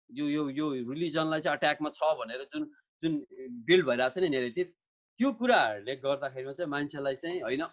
[0.10, 2.72] यो यो यो रिलिजनलाई चाहिँ अट्याकमा छ भनेर जुन
[3.04, 3.20] जुन
[3.70, 4.74] बिल्ड भइरहेको छ नि नेगेटिभ
[5.20, 7.64] त्यो कुराहरूले गर्दाखेरिमा चाहिँ मान्छेलाई चाहिँ होइन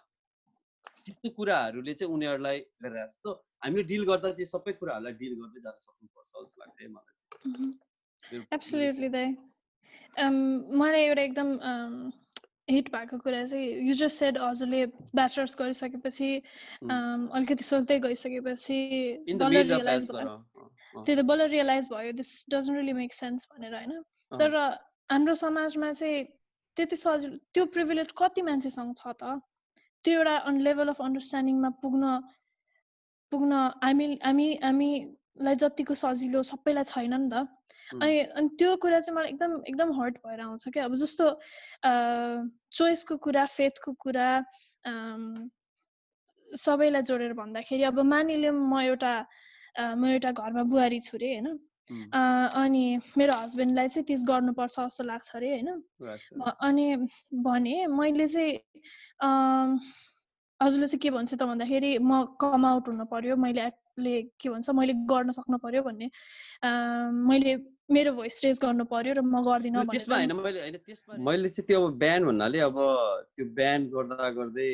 [1.04, 3.26] त्यस्तो कुराहरूले चाहिँ उनीहरूलाई गरिरहेको छ त
[3.64, 7.14] हामीले डिल गर्दा त्यो सबै कुराहरूलाई डिल गर्दै जान सक्नुपर्छ जस्तो लाग्छ है मलाई
[10.80, 11.48] मलाई एउटा एकदम
[12.70, 14.80] हिट भएको कुरा चाहिँ यु जस्ट सेड हजुरले
[15.18, 16.30] ब्याचलर्स गरिसकेपछि
[17.36, 18.78] अलिकति सोच्दै गइसकेपछि
[19.28, 23.92] त्यो त बल्ल रियलाइज भयो this doesn't really make sense भनेर होइन।
[24.32, 24.50] तर
[25.10, 26.18] हाम्रो समाजमा चाहिँ
[26.76, 29.40] त्यति सजिलो त्यो प्रिभिलेज कति मान्छेसँग छ त?
[30.04, 30.34] त्यो एउटा
[30.66, 32.04] लेभल अफ अन्डरस्ट्यान्डिङमा पुग्न
[33.32, 33.52] पुग्न
[33.84, 37.46] हामी हामी हामीलाई जतिको सजिलो सबैलाई छैन नि त?
[38.02, 41.26] अनि अनि त्यो कुरा चाहिँ मलाई एकदम एकदम हर्ट भएर आउँछ क्या। अब जस्तो
[42.78, 44.28] चोइसको कुरा फेथको कुरा
[46.46, 49.14] सबैलाई जोडेर भन्दाखेरि अब मानिलिउँ म एउटा
[50.00, 51.58] म एउटा घरमा बुहारी छु अरे होइन?
[51.90, 52.84] अनि
[53.18, 55.68] मेरो हस्बेन्डलाई चाहिँ तिज गर्नुपर्छ जस्तो लाग्छ अरे होइन?
[56.60, 56.86] अनि
[57.44, 58.52] भने मैले चाहिँ
[60.60, 63.70] हजुरले चाहिँ के भन्छ त भन्दाखेरि म कम आउट हुनु पर्यो मैले
[64.40, 66.10] के भन्छ मैले गर्न सक्नु पर्यो भन्ने
[67.26, 67.56] मैले
[67.90, 70.32] मेरो भोइस रेज गर्नु पर्यो र म गर्दिनँ त्यसमा होइन?
[70.36, 72.76] मैले होइन त्यसमा मैले चाहिँ त्यो अब बिहान भन्नाले अब
[73.34, 74.70] त्यो बिहान गर्दा गर्दै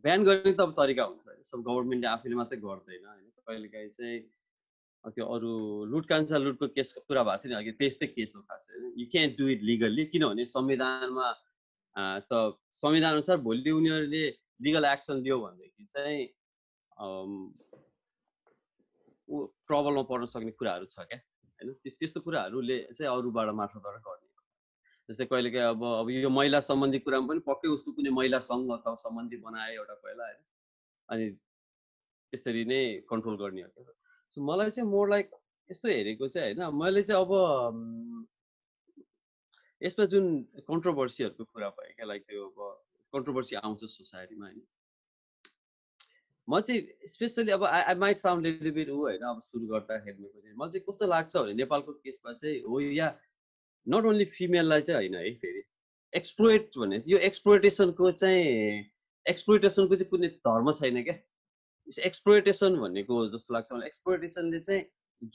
[0.00, 3.28] बिहान गर्ने त अब तरिका हुन्छ। सब गभर्मेन्टले आफैले मात्रै गर्दैन होइन?
[3.44, 4.18] कहिलेकाहीँ चाहिँ
[5.04, 5.50] त्यो अरू
[5.92, 9.34] लुट कान्छा लुटको केसको कुरा भएको थियो नि अघि त्यस्तै केस हो खास you can
[9.38, 11.26] do it legally किनभने संविधानमा
[12.30, 12.32] त
[12.82, 14.24] संविधान अनुसार भोलि उनीहरूले
[14.62, 16.20] लिगल एक्सन लियो भनेदेखि चाहिँ
[19.68, 21.72] ट्रबलमा पर्न सक्ने कुराहरू छ क्या होइन?
[22.00, 24.28] त्यस्तो कुराहरूले चाहिँ अरूबाट मार्फतबाट गर्ने
[25.08, 28.94] जस्तै कहिलेकाहीँ अब अब यो महिला सम्बन्धी कुरामा पनि पक्कै उसको कुनै महिला सङ्घ अथवा
[29.04, 30.40] सम्बन्धी बनाए एउटा पहिला होइन?
[31.08, 31.24] अनि
[32.32, 32.80] त्यसरी नै
[33.10, 33.92] कन्ट्रोल गर्ने हो। क्या
[34.36, 35.30] मलाई चाहिँ मोर लाइक
[35.70, 37.32] यस्तो हेरेको चाहिँ होइन मैले चाहिँ अब
[39.82, 42.80] यसमा जुन कन्ट्रोभर्सीहरूको कुरा भयो क्या लाइक त्यो अब
[43.12, 44.62] कन्ट्रोभर्सी आउँछ सोसाइटीमा होइन।
[46.48, 50.52] म चाहिँ स्पेसली अब I I might sound little bit ऊ होइन अब सुरु गर्दाखेरि
[50.56, 53.08] मलाई चाहिँ कस्तो लाग्छ भने नेपालको केसमा चाहिँ हो या
[53.88, 55.62] नट ओन्ली फिमेललाई चाहिँ होइन है फेरि
[56.14, 58.84] एक्सप्लोइट भने यो एक्सप्लोइटेसनको चाहिँ
[59.26, 61.14] एक्सप्लोइटेसनको चाहिँ कुनै धर्म छैन क्या।
[61.88, 64.82] एक्सप्लोइटेसन भनेको जस्तो लाग्छ। मलाई एक्सप्लोइटेसनले चाहिँ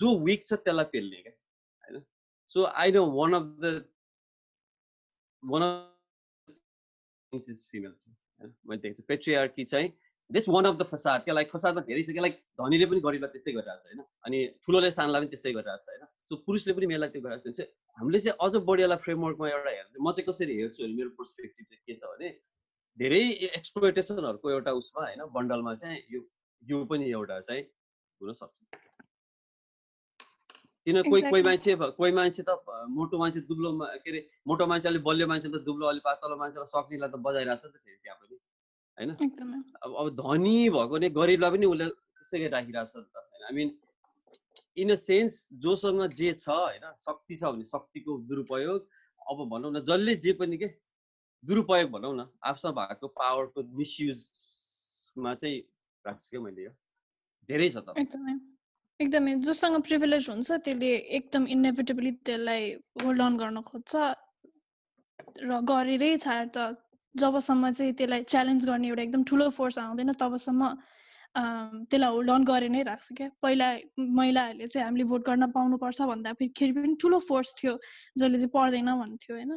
[0.01, 2.03] जो विक छ त्यसलाई पेल्ने क्या होइन?
[2.51, 3.65] So I know one of the
[5.43, 6.55] one of
[7.71, 7.93] female
[8.67, 9.91] मैले देखेको छु पेट्रिआर्की चाहिँ
[10.29, 13.31] दिस वान अफ द फसाद क्या लाइक फसादमा धेरै छ क्या लाइक धनीले पनि गरिबलाई
[13.33, 14.01] त्यस्तै गरिरहेको छ होइन?
[14.25, 16.03] अनि ठुलोले सानलाई पनि त्यस्तै गरिरहेको छ होइन?
[16.29, 17.65] सो पुरुषले पनि मेलाई त्यो गरिरहेको छ।
[17.97, 21.81] हामीले चाहिँ अझ बढी यसलाई फ्रेमवर्कमा एउटा हेर्छ। म चाहिँ कसरी हेर्छु मेरो पर्सपेक्टिभ चाहिँ
[21.85, 22.29] के छ भने
[22.97, 23.21] धेरै
[23.55, 26.21] एक्सप्लोइटेसनहरूको एउटा उसमा होइन बन्डलमा चाहिँ यो
[26.63, 27.63] यो पनि एउटा चाहिँ
[28.21, 28.57] हुनसक्छ
[30.87, 32.55] किन कोही कोही मान्छे कोही मान्छे त
[32.89, 36.71] मोटो मान्छे दुब्लो के अरे मोटो मान्छे अलिक बलियो मान्छे त दुब्लो अलिक पातलो मान्छेलाई
[36.73, 38.35] सक्नेलाई त बजाइरहेको छ त फेरि त्यहाँ पनि
[38.97, 39.63] होइन?
[39.83, 43.43] अब अब धनी भएको नै गरिबलाई पनि उसले त्यसै गरी राखिरहेको छ नि त होइन?
[43.43, 43.69] I mean
[44.77, 48.79] in a sense जोसँग जे छ होइन शक्ति छ भने शक्तिको दुरुपयोग
[49.29, 50.67] अब भनौँ न जसले जे पनि के
[51.43, 55.59] दुरुपयोग भनौँ न आफूसँग भएको पावरको मिसयुजमा चाहिँ
[56.05, 56.71] राख्छु क्या मैले यो।
[57.49, 58.33] धेरै छ त। एकदमै
[58.99, 62.63] एकदमै। जोसँग प्रिभिलेज हुन्छ त्यसले एकदम इन्नेभिटेबली त्यसलाई
[63.03, 63.93] होल्ड अन गर्न खोज्छ
[65.47, 66.75] र गरेरै छाड त
[67.15, 70.61] जबसम्म चाहिँ त्यसलाई च्यालेन्ज गर्ने एउटा एकदम ठुलो फोर्स आउँदैन तबसम्म
[71.89, 73.67] त्यसलाई होल्ड अन गरे नै राख्छ क्या। पहिला
[73.97, 77.73] महिलाहरूले चाहिँ हामीले भोट गर्न पाउनुपर्छ भन्दाखेरि पनि ठुलो फोर्स थियो
[78.19, 79.51] जसले चाहिँ पर्दैन भन्थ्यो होइन?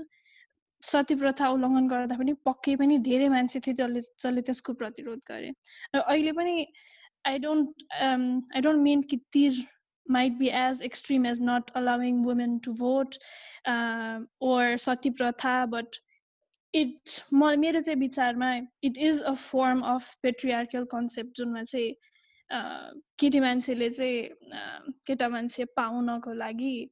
[0.83, 5.53] सती प्रथा उल्लङ्घन गर्दा पनि पक्कै पनि धेरै मान्छे थिए जसले जसले त्यसको प्रतिरोध गरे।
[5.95, 6.57] र अहिले पनि
[7.26, 9.62] I don't I don't mean कि Teej
[10.07, 12.72] might be as extreme as not allowing women to
[13.66, 15.87] uh, sati pratha but
[16.74, 21.95] it मेरो चाहिँ विचारमा it is a form of patriarchal concept जुनमा चाहिँ
[23.18, 24.30] केटी मान्छेले चाहिँ
[25.07, 26.91] केटा मान्छे पाउनको लागि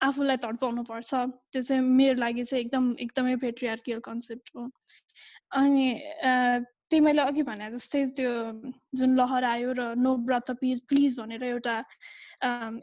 [0.00, 1.14] आफूलाई तडपाउनु पर्छ
[1.52, 4.68] त्यो चाहिँ मेरो लागि चाहिँ एकदम एकदमै पेट्रिआर्कियल कन्सेप्ट हो।
[5.60, 5.86] अनि
[6.90, 8.32] त्यही मैले अघि भने जस्तै त्यो
[8.94, 11.76] जुन लहर आयो र नो ब्रत प्लिज प्लिज भनेर एउटा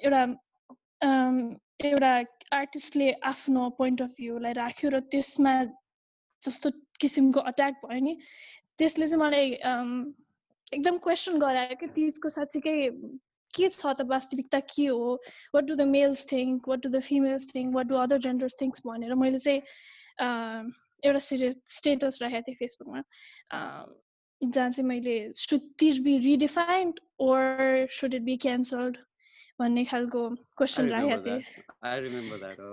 [0.03, 0.23] एउटा
[1.91, 2.11] एउटा
[2.57, 5.53] आर्टिस्टले आफ्नो पोइन्ट अफ भ्यूलाई राख्यो र त्यसमा
[6.43, 8.17] जस्तो किसिमको अट्याक भयो नि
[8.77, 9.51] त्यसले चाहिँ मलाई
[10.73, 12.75] एकदम क्वेसन गरायो कि तिजको साँच्चीकै
[13.53, 15.13] के छ त वास्तविकता के हो
[15.55, 18.81] what do the males think what do the females think what do other genders thinks
[18.85, 19.61] भनेर मैले चाहिँ
[21.03, 23.01] एउटा सिरिय स्टेटस राखेको थिएँ फेसबुकमा
[24.41, 28.97] जहाँ चाहिँ मैले should Teej be redefined or should it be cancelled
[29.59, 31.41] भन्ने खालको क्वेसन राखेको थिएँ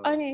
[0.05, 0.31] अनि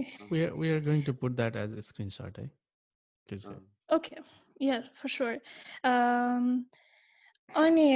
[3.88, 4.16] ओके
[4.60, 5.34] या फर स्योर
[7.48, 7.88] अनि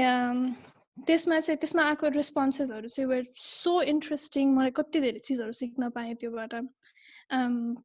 [0.97, 6.15] त्यसमा चाहिँ त्यसमा आएको रेस्पोन्सेसहरू चाहिँ वेयर सो इन्ट्रेस्टिङ मलाई कति धेरै चिजहरू सिक्न पाएँ
[6.15, 6.55] त्योबाट।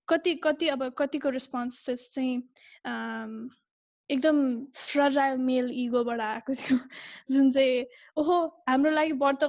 [0.10, 2.36] कति कति अब कतिको रेस्पोन्सेस चाहिँ
[4.10, 4.40] एकदम
[4.76, 6.78] फ्रजाइल मेल इगोबाट आएको थियो।
[7.32, 7.86] जुन चाहिँ
[8.18, 8.36] ओहो
[8.70, 9.44] हाम्रो लागि व्रत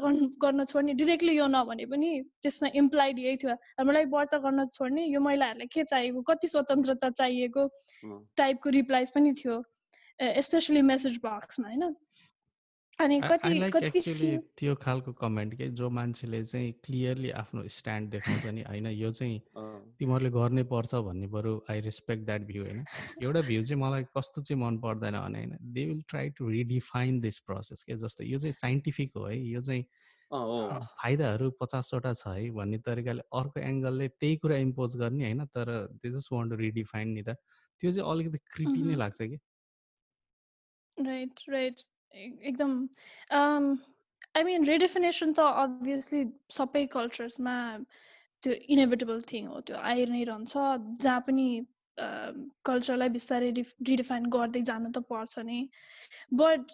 [0.45, 2.11] गर्न छोड्ने डिरेक्टली यो नभने पनि
[2.43, 7.11] त्यसमा इम्प्लाइड यही थियो। हाम्रो लागि व्रत गर्न छोड्ने यो महिलाहरूलाई के चाहिएको कति स्वतन्त्रता
[7.21, 7.69] चाहिएको
[8.37, 9.63] टाइपको रिप्लाइज पनि थियो।
[10.21, 11.95] स्पेसली मेसेज बक्समा होइन?
[12.99, 18.63] अनि कति कति त्यो खालको कमेन्ट के जो मान्छेले चाहिँ क्लियरली आफ्नो स्ट्यान्ड देखाउँछ नि
[18.69, 19.41] होइन यो चाहिँ
[20.01, 22.85] तिमीहरूले गर्नै पर्छ भन्ने बरु आई रेस्पेक्ट द्याट भ्यू होइन।
[23.23, 27.21] एउटा भ्यू चाहिँ मलाई कस्तो चाहिँ मन पर्दैन भने होइन they will try to redefine
[27.21, 29.85] this process के जस्तो यो चाहिँ साइन्टिफिक हो है। यो चाहिँ
[31.03, 35.73] फाइदाहरू पचासवटा छ है भन्ने तरिकाले अर्को एङ्गलले त्यही कुरा इम्पोज गर्ने होइन तर
[36.03, 37.37] they just want to redefine नि त।
[37.83, 39.39] त्यो चाहिँ अलिकति क्रिपी नै लाग्छ कि?
[40.97, 41.83] Right right.
[42.15, 42.73] एकदम
[43.37, 46.25] आई मिन रिडेफिनेसन त अभियसली
[46.59, 47.57] सबै कल्चर्समा
[48.43, 50.53] त्यो इनेभिटेबल थिङ हो त्यो आइ नै रहन्छ।
[51.03, 51.49] जहाँ पनि
[52.69, 55.61] कल्चरलाई बिस्तारै रिडिफाइन गर्दै जानु त पर्छ नि।
[56.35, 56.65] बट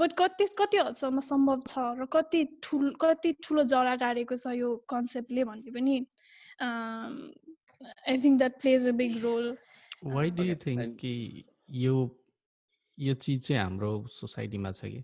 [0.00, 4.70] बट कति कति हदसम्म सम्भव छ र कति ठुल कति ठुलो जरा गाडेको छ यो
[4.88, 5.96] कन्सेप्टले भन्ने पनि
[6.62, 9.56] I think that plays a big role
[10.14, 11.12] why do you think कि
[11.80, 11.96] यो
[12.98, 15.02] यो चिज चाहिँ हाम्रो सोसाइटीमा छ कि?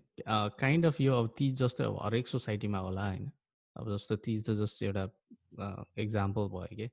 [0.61, 3.30] काइन्ड अफ यो अब तिज जस्तै अब हरेक सोसाइटीमा होला होइन।
[3.76, 5.05] अब जस्तो तिज त जस्तो एउटा
[6.01, 6.88] इक्जाम्पल भयो कि।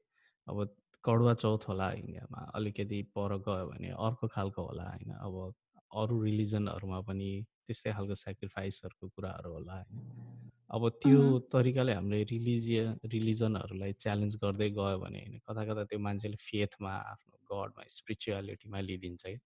[0.48, 5.54] अब कडुवा चौथ होला इन्डियामा अलिकति पर गयो भने अर्को खालको होला होइन। अब
[5.92, 7.30] अरू रिलिजनहरूमा पनि
[7.68, 11.22] त्यस्तै खालको सेक्रिफाइसहरूको कुराहरू होला होइन। अब त्यो
[11.54, 17.36] तरिकाले हामीले रिलिजियन रिलिजनहरूलाई च्यालेन्ज गर्दै गयो भने होइन कता कता त्यो मान्छेले फेथमा आफ्नो
[17.52, 19.38] गडमा स्पिरिचुअलिटीमा लिइदिन्छ कि।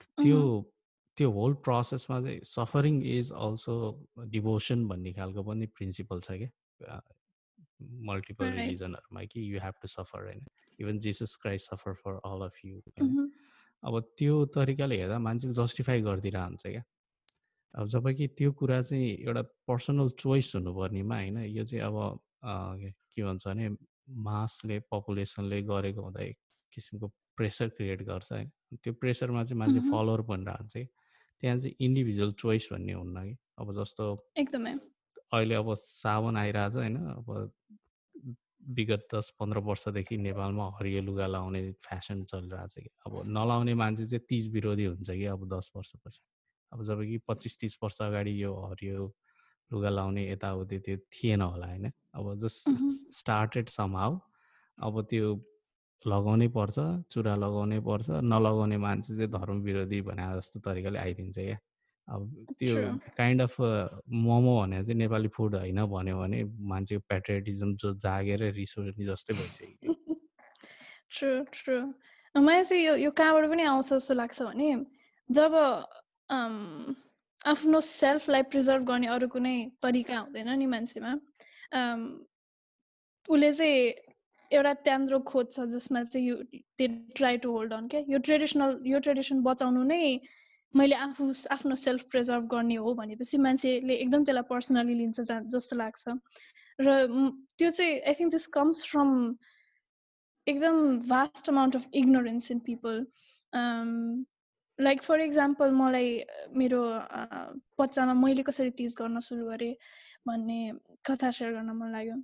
[0.00, 0.40] त्यो
[1.18, 3.74] त्यो होल प्रोसेसमा चाहिँ सफरिङ इज अल्सो
[4.34, 7.00] डिभोसन भन्ने खालको पनि प्रिन्सिपल छ क्या।
[8.10, 10.44] मल्टिपल रिलिजनहरूमा कि यु हेभ टु सफर होइन?
[10.78, 13.30] Even Jesus Christ suffer for all of you होइन?
[13.82, 16.82] अब त्यो तरिकाले हेर्दा मान्छेले जस्टिफाई गरिदिरहन्छ क्या।
[17.74, 21.38] अब जब कि त्यो कुरा चाहिँ एउटा पर्सनल चोइस हुनुपर्नेमा होइन?
[21.38, 21.96] यो चाहिँ अब
[22.44, 23.68] के भन्छ भने
[24.08, 26.38] मासले पपुलेसनले गरेको हुँदा एक
[26.72, 28.50] किसिमको प्रेसर क्रिएट गर्छ होइन?
[28.76, 30.84] त्यो प्रेसरमा चाहिँ मान्छे फलोवर बनिरहन्छ कि
[31.40, 34.04] त्यहाँ चाहिँ इन्डिभिजुअल चोइस भन्ने हुन्न कि। अब जस्तो
[34.36, 34.74] एकदमै।
[35.32, 37.52] अहिले अब सावन आइरहेछ होइन अब
[38.68, 44.24] विगत दस पन्ध्र वर्षदेखि नेपालमा हरियो लुगा लाउने फेसन चलिरहेछ कि। अब नलाउने मान्छे चाहिँ
[44.28, 46.20] तिज विरोधी हुन्छ कि अब दस वर्षपछि।
[46.72, 49.14] अब जब कि पच्चिस तिस वर्ष अगाडि यो हरियो
[49.72, 52.68] लुगा लाउने यताउति त्यो थिएन होला होइन। अब जस्ट
[53.12, 54.18] स्टार्टेड समहाउ।
[54.78, 55.34] अब त्यो
[56.06, 56.78] लगाउनै पर्छ
[57.10, 61.58] चुरा लगाउनै पर्छ नलगाउने मान्छे चाहिँ धर्म विरोधी भने जस्तो तरिकाले आइदिन्छ क्या।
[62.08, 62.76] अब त्यो
[63.16, 63.60] काइन्ड अफ
[64.08, 69.34] मोमो भने चाहिँ नेपाली फुड होइन भन्यो भने मान्छेको पेट्रियटिजम जो जागेर रिस उठ्ने जस्तै
[69.34, 69.94] भइसक्यो
[71.12, 71.76] ट्रु ट्रु
[72.34, 74.84] मलाई चाहिँ यो यो कहाँबाट पनि आउँछ जस्तो लाग्छ भने
[75.30, 75.54] जब
[77.46, 81.12] आफ्नो सेल्फलाई प्रिजर्भ गर्ने अरू कुनै तरिका हुँदैन नि मान्छेमा
[83.28, 84.07] उसले चाहिँ
[84.50, 86.36] एउटा त्यान्द्रो खोज्छ जसमा चाहिँ यो
[86.78, 86.86] they
[87.16, 88.00] try to hold on क्या?
[88.08, 90.00] यो ट्रेडिसनल यो ट्रेडिसन बचाउनु नै
[90.74, 95.20] मैले आफू आफ्नो सेल्फ प्रिजर्भ गर्ने हो भनेपछि मान्छेले एकदम त्यसलाई पर्सनली लिन्छ
[95.54, 96.16] जस्तो लाग्छ।
[96.80, 96.96] र
[97.58, 99.12] त्यो चाहिँ I think this comes from
[100.46, 100.76] एकदम
[101.08, 103.06] vast amount of ignorance in people
[104.78, 106.10] like for example मलाई
[106.56, 106.82] मेरो
[107.80, 109.74] बच्चामा मैले कसरी तिज गर्न सुरु गरेँ
[110.28, 110.60] भन्ने
[111.08, 112.16] कथा सेयर गर्न मन लाग्यो।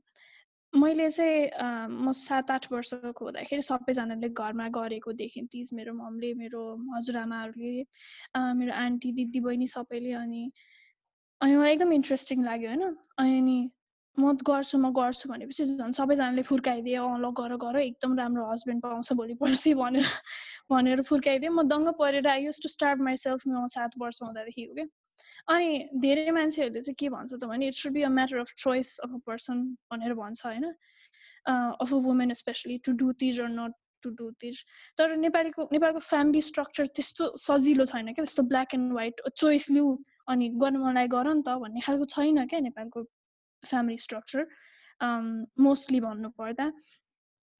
[0.74, 6.62] मैले चाहिँ म सात आठ वर्षको हुँदाखेरि सबैजनाले घरमा गरेको देखेँ। तिज मेरो ममले मेरो
[6.94, 7.84] हजुरआमाहरूले
[8.58, 10.50] मेरो आन्टी दिदी बहिनी सबैले अनि
[11.40, 13.58] अनि मलाई एकदम इन्ट्रेस्टिङ लाग्यो होइन। अनि
[14.18, 18.82] म गर्छु म गर्छु भनेपछि झन् सबैजनाले फुर्काइदियो अँ ल गर गर एकदम राम्रो हस्बेन्ड
[18.82, 20.06] पाउँछ भोलि पर्सि भनेर
[20.70, 24.74] भनेर फुर्काइदियो म दङ्ग परेर I use to start myself म सात वर्ष हुँदादेखि हो
[24.74, 24.86] क्या।
[25.48, 25.70] अनि
[26.02, 29.14] धेरै मान्छेहरूले चाहिँ के भन्छ त भने it should be a matter of choice of
[29.14, 30.64] a person भनेर भन्छ होइन।
[31.46, 34.64] Of a women specially to do Teej or not to do this
[34.98, 39.94] तर नेपालीको नेपालको फ्यामिली स्ट्रक्चर त्यस्तो सजिलो छैन क्या त्यस्तो ब्ल्याक एन्ड व्हाइट चोइस लिऊ
[40.34, 43.04] अनि गर्नु मलाई गर नि त भन्ने खालको छैन क्या नेपालको
[43.64, 44.46] फ्यामिली स्ट्रक्चर
[45.66, 46.70] मोस्टली भन्नु पर्दा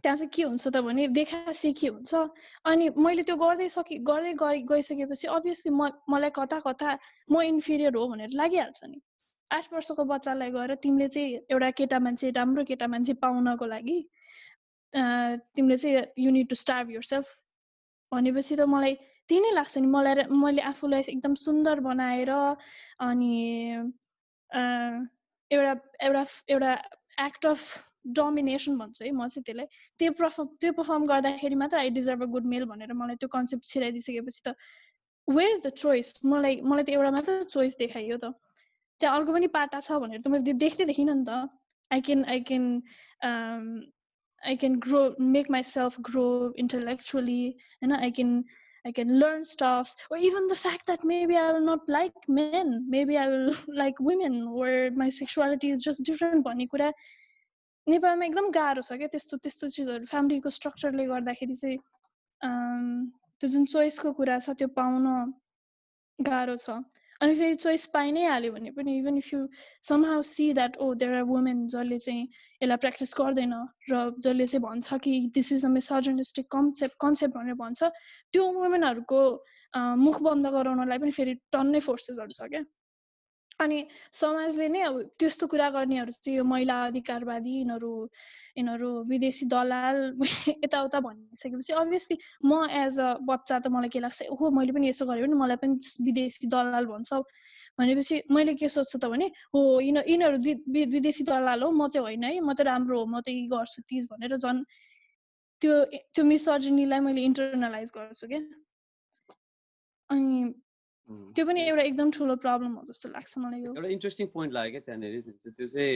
[0.05, 2.12] त्यहाँ चाहिँ के हुन्छ त भने देखा सिकी हुन्छ?
[2.68, 6.88] अनि मैले त्यो गर्दै सके गर्दै गइ गइसकेपछि अभियसली म मलाई कता कता
[7.32, 9.00] म इन्फिरियर हो भनेर लागिहाल्छ नि।
[9.50, 13.98] आठ वर्षको बच्चालाई गएर तिमीले चाहिँ एउटा केटा मान्छे राम्रो केटा मान्छे पाउनको लागि
[15.57, 17.26] तिमीले चाहिँ you need to starve yourself
[18.12, 18.94] भनेपछि त मलाई
[19.28, 22.30] त्यही नै लाग्छ नि। मलाई मैले आफूलाई एकदम सुन्दर बनाएर
[23.09, 23.32] अनि
[25.50, 25.74] एउटा
[26.07, 26.72] एउटा एउटा
[27.26, 27.61] एक्ट अफ
[28.07, 29.66] डोमिनेसन भन्छु है म चाहिँ त्यसलाई
[29.98, 33.64] त्यो पर्फर्म त्यो पर्फर्म गर्दाखेरि मात्र I deserve a good male भनेर मलाई त्यो कन्सेप्ट
[33.72, 34.55] छिराइदिइसकेपछि त
[35.28, 38.32] वेयर इज द चोइस मलाई मलाई त एउटा मात्र चोइस देखाइयो त
[39.00, 41.48] त्यहाँ अर्को पनि पाटा छ भनेर त मैले देख्दै देखिनँ नि त
[41.90, 42.70] I can I can
[44.42, 48.44] I can grow, make myself grow intellectually, and I can
[48.86, 52.86] I can learn stuff, or even the fact that maybe I will not like men,
[52.86, 56.46] maybe I will like women, where my sexuality is just different.
[57.87, 61.78] नेपालमा एकदम गाह्रो छ क्या त्यस्तो त्यस्तो चिजहरू। फ्यामिलीको स्ट्रक्चरले गर्दाखेरि चाहिँ
[62.41, 65.07] त्यो जुन चोइसको कुरा छ त्यो पाउन
[66.18, 66.80] गाह्रो छ।
[67.20, 69.41] अनि फेरि चोइस पाइ नै हाल्यो भने पनि even if you
[70.05, 72.22] somehow see that oh there are women जसले चाहिँ
[72.62, 73.55] यसलाई प्र्याक्टिस गर्दैन
[73.91, 77.91] र जसले चाहिँ भन्छ कि this is a misogynistic concept concept भनेर भन्छ
[78.32, 79.20] त्यो वुमेनहरूको
[80.01, 82.64] मुख बन्द गराउनलाई पनि फेरि टन्नै फोर्सेसहरू छ क्या।
[83.61, 83.76] अनि
[84.12, 87.90] समाजले नै अब त्यस्तो कुरा गर्नेहरू चाहिँ यो महिला अधिकारवादी यिनीहरू
[88.57, 89.98] यिनीहरू विदेशी दलाल
[90.64, 95.07] यताउता भनिसकेपछि अभियसली म एज अ बच्चा त मलाई के लाग्छ ओहो मैले पनि यसो
[95.07, 97.22] गरेँ भने मलाई पनि विदेशी दलाल भन्छ।
[97.78, 100.38] भनेपछि मैले के सोच्छु त भने हो यिन यिनीहरू
[100.90, 103.82] विदेशी दलाल हो म चाहिँ होइन है म त राम्रो हो म त यी गर्छु
[103.88, 104.62] तिज भनेर झन्
[105.62, 105.72] त्यो
[106.14, 108.42] त्यो मिसर्जनीलाई मैले इन्टरनलाइज गर्छु क्या।
[110.11, 110.55] अनि
[111.09, 114.84] त्यो पनि एउटा एकदम ठुलो प्रब्लम हो जस्तो लाग्छ मलाई एउटा इन्ट्रेस्टिङ पोइन्ट लाग्यो क्या
[114.86, 115.20] त्यहाँनिर।
[115.57, 115.92] त्यो चाहिँ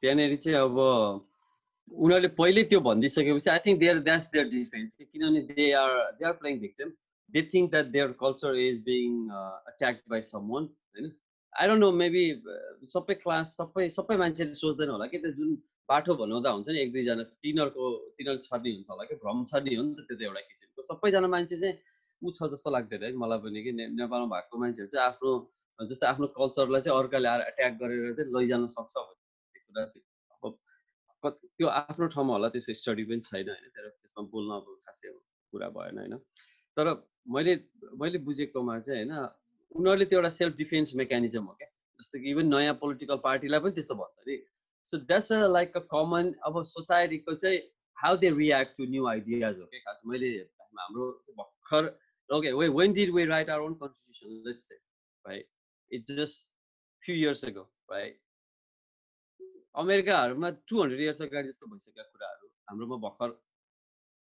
[0.00, 0.76] त्यहाँनिर चाहिँ अब
[1.92, 6.32] उनीहरूले पहिल्यै त्यो भनिदिइसकेपछि I think their that's their defence किनभने they are they are
[6.42, 6.92] playing victim
[7.32, 9.18] they think that their culture is being
[9.72, 10.22] attacked by
[10.54, 11.10] someone होइन?
[11.52, 12.24] आई डोन्ट नो मेबी
[12.96, 15.56] सबै क्लास सबै सबै मान्छेले सोच्दैन होला कि त्यो जुन
[15.88, 17.88] बाटो भनाउँदा हुन्छ नि एक दुईजना तिनीहरूको
[18.18, 21.28] तिनीहरू छर्नी हुन्छ होला कि भ्रम छर्नी हो नि त त्यो त एउटा किसिमको। सबैजना
[21.34, 21.74] मान्छे चाहिँ
[22.22, 25.32] ऊ छ जस्तो लाग्दैन है मलाई पनि कि नेपालमा भएको मान्छेहरू चाहिँ आफ्नो
[25.78, 30.10] जस्तै आफ्नो कल्चरलाई चाहिँ अर्काले आएर एट्याक गरेर चाहिँ लैजान सक्छ भन्ने कुरा चाहिँ
[31.58, 35.10] त्यो आफ्नो ठाउँमा होला त्यसको स्टडी पनि छैन होइन तर त्यसमा बोल्न अब खासै
[35.52, 36.14] कुरा भएन होइन।
[36.76, 36.86] तर
[37.34, 37.54] मैले
[38.00, 39.12] मैले बुझेकोमा चाहिँ होइन
[39.78, 41.68] उनीहरूले त्यो एउटा सेल्फ डिफेन्स मेकानिजम हो क्या।
[42.00, 44.36] जस्तो कि इभन नयाँ पोलिटिकल पार्टीलाई पनि त्यस्तो भन्छ नि।
[44.90, 47.58] So that's like a common अब सोसाइटीको चाहिँ
[47.96, 50.30] how they react to new ideas हो क्या खास। मैले
[50.78, 51.06] हाम्रो
[51.38, 51.82] भर्खर
[52.30, 54.74] okay we when did we write our own constitution let's say
[55.24, 55.48] right
[55.90, 56.50] it's just
[57.02, 58.20] few years ago right
[59.74, 63.36] अमेरिकाहरूमा टु हन्ड्रेड इयर्स अगाडि जस्तो भइसकेका कुराहरू हाम्रोमा भर्खर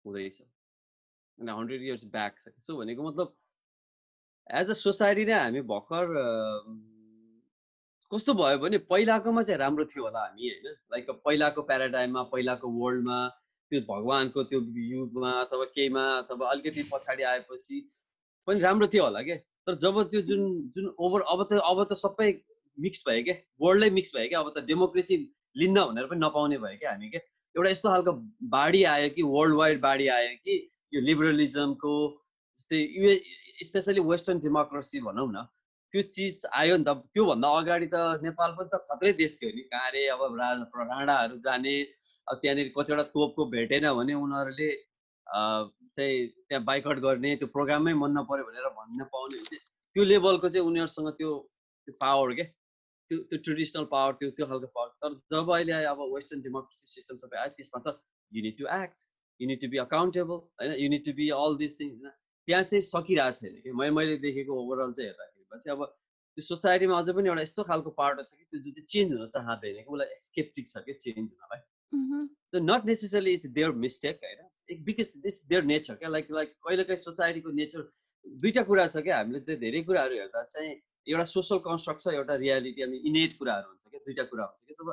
[0.06, 3.36] हुँदैछ अनि हन्ड्रेड इयर्स ब्याक छ सो भनेको मतलब
[4.50, 6.16] एज अ सोसाइटी नै हामी भर्खर
[8.12, 13.20] कस्तो भयो भने पहिलाकोमा चाहिँ राम्रो थियो होला हामी होइन लाइक पहिलाको प्याराडाइममा पहिलाको वर्ल्डमा
[13.72, 17.82] त्यो भगवान्को त्यो युगमा अथवा केहीमा अथवा अलिकति पछाडि आएपछि
[18.47, 19.36] पनि राम्रो थियो होला क्या
[19.67, 20.41] तर जब त्यो जुन
[20.76, 22.32] जुन ओभर अब त अब त सबै
[22.78, 25.17] मिक्स भयो क्या वर्ल्डै मिक्स भयो क्या अब त डेमोक्रेसी
[25.55, 27.22] लिन्न भनेर पनि नपाउने भयो क्या हामी क्या
[27.55, 28.13] एउटा यस्तो खालको
[28.51, 30.57] बाढी आयो कि वर्ल्ड वाइड बाढी आयो कि
[30.95, 31.95] यो लिबरलिजमको
[32.57, 33.15] जस्तै युए
[33.69, 35.45] स्पेसली वेस्टर्न डेमोक्रेसी भनौँ न
[35.94, 39.64] त्यो चिज आयो नि त त्योभन्दा अगाडि त नेपाल पनि त खत्रै देश थियो नि।
[39.72, 41.74] कहाँ अरे अब राजा राणाहरू जाने
[42.32, 44.70] अब त्यहाँनिर कतिवटा तोपको भेटेन भने उनीहरूले
[45.98, 46.16] चाहिँ
[46.48, 49.60] त्यहाँ बाइकआउट गर्ने त्यो प्रोग्रामै मन नपऱ्यो भनेर भन्न पाउने
[49.96, 51.32] त्यो लेभलको चाहिँ उनीहरूसँग त्यो
[51.88, 52.48] त्यो पावर क्या
[53.12, 57.16] त्यो त्यो ट्रेडिसनल पावर त्यो त्यो खालको पावर। तर जब अहिले अब वेस्टर्न डेमोक्रेसी सिस्टम
[57.24, 57.96] सबै आयो त्यसमा त
[58.32, 59.00] you need to act
[59.39, 60.72] you need to be accountable होइन?
[60.86, 62.16] You need to be all this things होइन?
[62.48, 63.72] त्यहाँ चाहिँ सकिरहेको छैन कि?
[64.00, 65.86] मैले देखेको ओभरअल चाहिँ हेर्दाखेरि। चाहिँ अब
[66.38, 69.28] त्यो सोसाइटीमा अझै पनि एउटा यस्तो खालको पार्ट छ कि त्यो जुन चाहिँ चेन्ज हुन
[69.36, 71.62] चाहँदैन कि उसलाई स्केप्टिक छ कि चेन्ज हुनलाई।
[72.72, 74.47] Not necessarily it's their mistake होइन?
[74.88, 76.10] बिकज दिस देयर नेचर क्या?
[76.10, 77.82] लाइक लाइक कहिले काहीँ सोसाइटीको नेचर
[78.26, 79.18] दुइटा कुरा छ क्या?
[79.18, 80.72] हामीले त्यो धेरै कुराहरू हेर्दा चाहिँ
[81.12, 83.99] एउटा सोसल कन्स्ट्रक्ट छ एउटा रियालिटी अनि इनेट कुराहरू हुन्छ क्या?
[84.08, 84.74] दुइटा कुरा हुन्छ कि?
[84.80, 84.88] जब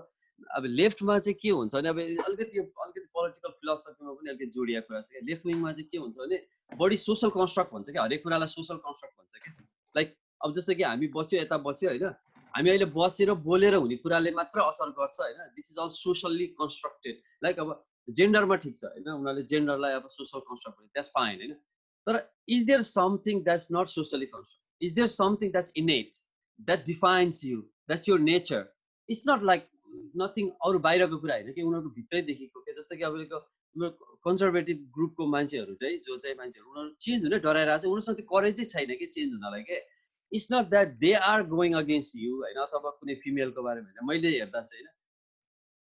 [0.56, 5.00] अब लेफ्टमा चाहिँ के हुन्छ भने अब अलिकति अलिकति पोलिटिकल फिलोसफीमा पनि अलिकति जोडिएको कुरा
[5.02, 5.22] छ क्या?
[5.28, 6.38] लेफ्ट विङमा चाहिँ के हुन्छ भने
[6.82, 8.02] बढी सोसल कन्स्ट्रक्ट भन्छ क्या?
[8.02, 9.54] हरेक कुरालाई सोसल कन्स्ट्रक्ट भन्छ क्या?
[9.96, 12.04] लाइक अब जस्तो कि हामी बस्यो यता बस्यो होइन?
[12.54, 15.40] हामी अहिले बसेर बोलेर हुने कुराले मात्र असर गर्छ होइन?
[15.56, 17.68] This is all socially constructed like अब
[18.08, 19.08] जेन्डरमा ठिक छ होइन?
[19.08, 21.54] उनीहरूले जेन्डरलाई अब सोसल कन्स्ट्रक्ट भने द्याट्स फाइन होइन?
[22.06, 26.22] तर is there something that's not socially construct is there something that's innate
[26.60, 28.64] that defines you that's your nature
[29.08, 29.68] it's not like
[30.22, 32.72] nothing अरू बाहिरको कुरा होइन कि उनीहरूको भित्रैदेखिको के?
[32.80, 33.14] जस्तो कि अब
[34.24, 38.64] कन्जर्भेटिभ ग्रुपको मान्छेहरू चाहिँ जो चाहिँ मान्छेहरू उनीहरू चेन्ज हुने डराइरहेको छ। उनीहरूसँग त्यो करेजै
[38.64, 39.78] छैन कि चेन्ज हुनलाई के?
[40.32, 44.32] It's not that they are going against you होइन अथवा कुनै फिमेलको बारेमा होइन मैले
[44.36, 44.94] हेर्दा चाहिँ होइन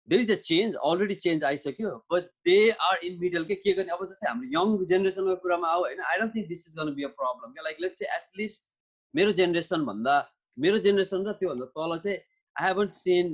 [0.08, 2.58] there is a change already change आइसक्यो but they
[2.90, 6.20] are in middle के के गर्ने अब जस्तै हाम्रो यङ जेनेरेसनको कुरामा आऊ होइन I
[6.20, 8.72] don't think this is gonna be a problem क्या लाइक लेट्स एटलिस्ट
[9.14, 10.16] मेरो जेनेरेसन भन्दा
[10.58, 12.18] मेरो जेनेरेसन र त्योभन्दा तल चाहिँ
[12.56, 13.34] आई हेभन्ट सिन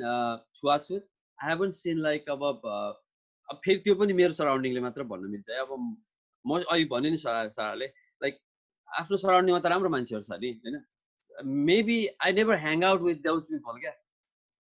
[0.56, 1.08] छुवाछुत
[1.40, 2.44] आई हेभन्ट सिन लाइक अब
[3.50, 5.74] अब फेरि त्यो पनि मेरो सराउन्डिङले मात्र भन्नु मिल्छ है। अब
[6.46, 7.86] म अहिले भने नि सरा साराले
[8.22, 8.40] लाइक
[8.88, 10.78] आफ्नो सराउन्डिङमा त राम्रो मान्छेहरू छ नि होइन?
[11.46, 13.94] Maybe I never hang out with those people क्या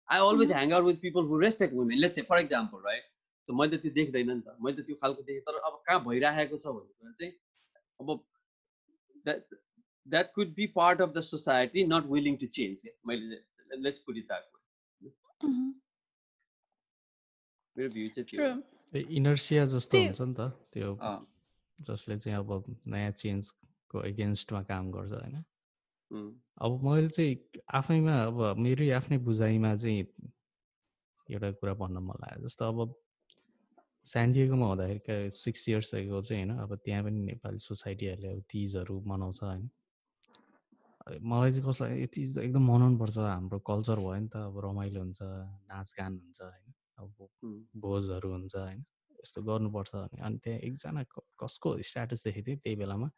[0.08, 3.04] I always hang out with people who respect women let's for example right
[3.46, 6.00] so मैले त त्यो देख्दैन नि त। मैले त त्यो खालको देखेँ तर अब कहाँ
[6.04, 7.32] भइरहेको छ भन्ने कुरा चाहिँ
[8.00, 8.08] अब
[9.24, 9.58] that
[10.06, 13.40] that could be part of the society not willing to change मैले
[13.88, 14.44] लेट्स पुट इट द्याट
[17.76, 20.94] मेरो भ्यू चाहिँ त्यो इनर्सिया जस्तो हुन्छ नि त त्यो
[21.78, 25.44] जसले चाहिँ अब नयाँ चेन्जको एगेन्स्टमा काम गर्छ होइन?
[26.10, 27.36] अब मैले चाहिँ
[27.74, 30.06] आफैमा अब मेरै आफ्नै बुझाइमा चाहिँ
[31.28, 32.94] एउटा कुरा भन्न मन लाग्यो जस्तो अब
[34.06, 39.68] स्यान्डिएगोमा हुँदाखेरि सिक्स इयर्स चाहिँ होइन अब त्यहाँ पनि नेपाली सोसाइटीहरूले अब तिजहरू मनाउँछ होइन।
[41.22, 45.18] मलाई चाहिँ कसलाई यति एकदम मनाउनुपर्छ हाम्रो कल्चर भयो नि त अब रमाइलो हुन्छ
[45.70, 47.28] नाचगान हुन्छ होइन अब
[47.76, 48.84] भोजहरू हुन्छ होइन
[49.18, 51.02] यस्तो गर्नुपर्छ अनि त्यहाँ एकजना
[51.42, 53.10] कसको स्ट्याटस देखेको थिएँ त्यही बेलामा?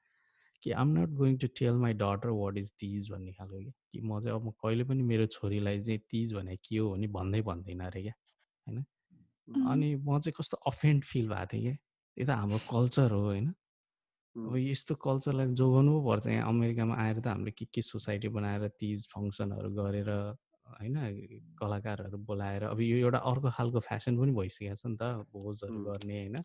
[0.63, 3.73] कि I'm not going to tell my daughter what is Teej भन्ने खालको क्या?
[3.93, 7.43] कि म चाहिँ अब कहिले पनि मेरो छोरीलाई चाहिँ तिज भने के हो भने भन्दै
[7.43, 8.13] भन्दिनँ अरे क्या?
[8.67, 8.85] होइन?
[9.71, 11.77] अनि म चाहिँ कस्तो अफेन्ड फिल भएको थिएँ क्या?
[12.17, 13.55] यो त हाम्रो कल्चर हो होइन?
[14.37, 18.69] अब यस्तो कल्चरलाई जोगाउनु पो पर्छ यहाँ अमेरिकामा आएर त हामीले के के सोसाइटी बनाएर
[18.79, 20.97] तिज फङ्सनहरू गरेर होइन?
[21.59, 26.19] कलाकारहरू बोलाएर अब यो एउटा अर्को खालको फेसन पनि भइसकेको छ नि त भोजहरू गर्ने
[26.19, 26.37] होइन?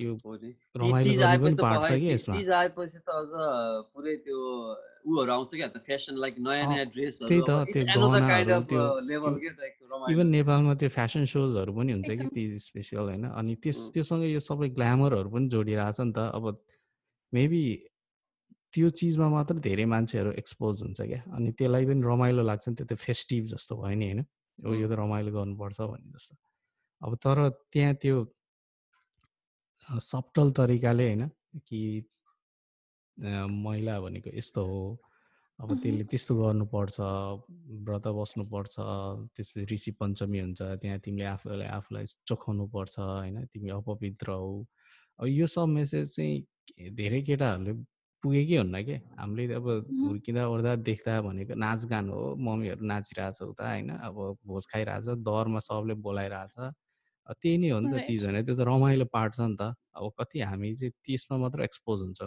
[0.00, 3.30] यो रमाइलो गर्ने पनि पार्ट छ कि यसमा। आएपछि त अझ
[3.92, 4.38] पुरै त्यो
[5.02, 8.82] उहरू आउँछ क्या फेसन लाइक नयाँ नयाँ ड्रेसहरू त्यही त त्यो गहनाहरू त्यो
[10.12, 13.24] इभन नेपालमा त्यो फेसन सोजहरू पनि हुन्छ कि ती स्पेसल होइन?
[13.36, 16.44] अनि त्यस त्योसँग यो सबै ग्ल्यामरहरू पनि जोडिरहेको छ नि त। अब
[17.32, 17.62] मेबी
[18.72, 22.86] त्यो चिजमा मात्र धेरै मान्छेहरू एक्सपोज हुन्छ क्या। अनि त्यसलाई पनि रमाइलो लाग्छ नि त्यो
[22.88, 24.20] त फेस्टिभ जस्तो भयो नि होइन?
[24.80, 26.34] यो त रमाइलो गर्नुपर्छ भन्ने जस्तो।
[27.02, 27.36] अब तर
[27.72, 28.16] त्यहाँ त्यो
[29.82, 31.28] सप्टल तरिकाले होइन
[31.68, 31.80] कि
[33.16, 34.82] महिला भनेको यस्तो हो।
[35.58, 36.96] अब त्यसले त्यस्तो गर्नुपर्छ
[37.86, 38.74] व्रत बस्नुपर्छ
[39.36, 44.64] त्यसपछि ऋषि पञ्चमी हुन्छ त्यहाँ तिमीले आफूलाई आफूलाई चोखाउनु पर्छ होइन तिमी अपवित्र हौ।
[45.18, 47.72] अब यो सब मेसेज चाहिँ धेरै केटाहरूले
[48.24, 48.96] पुगेकै हुन्न कि?
[49.18, 49.66] हामीले अब
[50.08, 54.16] हुर्किँदा ओर्दा देख्दा भनेको नाचगान हो मम्मीहरू नाचिरहेछ उता होइन अब
[54.46, 56.54] भोज खाइरहेछ दरमा सबले बोलाइरहेछ।
[57.26, 60.10] त्यही नै हो नि त तिज भने त्यो त रमाइलो पार्ट छ नि त। अब
[60.18, 62.20] कति हामी चाहिँ त्यसमा मात्र एक्सपोज हुन्छ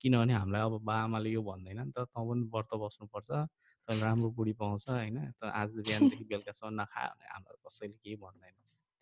[0.00, 3.30] किनभने हामीलाई अब बा आमाले यो भन्दैन नि त तँ पनि व्रत बस्नुपर्छ
[3.88, 5.18] तैँले राम्रो बुढी पाउँछ होइन?
[5.38, 8.54] त आज बिहानदेखि बेलुकासम्म नखायो भने हामीलाई कसैले केही भन्दैन।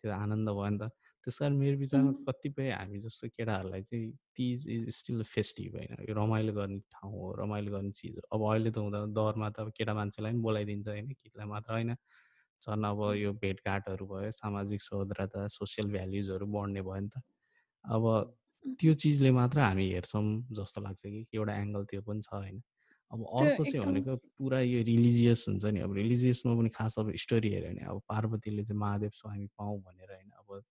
[0.03, 0.91] त्यो आनन्द भयो नि त।
[1.27, 5.95] त्यस कारण मेरो विचारमा कतिपय हामी जस्तो केटाहरूलाई चाहिँ तिज इज स्टिल फेस्टिभ होइन?
[6.09, 9.59] यो रमाइलो गर्ने ठाउँ हो रमाइलो गर्ने चिज हो। अब अहिले त हुँदा दरमा त
[9.59, 11.07] अब केटा मान्छेलाई पनि बोलाइदिन्छ होइन?
[11.11, 11.95] केटीलाई मात्र होइन।
[12.61, 17.21] झन् अब यो भेटघाटहरू भयो सामाजिक सौद्रता सोसियल भ्याल्युजहरू बढ्ने भयो नि त।
[17.85, 18.03] अब
[18.79, 22.61] त्यो चिजले मात्र हामी हेर्छौँ जस्तो लाग्छ कि एउटा एङ्गल त्यो पनि छ होइन।
[23.11, 27.49] अब अर्को चाहिँ भनेको पुरा यो रिलिजियस हुन्छ नि अब रिलिजियसमा पनि खास अब स्टोरी
[27.49, 30.61] हेऱ्यो भने अब पार्वतीले चाहिँ महादेव स्वामी पाऊँ भनेर होइन अब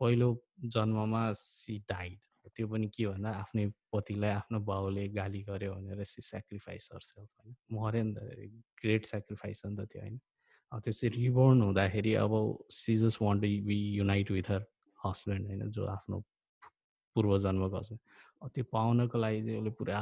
[0.00, 0.28] पहिलो
[0.74, 2.18] जन्ममा सी डाइड।
[2.56, 7.54] त्यो पनि के भन्दा आफ्नै पतिलाई आफ्नो बाउले गाली गर्यो भनेर सी सेक्रिफाइस सेल्फ होइन।
[7.72, 8.18] मऱ्यो नि त
[8.82, 10.18] ग्रेट सेक्रिफाइस हो नि त त्यो होइन।
[10.80, 12.32] त्यसै रिबोर्न हुँदाखेरि अब
[12.70, 14.66] she just want to be unite with her
[14.98, 16.20] husband होइन जो आफ्नो
[17.16, 20.00] पूर्व जन्मको हस्बेन्ड त्यो पाउनको लागि चाहिँ उसले पुरा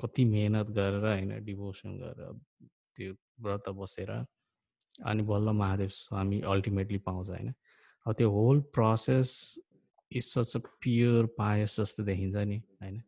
[0.00, 2.32] कति मेहनत गरेर होइन डिभोसन गरेर
[2.96, 7.52] त्यो व्रत बसेर अनि बल्ल महादेव स्वामी अल्टिमेटली पाउँछ होइन।
[8.06, 9.30] अब त्यो whole process
[10.12, 13.02] is such a pure pious जस्तो देखिन्छ नि होइन।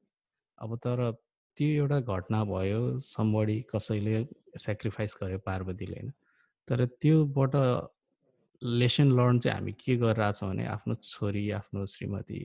[0.58, 1.10] अब तर
[1.56, 4.26] त्यो एउटा घटना भयो समबडी कसैले
[4.58, 6.12] सेक्रिफाइस गर्यो पार्वतीले होइन।
[6.68, 7.54] तर त्योबाट
[8.62, 12.40] लेसन लर्न चाहिँ हामी के गरिरहेछौँ भने आफ्नो छोरी आफ्नो श्रीमती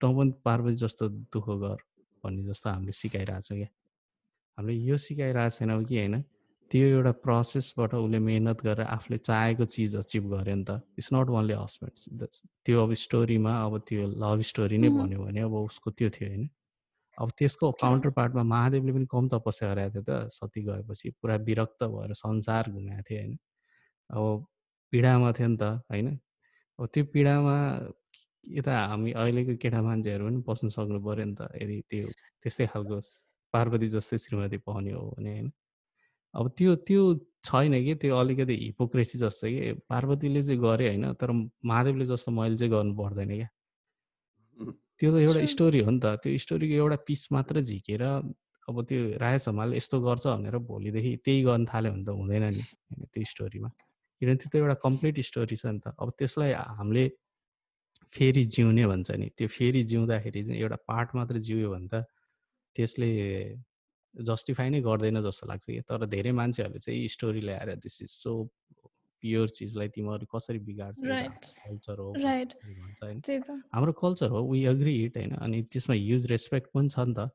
[0.00, 1.78] तँ पनि पार्वती जस्तो दुःख गर
[2.24, 3.70] भन्ने जस्तो हामीले सिकाइरहेछौँ क्या।
[4.58, 6.22] हामीले यो सिकाइरहेको छैनौँ कि होइन?
[6.70, 11.28] त्यो एउटा प्रोसेसबाट उसले मेहनत गरेर आफूले चाहेको चिज अचिभ गर्यो नि त। इट्स नट
[11.30, 12.26] ओन्ली हस्बेन्ड
[12.64, 16.48] त्यो अब स्टोरीमा अब त्यो लभ स्टोरी नै भन्यो भने अब उसको त्यो थियो होइन।
[17.18, 21.84] अब त्यसको काउन्टर पार्टमा महादेवले पनि कम तपस्या गरेको थियो त। सती गएपछि पुरा विरक्त
[21.84, 23.36] भएर संसार घुमेको थियो होइन।
[24.10, 24.46] अब
[24.92, 26.08] पीडामा थियो नि त होइन?
[26.78, 27.56] अब त्यो पीडामा
[28.44, 32.06] यता हामी अहिलेको केटा मान्छेहरू पनि बस्नु सक्नु पऱ्यो नि त यदि त्यो
[32.42, 32.98] त्यस्तै खालको
[33.54, 35.48] पार्वती जस्तै श्रीमती पाउने हो भने होइन?
[36.34, 37.02] अब त्यो त्यो
[37.44, 41.30] छैन कि त्यो अलिकति हिपोक्रेसी जस्तो कि पार्वतीले चाहिँ गरे होइन तर
[41.64, 43.48] महादेवले जस्तो मैले चाहिँ गर्नु पर्दैन क्या।
[44.98, 48.02] त्यो त एउटा स्टोरी हो नि त त्यो स्टोरीको एउटा पिस मात्र झिकेर
[48.68, 52.62] अब त्यो राय समालले यस्तो गर्छ भनेर भोलिदेखि त्यही गर्न थाल्यो भने त हुँदैन नि
[53.12, 53.70] त्यो स्टोरीमा।
[54.24, 57.04] किनभने त्यो त एउटा कम्प्लिट स्टोरी छ नि त। अब त्यसलाई हामीले
[58.14, 62.08] फेरि जिउने भन्छ नि। त्यो फेरि जिउँदाखेरि चाहिँ एउटा पार्ट मात्र जिउयो भने त
[62.76, 63.10] त्यसले
[64.14, 68.32] जस्टिफाई नै गर्दैन जस्तो लाग्छ कि। तर धेरै मान्छेहरूले चाहिँ स्टोरी ल्याएर दिस इज सो
[69.22, 70.98] प्योर चिजलाई तिमीहरू कसरी बिगार्छ?
[71.02, 73.18] कल्चर हो भन्छ होइन।
[73.74, 77.28] हाम्रो कल्चर हो वी अग्री इट होइन। अनि त्यसमा युज रेस्पेक्ट पनि छ नि त।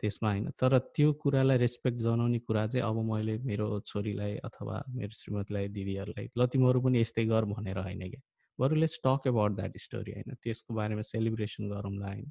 [0.00, 5.12] त्यसमा होइन। तर त्यो कुरालाई रेस्पेक्ट जनाउने कुरा चाहिँ अब मैले मेरो छोरीलाई अथवा मेरो
[5.12, 8.22] श्रीमतीलाई दिदीहरूलाई ल तिमीहरू पनि यस्तै गर भनेर होइन क्या।
[8.58, 12.30] बरु let's talk about that story होइन। त्यसको बारेमा सेलिब्रेसन गरौँला होइन।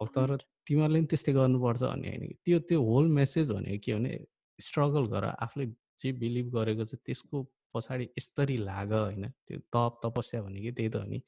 [0.00, 0.36] अब तर
[0.66, 4.12] तिमीहरूले पनि त्यस्तै गर्नुपर्छ भन्ने होइन कि। त्यो त्यो होल मेसेज भनेको के भने
[4.58, 5.66] स्ट्रगल गर। आफूले
[6.00, 7.36] जे बिलिभ गरेको छ त्यसको
[7.74, 11.20] पछाडि यस्तरी लाग होइन। त्यो तप तपस्या भनेको त्यही त हो नि।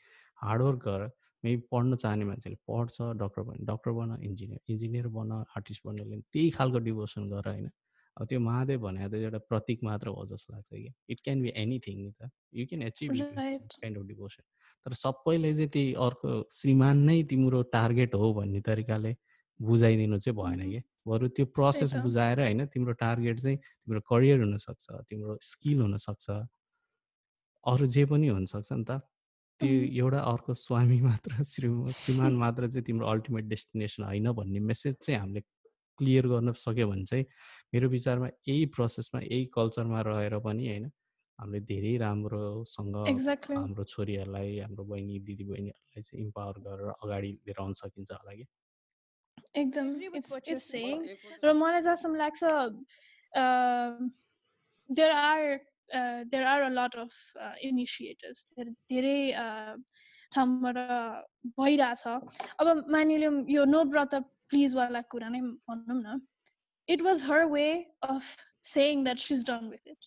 [0.43, 1.03] हार्डवर्क गर।
[1.45, 6.51] मे पढ्न चाहने मान्छेले पढ्छ डक्टर बन डक्टर बन इन्जिनियर इन्जिनियर बन आर्टिस्ट बन्नेले त्यही
[6.57, 7.71] खालको डिभोसन गर होइन।
[8.17, 11.53] अब त्यो महादेव भनेको त एउटा प्रतीक मात्र हो जस्तो लाग्छ कि इट क्यान बी
[11.57, 14.43] एनिथिङ नि त। You can achieve kind of devotion.
[14.87, 19.17] तर सबैले चाहिँ त्यही अर्को श्रीमान नै तिम्रो टार्गेट हो भन्ने तरिकाले
[19.61, 24.87] बुझाइदिनु चाहिँ भएन कि बरु त्यो प्रोसेस बुझाएर होइन तिम्रो टार्गेट चाहिँ तिम्रो करियर हुनसक्छ
[25.09, 26.27] तिम्रो स्किल हुनसक्छ
[27.65, 29.01] अरू जे पनि हुनसक्छ नि त।
[29.61, 34.95] त्यो एउटा अर्को स्वामी मात्र श्री श्रीमान मात्र चाहिँ तिम्रो अल्टिमेट डेस्टिनेसन होइन भन्ने मेसेज
[35.03, 35.41] चाहिँ हामीले
[35.99, 37.25] क्लियर गर्न सक्यो भने चाहिँ
[37.75, 40.91] मेरो विचारमा यही प्रोसेसमा यही कल्चरमा रहेर पनि होइन
[41.39, 47.73] हामीले धेरै राम्रोसँग हाम्रो छोरीहरूलाई हाम्रो बहिनी दिदी बहिनीहरूलाई चाहिँ इम्पावर गरेर अगाडि लिएर आउन
[47.73, 48.47] सकिन्छ होला कि?
[49.55, 49.87] एकदम।
[51.45, 52.43] र मलाई जहाँसम्म लाग्छ
[54.91, 55.61] there are
[55.93, 57.15] there are a lot of
[57.63, 59.19] initiatives धेरै
[60.33, 60.77] ठाउँबाट
[61.61, 62.07] भइरहेछ
[62.61, 64.15] अब मानिलिउँ यो नो ब्रत
[64.51, 66.21] प्लिजवाला कुरा नै भनौँ न
[66.89, 67.67] it was her way
[68.03, 69.99] of saying that she's done with it.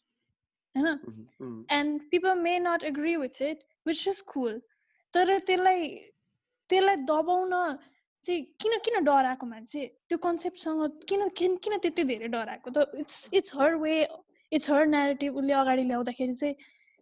[0.75, 0.97] You know?
[1.07, 1.61] Mm-hmm.
[1.69, 4.59] And people may not agree with it, which is cool.
[5.13, 5.89] तर त्यसलाई
[6.69, 7.51] त्यसलाई दबाउन
[8.25, 13.29] चाहिँ किन किन डराएको मान्छे त्यो कन्सेप्टसँग किन किन किन त्यति धेरै डराएको त it's
[13.33, 13.93] it's her way
[14.55, 16.55] it's her narrative उसले अगाडि ल्याउँदाखेरि चाहिँ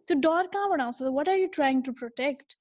[0.08, 1.48] त्यो डर कहाँबाट आउँछ what are you.
[1.54, 2.56] Trying to protect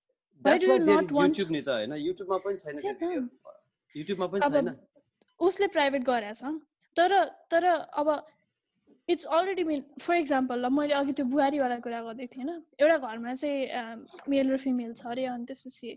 [5.40, 6.44] उसले प्राइभेट गरेछ
[6.96, 7.12] तर
[7.52, 8.08] तर अब
[9.10, 12.62] it's already mean for example ल मैले अघि त्यो बुहारीवाला कुरा गर्दै थिएँ होइन?
[12.80, 13.60] एउटा घरमा चाहिँ
[14.30, 15.90] मेल र फिमेल छ अरे अनि त्यसपछि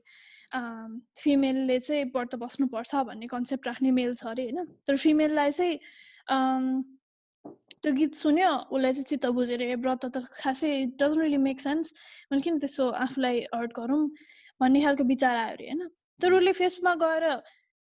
[1.22, 4.64] फिमेलले चाहिँ व्रत बस्नुपर्छ भन्ने कन्सेप्ट राख्ने मेल छ अरे होइन?
[4.86, 5.78] तर फिमेललाई चाहिँ
[7.44, 10.70] त्यो गीत सुन्यो उसलाई चाहिँ चित्त बुझेर ए व्रत त खासै
[11.00, 11.92] डजन्ट रिली मेक सेन्स
[12.32, 14.00] मैले किन त्यसो आफूलाई हर्ट गरौँ
[14.60, 15.88] भन्ने खालको विचार आयो अरे होइन?
[16.20, 17.24] तर उसले फेसबुकमा गएर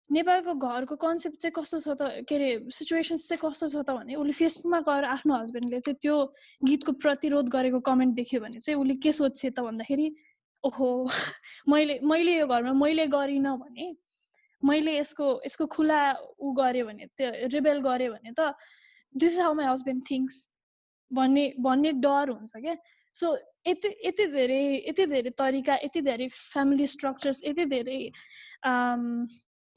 [0.10, 4.16] नेपालको घरको कन्सेप्ट चाहिँ कस्तो छ त के अरे सिचुएसन्स चाहिँ कस्तो छ त भने
[4.16, 6.16] उसले फेसबुकमा गएर आफ्नो हस्बेन्डले चाहिँ त्यो
[6.64, 10.08] गीतको प्रतिरोध गरेको कमेन्ट देख्यो भने चाहिँ उसले के सोध्छ त भन्दाखेरि
[10.64, 10.90] ओहो
[11.70, 13.96] मैले मैले यो घरमा मैले गरिनँ भने
[14.64, 16.02] मैले यसको यसको खुला
[16.40, 18.54] ऊ गरेँ भने त्यो रिबेल गरेँ भने त
[19.16, 20.48] this is how my husband thinks
[21.12, 22.76] भन्ने भन्ने डर हुन्छ क्या
[23.16, 23.36] सो
[23.68, 28.00] यति यति धेरै यति धेरै तरिका यति धेरै फ्यामिली स्ट्रक्चर्स यति धेरै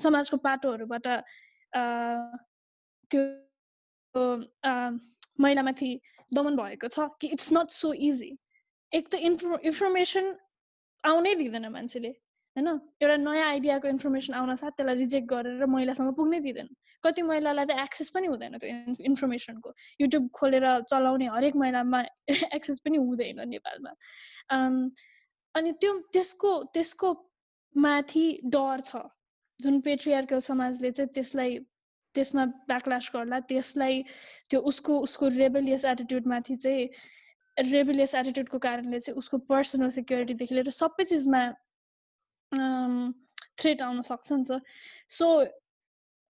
[0.00, 1.06] समाजको पाटोहरूबाट
[3.10, 4.26] त्यो
[5.40, 5.90] महिलामाथि
[6.32, 8.30] दमन भएको छ कि इट्स नट सो इजी
[8.92, 10.34] एक त इन्फो इन्फर्मेसन
[11.04, 12.12] आउनै दिँदैन मान्छेले
[12.56, 12.68] होइन?
[13.02, 16.68] एउटा नयाँ आइडियाको इन्फर्मेसन आउन साथ त्यसलाई रिजेक्ट गरेर महिलासँग पुग्नै दिँदैन।
[17.04, 18.70] कति महिलालाई त एक्सेस पनि हुँदैन त्यो
[19.10, 23.92] इन्फर्मेसनको युट्युब खोलेर चलाउने हरेक महिलामा एक्सेस पनि हुँदैन नेपालमा।
[25.54, 27.10] अनि त्यो त्यसको त्यसको
[27.74, 29.02] माथि डर छ।
[29.60, 31.58] जुन पेट्रियार्कल समाजले चाहिँ त्यसलाई
[32.14, 34.02] त्यसमा ब्याकल्यास गर्ला त्यसलाई
[34.50, 36.88] त्यो उसको उसको रेबलियस एटिट्युडमाथि चाहिँ
[37.70, 41.42] रेबिलियस एटिट्युडको कारणले चाहिँ उसको पर्सनल सेक्युरिटीदेखि लिएर सबै चिजमा
[42.52, 44.60] थ्रेट आउन सक्छ नि त
[45.08, 45.28] सो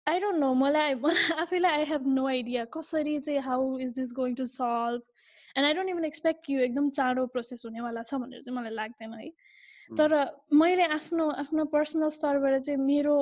[0.06, 4.12] आई डोन्ट नो मलाई मलाई आफैलाई आई हेभ नो आइडिया कसरी चाहिँ how is this
[4.12, 5.02] going to solve
[5.56, 9.14] and I don't even expect यो एकदम चाँडो प्रोसेस हुनेवाला छ भनेर चाहिँ मलाई लाग्दैन
[9.14, 9.30] है।
[9.90, 10.14] तर
[10.52, 13.16] मैले आफ्नो आफ्नो पर्सनल स्तरबाट चाहिँ मेरो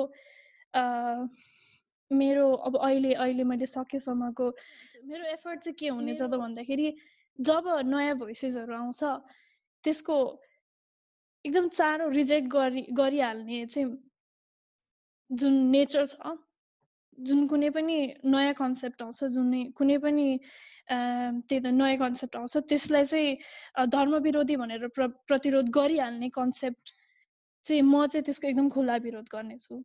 [2.11, 4.47] मेरो अब अहिले अहिले मैले सकेसम्मको
[5.05, 6.93] मेरो एफर्ट चाहिँ के हुनेछ त भन्दाखेरि
[7.39, 9.03] जब नयाँ भोइसेसहरू आउँछ
[9.83, 10.17] त्यसको
[11.45, 13.89] एकदम चाँडो रिजेक्ट गरि गरिहाल्ने चाहिँ
[15.29, 16.35] जुन नेचर छ
[17.17, 20.27] जुन कुनै पनि नयाँ कन्सेप्ट आउँछ जुन कुनै पनि
[20.89, 26.93] त्यही त नयाँ कन्सेप्ट आउँछ त्यसलाई चाहिँ धर्म विरोधी भनेर प्र प्रतिरोध गरिहाल्ने कन्सेप्ट
[27.67, 29.75] चाहिँ म चाहिँ त्यसको एकदम खुला विरोध गर्नेछु।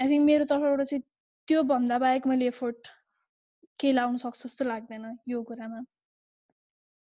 [0.00, 1.02] आई थिङ्क मेरो तर्फबाट चाहिँ
[1.48, 2.88] त्योभन्दा बाहेक मैले एफोर्ट
[3.80, 5.80] केही लाउन सक्छु जस्तो लाग्दैन यो कुरामा।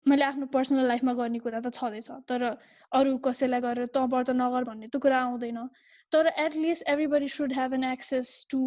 [0.05, 2.43] मैले आफ्नो पर्सनल लाइफमा गर्ने कुरा त छँदैछ। तर
[2.91, 5.59] अरू कसैलाई गरेर त व्रत नगर भन्ने त कुरा आउँदैन।
[6.11, 8.61] तर at least everybody should have an access to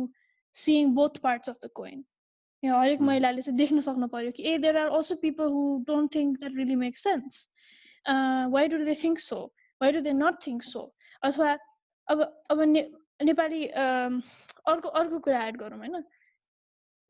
[0.57, 2.05] seeing both parts of the coin
[2.63, 6.39] हरेक महिलाले चाहिँ देख्न सक्नु पर्यो कि ए there are also people who don't think
[6.39, 7.49] that really make sense
[8.55, 9.39] why do they think so
[9.81, 10.83] why do they not think so
[11.23, 11.57] अथवा
[12.09, 12.21] अब
[12.51, 12.83] अब ने
[13.23, 16.03] नेपाली अर्को अर्को कुरा एड गरौँ होइन?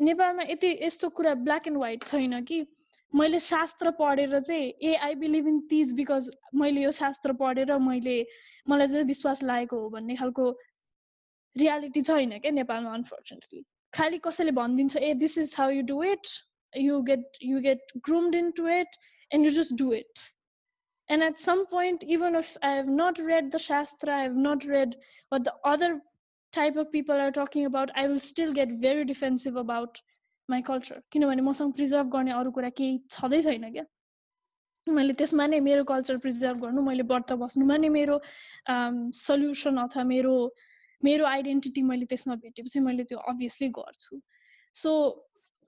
[0.00, 2.60] नेपालमा यति यस्तो कुरा ब्ल्याक एन्ड व्हाइट छैन कि
[3.13, 6.29] मैले शास्त्र पढेर चाहिँ ए I believe in these because
[6.61, 8.17] मैले यो शास्त्र पढेर मैले
[8.69, 10.49] मलाई चाहिँ विश्वास लागेको हो भन्ने खालको
[11.55, 13.63] रियालिटी छैन क्या नेपालमा अनफर्चुनेटली
[13.93, 16.27] खालि कसैले भनिदिन्छ ए this is how you do it
[16.73, 18.97] you get you get groomed into it
[19.31, 20.25] and you just do it
[21.09, 24.63] And at some point, even if I have not read the Shastra, I have not
[24.65, 24.95] read
[25.29, 26.01] what the other
[26.53, 30.01] type of people are talking about, I will still get very defensive about
[30.52, 31.00] my culture.
[31.12, 33.84] किनभने मसँग preserve गर्ने अरू कुरा केही छँदै छैन क्या।
[34.86, 38.16] मैले त्यसमा नै मेरो कल्चर प्रिजर्भ गर्नु मैले व्रत बस्नुमा नै मेरो
[39.16, 40.34] सल्युसन अथवा मेरो
[41.02, 44.20] मेरो आइडेन्टिटी मैले त्यसमा भेटेपछि मैले त्यो अभियसली गर्छु।
[44.74, 44.90] सो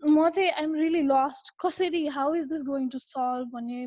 [0.02, 3.84] म चाहिँ आइएम रियली लस्ट कसरी how is this going to solve भन्ने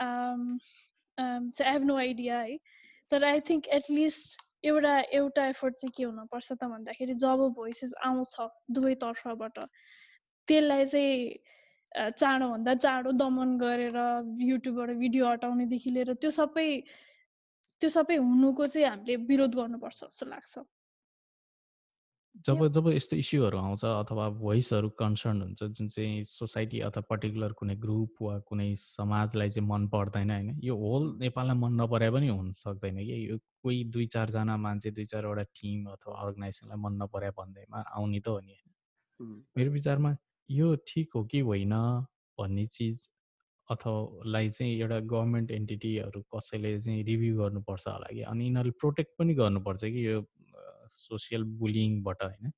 [0.00, 2.56] आई हेभ नो आइडिया है।
[3.10, 8.34] तर आई थिङ्क एटलिस्ट एउटा एउटा एफोर्ट चाहिँ के हुनपर्छ त भन्दाखेरि जब भोइसेस आउँछ
[8.78, 9.58] दुवैतर्फबाट
[10.48, 11.16] त्यसलाई चाहिँ
[12.18, 13.98] चाँडोभन्दा चाँडो दमन गरेर
[14.42, 16.68] युट्युबबाट भिडियो हटाउनेदेखि लिएर त्यो सबै
[17.80, 20.58] त्यो सबै हुनुको चाहिँ हामीले विरोध गर्नुपर्छ जस्तो लाग्छ।
[22.46, 27.76] जब जब यस्तो इस्युहरू आउँछ अथवा भोइसहरू कन्सर्न हुन्छ जुन चाहिँ सोसाइटी अथवा पर्टिकुलर कुनै
[27.84, 30.48] ग्रुप वा कुनै समाजलाई चाहिँ मन पर्दैन होइन?
[30.64, 33.16] यो होल नेपाललाई मन नपरे पनि हुन सक्दैन कि?
[33.30, 38.28] यो कोही दुई चारजना मान्छे दुई चारवटा टिम अथवा अर्गनाइजेसनलाई मन नपरे भन्दैमा आउने त
[38.28, 39.42] हो नि होइन?
[39.56, 40.16] मेरो विचारमा
[40.50, 41.72] यो ठिक हो कि होइन
[42.38, 43.08] भन्ने चिज
[43.70, 48.22] अथवालाई चाहिँ एउटा गभर्मेन्ट एन्टिटीहरू कसैले चाहिँ रिभ्यू गर्नुपर्छ होला कि?
[48.22, 50.24] अनि यिनीहरूले प्रोटेक्ट पनि गर्नुपर्छ कि यो
[50.90, 52.50] सोसियल बुलिङबाट होइन?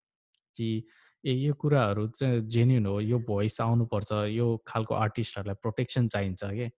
[0.57, 0.85] कि
[1.25, 6.71] ए यो कुराहरू चाहिँ जेन्युन हो यो भोइस आउनुपर्छ यो खालको आर्टिस्टहरूलाई प्रोटेक्सन चाहिन्छ कि?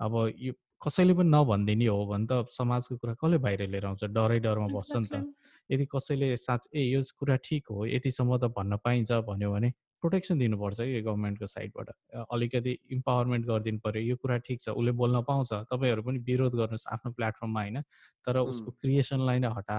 [0.00, 0.52] अब यो
[0.86, 4.04] कसैले पनि नभनिदिने हो भने त समाजको कुरा कसले बाहिर लिएर आउँछ?
[4.04, 5.24] डरै डरमा बस्छ नि त।
[5.70, 9.72] यदि कसैले साँच ए यो कुरा ठिक हो यतिसम्म त भन्न पाइन्छ भन्यो भने
[10.02, 11.88] प्रोटेक्सन दिनुपर्छ कि साइड साइडबाट।
[12.32, 16.86] अलिकति इम्पावरमेन्ट गरिदिनु पऱ्यो यो कुरा ठिक छ उसले बोल्न पाउँछ तपाईँहरू पनि विरोध गर्नुहोस्
[16.92, 17.80] आफ्नो प्लेटफर्ममा होइन?
[18.26, 19.78] तर उसको क्रिएसनलाई नै हटा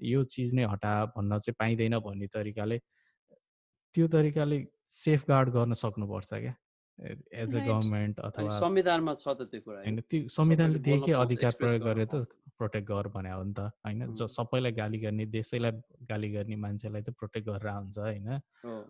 [0.00, 2.78] यो चिज नै हटा भन्न चाहिँ पाइँदैन भन्ने तरिकाले
[3.94, 4.56] त्यो तरिकाले
[4.86, 6.54] सेफ गार्ड गर्न सक्नुपर्छ क्या?
[6.98, 11.82] एज अ गभर्मेन्ट अथवा संविधानमा छ त त्यो कुरा होइन त्यो संविधानले दिएकै अधिकार प्रयोग
[11.82, 12.26] गरेर त
[12.58, 14.14] प्रोटेक्ट गर भने हो नि त होइन?
[14.18, 15.72] जो सबैलाई गाली गर्ने देशैलाई
[16.10, 18.28] गाली गर्ने मान्छेलाई त प्रोटेक्ट गरेर हुन्छ होइन?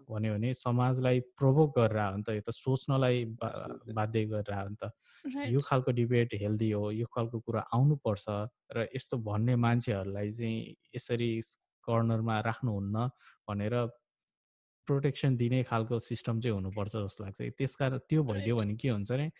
[0.08, 3.24] भन्यो भने समाजलाई प्रोभोक गरेर हो नि त यो त सोच्नलाई
[3.92, 4.92] बाध्य गरेर हो नि त।
[5.52, 8.26] यो खालको डिबेट हेल्दी हो यो खालको कुरा आउनुपर्छ
[8.72, 11.30] र यस्तो भन्ने मान्छेहरूलाई चाहिँ यसरी
[11.88, 12.96] कर्नरमा राख्नुहुन्न
[13.48, 13.74] भनेर
[14.88, 19.10] प्रोटेक्सन दिने खालको सिस्टम चाहिँ हुनुपर्छ जस्तो लाग्छ। त्यस कारण त्यो भइदियो भने के हुन्छ
[19.12, 19.30] भने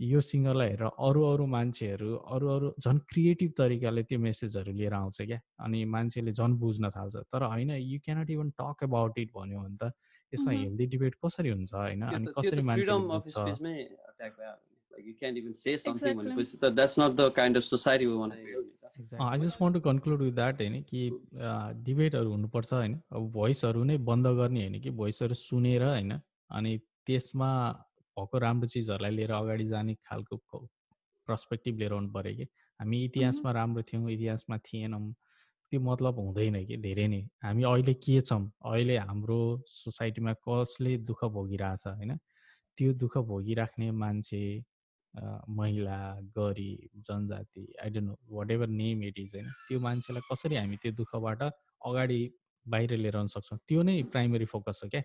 [0.00, 5.18] यो सिङ्गरलाई हेरेर अरू अरू मान्छेहरू अरू अरू झन् क्रिएटिभ तरिकाले त्यो मेसेजहरू लिएर आउँछ
[5.22, 9.60] क्या। अनि मान्छेले झन् बुझ्न थाल्छ। तर होइन you cannot even talk about it भन्यो
[9.60, 9.92] भने त
[10.32, 12.02] यसमा हेल्दी डिबेट कसरी हुन्छ होइन?
[12.02, 12.92] अनि कसरी मान्छे
[19.22, 21.02] I just want to conclude with that होइन कि
[21.84, 26.18] डिबेटहरू हुनुपर्छ होइन अब भोइसहरू नै बन्द गर्ने होइन कि भोइसहरू सुनेर होइन
[26.50, 27.50] अनि त्यसमा
[28.16, 30.36] भएको राम्रो चिजहरूलाई लिएर अगाडि जाने खालको
[31.28, 32.46] पर्सपेक्टिभ लिएर आउनु पऱ्यो कि
[32.80, 35.02] हामी इतिहासमा राम्रो थियौँ इतिहासमा थिएनौँ
[35.72, 41.24] त्यो मतलब हुँदैन कि धेरै नै हामी अहिले के छौँ अहिले हाम्रो सोसाइटीमा कसले दुःख
[41.30, 42.16] भोगिरहेछ होइन
[42.78, 44.42] त्यो दुःख भोगिराख्ने मान्छे
[45.14, 45.98] महिला
[46.36, 48.18] गरिब जनजाति I don't know
[48.50, 52.20] whatever name it is होइन त्यो मान्छेलाई कसरी हामी त्यो दुःखबाट अगाडि
[52.66, 53.58] बाहिर लिएर आउन सक्छौँ?
[53.68, 55.02] त्यो नै प्राइमरी फोकस हो क्या।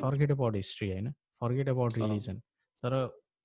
[0.00, 1.10] फर्गेट अबाउट हिस्ट्री होइन?
[1.40, 2.38] फर्गेट अबाउट रिलिजन
[2.82, 2.94] तर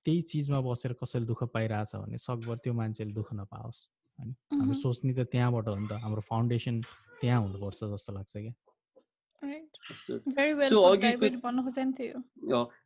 [0.06, 3.80] त्यही चिजमा बसेर कसैले दुःख पाइरहेछ भने सकभर त्यो मान्छेले दुःख नपाओस्
[4.18, 4.34] होइन?
[4.52, 6.80] हामी सोच्ने त त्यहाँबाट हो नि त हाम्रो फाउन्डेसन
[7.20, 8.52] त्यहाँ हुनुपर्छ जस्तो लाग्छ क्या।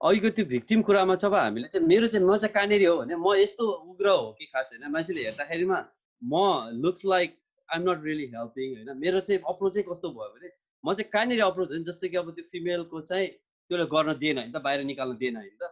[0.02, 3.16] अघिको त्यो भिक्टिम कुरामा छ अब हामीले चाहिँ मेरो चाहिँ म चाहिँ कहाँनिर हो भने
[3.16, 5.78] म यस्तो उग्र हो कि खास होइन मान्छेले हेर्दाखेरिमा
[6.22, 6.34] म
[6.82, 7.36] looks like
[7.68, 10.48] I'm not really helping होइन मेरो चाहिँ अप्रोच चाहिँ कस्तो भयो भने
[10.84, 14.52] म चाहिँ कहाँनिर अप्रोच होइन जस्तै कि अब त्यो फिमेलको चाहिँ त्यसले गर्न दिएन होइन
[14.52, 15.70] त बाहिर निकाल्न दिएन होइन त।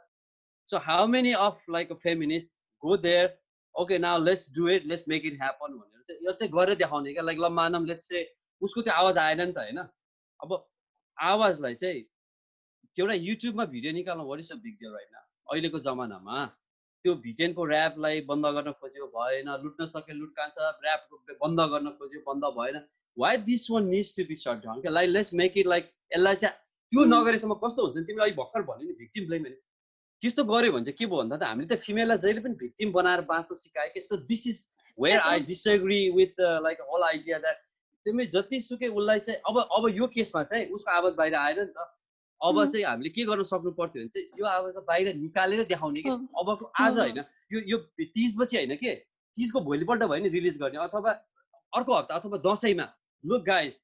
[0.68, 3.26] So how many of like a feminist go there
[3.74, 7.12] okay now let's do it let's make it happen भनेर चाहिँ यो चाहिँ गरेर देखाउने
[7.12, 8.24] क्या। लाइक ल मानम लेट्स चाहिँ
[8.62, 9.78] उसको त्यो आवाज आएन नि त होइन।
[10.42, 10.52] अब
[11.18, 12.04] आवाजलाई चाहिँ
[12.98, 15.14] एउटा युट्युबमा भिडियो निकाल्नु what is a big deal होइन
[15.52, 16.44] अहिलेको जमानामा
[17.04, 21.08] त्यो भिटेनको ऱ्यापलाई बन्द गर्न खोज्यो भएन लुट्न सक्यो लुट कान्छ ऱ्याप
[21.42, 22.80] बन्द गर्न खोज्यो बन्द भएन।
[23.16, 26.36] Why this one needs to be shut down क्या like let's make it like यसलाई
[26.42, 26.56] चाहिँ
[26.92, 29.58] त्यो नगरेसम्म कस्तो हुन्छ तिमीले अलिक भर्खर भन्यो नि भिक्टिम ब्लेम भने
[30.22, 33.20] त्यस्तो गऱ्यो भने चाहिँ के भयो भन्दा त हामीले त फिमेललाई जहिले पनि भिक्टिम बनाएर
[33.30, 34.58] बाँच्न सिकायो कि। So this is
[34.98, 37.58] where I disagree with like whole idea that
[38.06, 41.78] तिमी जतिसुकै उसलाई चाहिँ अब अब यो केसमा चाहिँ उसको आवाज बाहिर आएन नि त।
[42.40, 46.10] अब चाहिँ हामीले के गर्न सक्नु पर्थ्यो भने चाहिँ यो आवाज बाहिर निकालेर देखाउने कि?
[46.10, 47.18] अबको आज होइन
[47.52, 48.94] यो यो तिजपछि होइन के?
[49.36, 51.12] तिजको भोलिपल्ट भयो नि रिलिज गर्ने अथवा
[51.72, 52.86] अर्को हप्ता अथवा दसैँमा।
[53.24, 53.80] लुक गाइज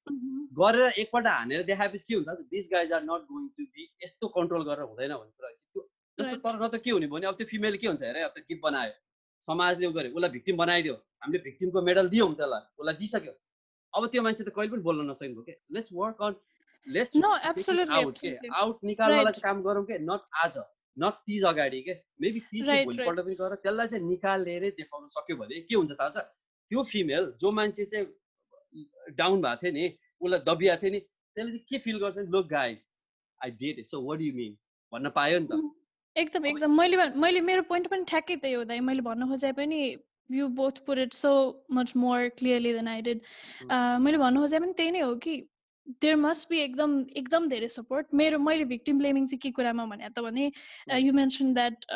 [0.55, 2.29] गरेर एकपल्ट हानेर देखाएपछि के हुन्छ?
[2.53, 5.83] This guys are not going to be यस्तो कन्ट्रोल गरेर हुँदैन भन्ने कुरा त्यो
[6.19, 8.61] जस्तो तर्फ त के हुने भने अब त्यो फिमेल के हुन्छ हेर अब त्यो गीत
[8.63, 8.93] बनायो।
[9.49, 13.33] समाजले उ गर्यो उसलाई भिक्टिम बनाइदियो। हामीले भिक्टिमको मेडल दियौँ त्यसलाई उसलाई दिइसक्यो।
[13.95, 15.55] अब त्यो मान्छे त कहिले पनि बोल्न नसक्नु के?
[15.73, 16.35] Let's work on
[16.87, 18.37] let's know absolutely out के?
[18.61, 19.99] आउट निकाल्नलाई चाहिँ काम गरौँ के?
[20.11, 20.59] नट आज
[20.97, 21.95] नट तिज अगाडि के?
[22.21, 26.25] मेबी तिजको भोलिपल्ट पनि गर। त्यसलाई चाहिँ निकालेरै देखाउन सक्यो भने के हुन्छ थाहा छ?
[26.71, 28.07] त्यो फिमेल जो मान्छे चाहिँ
[29.17, 29.85] डाउन भएको थियो नि
[30.23, 32.79] उसलाई दबिएको थियो नि त्यसले चाहिँ के फिल गर्छ look guys
[33.41, 34.57] I date so what you mean
[34.93, 35.61] भन्न पायो नि त।
[36.17, 39.81] एकदम एकदम। मैले मैले मेरो पोइन्ट पनि ठ्याक्कै त्यही हो दाइ मैले भन्न खोजे पनि
[40.35, 41.31] you both put it so
[41.79, 43.21] much more clearly than I did
[44.05, 45.41] मैले भन्नु खोजे पनि त्यही नै हो कि
[46.03, 50.09] देयर मस्ट बी एकदम एकदम धेरै सपोर्ट मेरो मैले भिक्टिम ब्लेमिङ चाहिँ के कुरामा भने
[50.17, 50.45] त भने
[51.05, 51.87] यु मेन्सन द्याट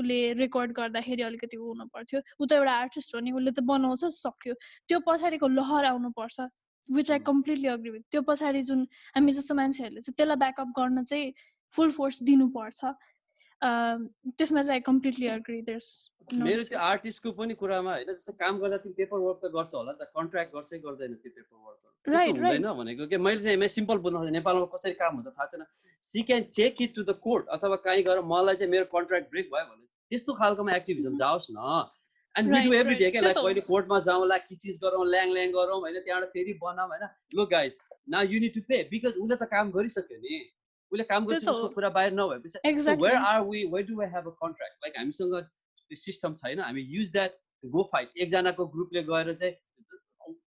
[0.00, 4.04] उसले रेकर्ड गर्दाखेरि अलिकति हुनु पर्थ्यो ऊ त एउटा आर्टिस्ट हो नि उसले त बनाउँछ
[4.16, 4.54] सक्यो।
[4.88, 6.48] त्यो पछाडिको लहर आउनुपर्छ
[6.88, 11.04] which I completely agree with त्यो पछाडि जुन हामी जस्तो मान्छेहरूले चाहिँ त्यसलाई ब्याकअप गर्न
[11.04, 11.32] चाहिँ
[11.74, 12.80] फुल फोर्स दिनुपर्छ।
[13.62, 15.88] त्यसमा चाहिँ कम्प्लिटली अग्री देयर्स
[16.40, 19.92] मेरो त्यो आर्टिस्टको पनि कुरामा होइन जस्तो काम गर्दा तिमी पेपर वर्क त गर्छ होला
[19.92, 21.78] त कन्ट्र्याक्ट गर्छै गर्दैन त्यो पेपर वर्क
[22.08, 23.16] हुँदैन भनेको के?
[23.18, 25.64] मैले चाहिँ सिम्पल बुझ्नु नेपालमा कसरी काम हुन्छ थाहा छैन।
[26.04, 29.50] She can check it to the court अथवा कहीँ गएर मलाई चाहिँ मेरो कन्ट्र्याक्ट ब्रेक
[29.54, 31.22] भयो भने त्यस्तो खालकोमा एक्टिभिजम mm-hmm.
[31.22, 31.90] जाओस् न।
[32.34, 35.52] And we do every day क्या लाइक कहिले कोर्टमा जाउँला कि चिज गरौँ ल्याङ ल्याङ
[35.58, 37.04] गरौँ होइन त्यहाँबाट फेरि बनाऊँ होइन।
[37.36, 37.78] लो गाइस
[38.08, 40.40] न you need to pay because उसले त काम गरिसक्यो नि।
[40.92, 42.58] उसले काम गरिसकेपछि उसको कुरा बाहिर नभएपछि
[43.04, 46.82] where are we where do I have a contract like हामीसँग त्यो सिस्टम छैन हामी
[46.98, 49.54] युज द्याट गो फाइट एकजनाको ग्रुपले गएर चाहिँ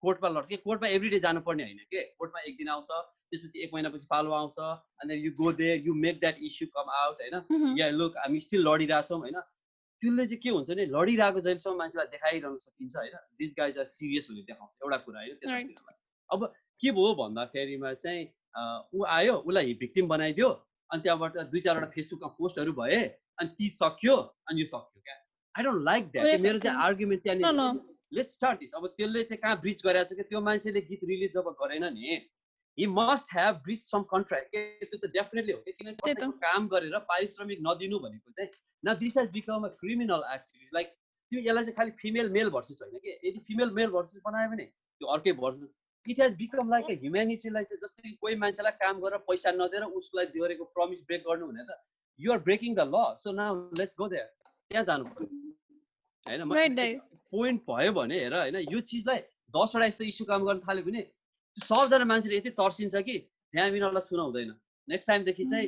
[0.01, 2.01] कोर्टमा लड्छ। कि कोर्टमा एभ्री डे जानुपर्ने होइन कि?
[2.19, 6.19] कोर्टमा एक दिन आउँछ त्यसपछि एक महिनापछि पालो आउँछ अनि you go they you make
[6.19, 7.75] that issue come out होइन?
[7.79, 9.39] या लुक हामी स्टिल लडिरहेछौँ होइन?
[10.01, 13.15] त्यसले चाहिँ के हुन्छ भने लडिरहेको जहिलेसम्म मान्छेलाई देखाइरहन सकिन्छ होइन?
[13.39, 15.73] दिस गाइज आर सिरियस भनेर देखाउँछ। एउटा कुरा होइन?
[16.29, 16.45] अब
[16.81, 20.49] के भयो भन्दाखेरिमा चाहिँ ऊ आयो उसलाई भिक्टिम बनाइदियो
[20.89, 23.03] अनि त्यहाँबाट दुई चारवटा फेसबुकमा पोस्टहरू भए
[23.39, 24.15] अनि ती सक्यो
[24.49, 25.15] अनि यो सक्यो क्या।
[25.55, 27.81] आई डोन्ट लाइक द्याट मेरो चाहिँ आर्ग्युमेन्ट त्यहाँनिर
[28.17, 30.23] लेट्स स्टार्ट दिस अब त्यसले चाहिँ कहाँ ब्रिज गरेको छ कि?
[30.29, 32.19] त्यो मान्छेले गीत रिलिज जब गरेन नि
[32.77, 34.61] he must have breach some contract के?
[34.85, 35.71] त्यो त डेफिनेटली हो कि?
[35.71, 38.49] किनभने काम गरेर पारिश्रमिक नदिनु भनेको चाहिँ
[38.83, 40.87] न this has become a criminal activity like
[41.31, 43.11] तिमी यसलाई चाहिँ खालि फिमेल मेल भर्सेस होइन कि?
[43.29, 45.69] यदि फिमेल मेल भर्सेस बनायो भने त्यो अर्कै versus
[46.05, 50.25] it has become like a ह्युमेनिटीलाई चाहिँ जस्तै कोही मान्छेलाई काम गरेर पैसा नदिएर उसलाई
[50.35, 51.71] दिएको प्रमिस ब्रेक गर्नु भने त।
[52.19, 54.27] You're breaking the law so now let's go there
[54.71, 55.27] त्यहाँ जानु पर्यो।
[56.25, 56.99] होइन
[57.31, 59.19] पोइन्ट भयो भने हेर होइन यो चिजलाई
[59.53, 61.01] दसवटा यस्तो इस्यु काम गर्न थाल्यो भने
[61.57, 63.17] सबजना मान्छेले यति तर्सिन्छ कि
[63.53, 64.51] त्यहाँ बिनालाई छुन हुँदैन।
[64.87, 65.67] नेक्स्ट टाइमदेखि चाहिँ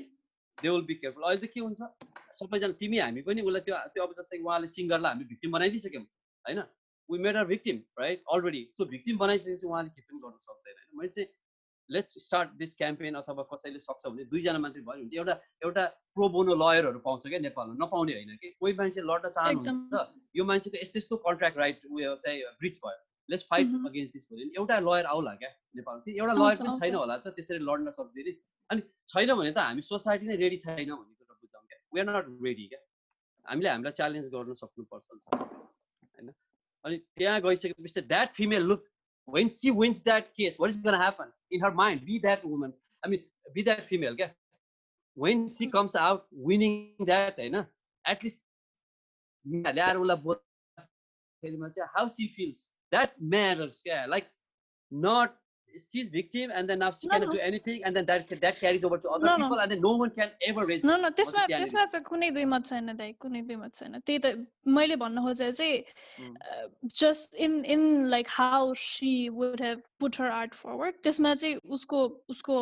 [0.58, 1.82] दे विल बी केयरफुल अहिले त के हुन्छ?
[2.34, 6.04] सबैजना तिमी हामी पनि उसलाई त्यो त्यो अब जस्तै उहाँले सिङ्गरलाई हामी भिक्टिम बनाइदिइसक्यौँ
[6.46, 6.60] होइन?
[7.10, 10.98] We made her victim right already so victim बनाइसकेपछि उहाँले के पनि गर्न सक्दैन होइन?
[11.00, 11.30] मैले चाहिँ
[11.90, 15.34] लेट्स स्टार्ट दिस क्याम्पेन अथवा कसैले सक्छ भने दुईजना मान्छे भयो भने एउटा
[15.66, 18.50] एउटा प्रोबोनो लयरहरू पाउँछ क्या नेपालमा नपाउने होइन कि?
[18.60, 23.00] कोही मान्छे लड्न चाहनुहुन्छ यो मान्छेको यस्तो यस्तो कन्ट्र्याक्ट राइट उयो चाहिँ ब्रिच भयो।
[23.30, 26.96] लेट्स फाइट अगेन्स्ट दिस भयो एउटा लयर आउला क्या नेपालमा। त्यो एउटा लयर पनि छैन
[26.96, 28.32] होला त त्यसरी लड्न सक्दैन।
[28.70, 32.08] अनि छैन भने त हामी सोसाइटी नै रेडी छैन भन्ने कुरा बुझाउँ क्या। वी आर
[32.10, 32.82] नट रेडी क्या।
[33.46, 35.08] हामीले हामीलाई च्यालेन्ज गर्न सक्नुपर्छ।
[36.86, 38.86] अनि त्यहाँ गइसकेपछि that female look
[39.28, 42.74] when she wins that case what is gonna happen in her mind be that woman
[43.04, 44.34] I mean be that female क्या
[45.18, 47.56] when she comes out winning that होइन
[48.06, 48.44] एटलिस्ट
[49.46, 54.30] ल्याएर उसलाई बोल्दाखेरिमा चाहिँ how she feels that matters क्या like
[54.92, 55.41] not
[55.78, 57.34] she's victim and then now she No, cannot no.
[57.34, 59.46] do anything and then that that carries over to other No, no.
[59.46, 62.46] people and then no one can ever raise न न त्यसमा त्यसमा त कुनै दुई
[62.54, 65.84] मत छैन दाइ कुनै दुई मत छैन त्यही त मैले भन्न खोजेको चाहिँ.
[67.02, 72.00] Just in in like how she would have put her art forward त्यसमा चाहिँ उसको
[72.36, 72.56] उसको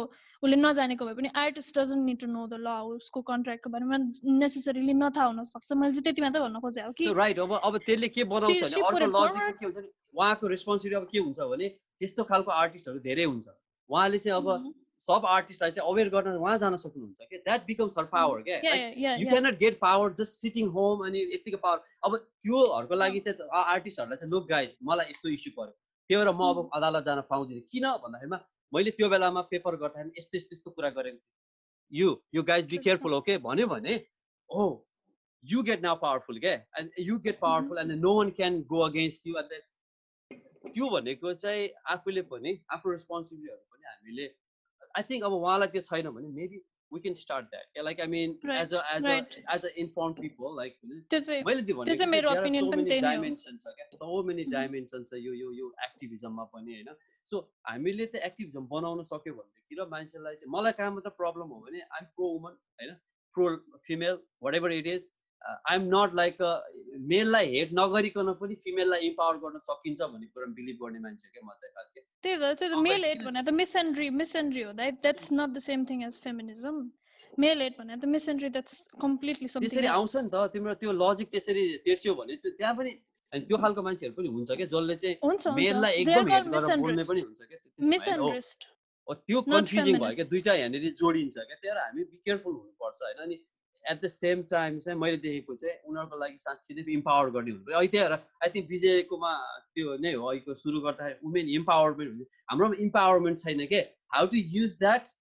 [0.43, 3.97] उसले नजानेको भए पनि artist doesn't need to know the law उसको कन्ट्र्याक्टको बारेमा
[4.39, 8.23] नेसेसरीली नथाहा हुनसक्छ मैले चाहिँ त्यति मात्रै भन्न खोजेको कि राइट अब अब त्यसले के
[8.23, 9.53] बनाउँछ भने अर्को लजिक चाहिँ.
[9.59, 11.67] के हुन्छ भने उहाँको रेस्पोन्सिबिलिटी अब के हुन्छ भने
[11.99, 13.47] त्यस्तो खालको आर्टिस्टहरू धेरै हुन्छ।
[13.89, 14.73] उहाँले चाहिँ अब.
[15.07, 19.03] सब आर्टिस्टलाई चाहिँ अवेर गर्न उहाँ जान सक्नुहुन्छ क्या। द्याट बिकम्स हर पावर क्या। You
[19.03, 19.29] yeah.
[19.29, 24.31] Cannot get power just sitting home अनि यतिको पावर अब त्योहरूको लागि चाहिँ आर्टिस्टहरूलाई चाहिँ
[24.31, 25.73] लुक गाइज मलाई यस्तो इस्यु पऱ्यो।
[26.09, 26.69] त्यही भएर म अब.
[26.75, 27.85] अदालत जान पाउँदिनँ। किन?
[28.03, 28.39] भन्दाखेरिमा
[28.73, 31.17] मैले त्यो बेलामा पेपर गर्दाखेरि यस्तो यस्तो यस्तो कुरा थिएँ।
[31.91, 33.93] You you guys be careful okay भन्यो भने
[34.49, 34.61] oh
[35.43, 39.27] you get now powerful क्या and you get powerful and no one can go against
[39.27, 39.53] you and
[40.63, 44.27] त्यो भनेको चाहिँ आफूले पनि आफ्नो रेस्पोन्सिबिलिटीहरू पनि हामीले
[44.95, 46.61] आई थिङ्क अब उहाँलाई त्यो छैन भने maybe
[46.91, 49.35] we can start that like I mean Right, as a as a right.
[49.55, 50.77] As a inform people like
[51.09, 53.85] त्यो चाहिँ मैले त्यो त्यो चाहिँ मेरो opinion पनि त्यही नै हो। डाइमेन्सन छ क्या
[53.93, 54.51] सो मेनी Mhm.
[54.51, 56.95] डाइमेन्सन छ यो यो यो एक्टिभिजममा पनि होइन
[57.29, 61.59] सो हामीले त एक्टिभिजम बनाउन सक्यो भनेदेखि र मान्छेलाई चाहिँ मलाई कहाँ मात्र प्रब्लम हो
[61.61, 62.95] भने आइम प्रो वुमन होइन
[63.35, 63.47] pro
[63.87, 64.19] female
[64.55, 65.07] whatever it is
[65.41, 66.37] I'm not like
[67.11, 71.51] मेललाई हेड नगरिकन पनि फिमेललाई इम्पावर गर्न सकिन्छ भन्ने कुरामा बिलिभ गर्ने मान्छे क्या म
[71.51, 75.01] चाहिँ खास के त्यही त त्यो त मेल किन- भने त मिसएन्ड्री मिसएन्ड्री हो that
[75.01, 76.81] that's not the same thing as feminism
[77.37, 81.29] male add भने त मिसएन्ड्री द्याट्स कम्प्लिटली त्यसरी समथिङ आउँछ नि त तिम्रो त्यो लजिक
[81.31, 82.91] त्यसरी तेर्स्यो भने त्यो त्यहाँ पनि
[83.33, 85.15] अनि त्यो खालको मान्छेहरू पनि हुन्छ क्या जसले चाहिँ
[85.55, 87.03] मेललाई एकदम हेड called गरेर बोल्ने.
[87.03, 87.39] पनि हुन्छ
[87.93, 88.67] मिसएन्ड्रेस्ट
[89.07, 90.25] हो, त्यो कन्फ्युजिङ भयो क्या.
[90.33, 93.17] दुइटा यहाँनिर जोडिन्छ क्या त्यही हामी बी केयरफुल हुनुपर्छ होइन?
[93.23, 93.35] अनि
[93.85, 97.69] एट द सेम टाइम चाहिँ मैले देखेको चाहिँ उनीहरूको लागि साँच्ची नै इम्पावर गर्ने हुन्छ
[97.69, 99.31] अहिले त्यही भएर आई थिङ्क विजयकोमा
[99.75, 103.81] त्यो नै हो अहिलेको सुरु गर्दाखेरि वुमेन इम्पावरमेन्ट हुन्छ हाम्रोमा इम्पावरमेन्ट छैन के?
[104.15, 105.15] How to use that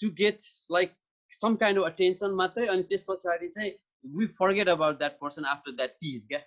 [0.00, 0.38] to get
[0.78, 0.96] like
[1.32, 3.72] some kind of attention मात्रै अनि त्यस पछाडि चाहिँ
[4.16, 6.40] we forget about that person after that tease क्या?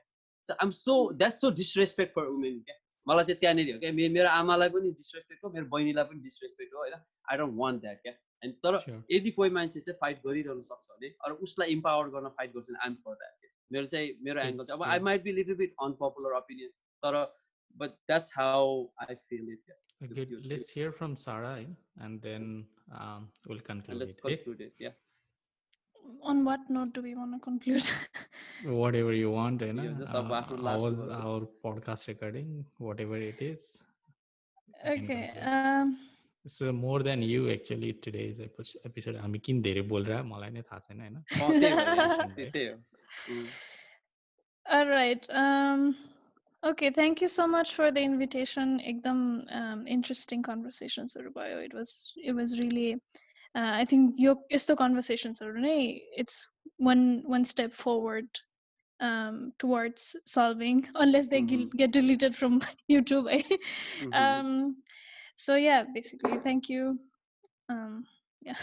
[0.48, 2.76] So I'm so that's so disrespect for women क्या?
[3.07, 3.91] मलाई चाहिँ त्यहाँनिर हो क्या?
[3.91, 6.94] मेरो आमालाई पनि डिसरेस्पेक्ट हो मेरो बहिनीलाई पनि डिसरेस्पेक्ट हो होइन?
[7.32, 8.14] आई डोन्ट वान्ट द्याट क्या?
[8.43, 9.01] अनि तर Sure.
[9.12, 12.78] यदि कोही मान्छे चाहिँ फाइट गरिरहनु सक्छ भने अरू उसलाई इम्पावर गर्न फाइट गर्छ भने
[12.89, 14.93] आइम फर द्याट मेरो चाहिँ मेरो Okay, एङ्गल चाहिँ अब yeah.
[14.93, 16.70] I might be little bit unpopular opinion
[17.06, 17.23] तर
[17.81, 20.31] but that's how I feel it Uh, to- Good.
[20.31, 21.68] to- Let's hear from Sarah, eh?
[22.06, 22.43] and then
[23.02, 24.18] um, we'll conclude let's it.
[24.18, 24.28] eh?
[24.28, 24.90] Conclude it yeah
[26.32, 27.89] on what note do we want to conclude
[28.81, 29.86] Whatever you want, you know.
[29.86, 31.14] Yeah, just अब आफ्नो last ours, word.
[31.20, 32.52] our podcast recording,
[32.89, 33.64] whatever it is.
[34.68, 35.48] we can okay conclude.
[35.55, 35.97] um
[36.44, 39.16] It's uh, more than you actually today's epi- episode.
[39.23, 41.16] हामी किन धेरै बोलिरह मलाई नै थाहा छैन होइन
[41.60, 42.52] त्यही हो Mention, त्यही- right?
[42.52, 42.77] त्यही हो
[43.36, 43.48] उम्.
[44.77, 45.82] all right um
[46.70, 49.20] okay thank you so much for the invitation ekdam
[49.59, 51.59] um, interesting conversations haru bhayo.
[51.66, 51.90] it was
[52.31, 52.89] it was really
[53.59, 55.78] uh, i think yo yesto conversations haru nai
[56.23, 56.36] it's
[56.93, 57.05] one
[57.36, 58.28] one step forward
[59.09, 60.05] um, towards
[60.36, 61.78] solving unless they gil- Mhm.
[61.82, 62.60] get deleted from
[62.97, 63.43] youtube eh?
[64.02, 64.12] Mhm.
[64.24, 64.51] um
[65.40, 66.98] so yeah basically thank you
[67.70, 68.03] um
[68.41, 68.58] yeah.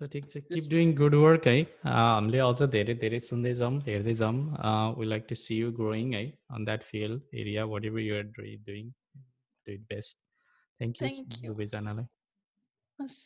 [0.00, 3.52] So ठिक छ This- keep doing good work है अँ, हामीले अझ धेरै धेरै सुन्दै
[3.60, 4.40] जाउँ हेर्दै जाउँ
[4.98, 6.24] we like to see you growing है
[6.58, 8.90] on that field area whatever you're doing
[9.66, 11.52] do it best thank you Thank you.
[11.54, 12.06] दुवैजनालाई
[12.98, 13.16] Yes.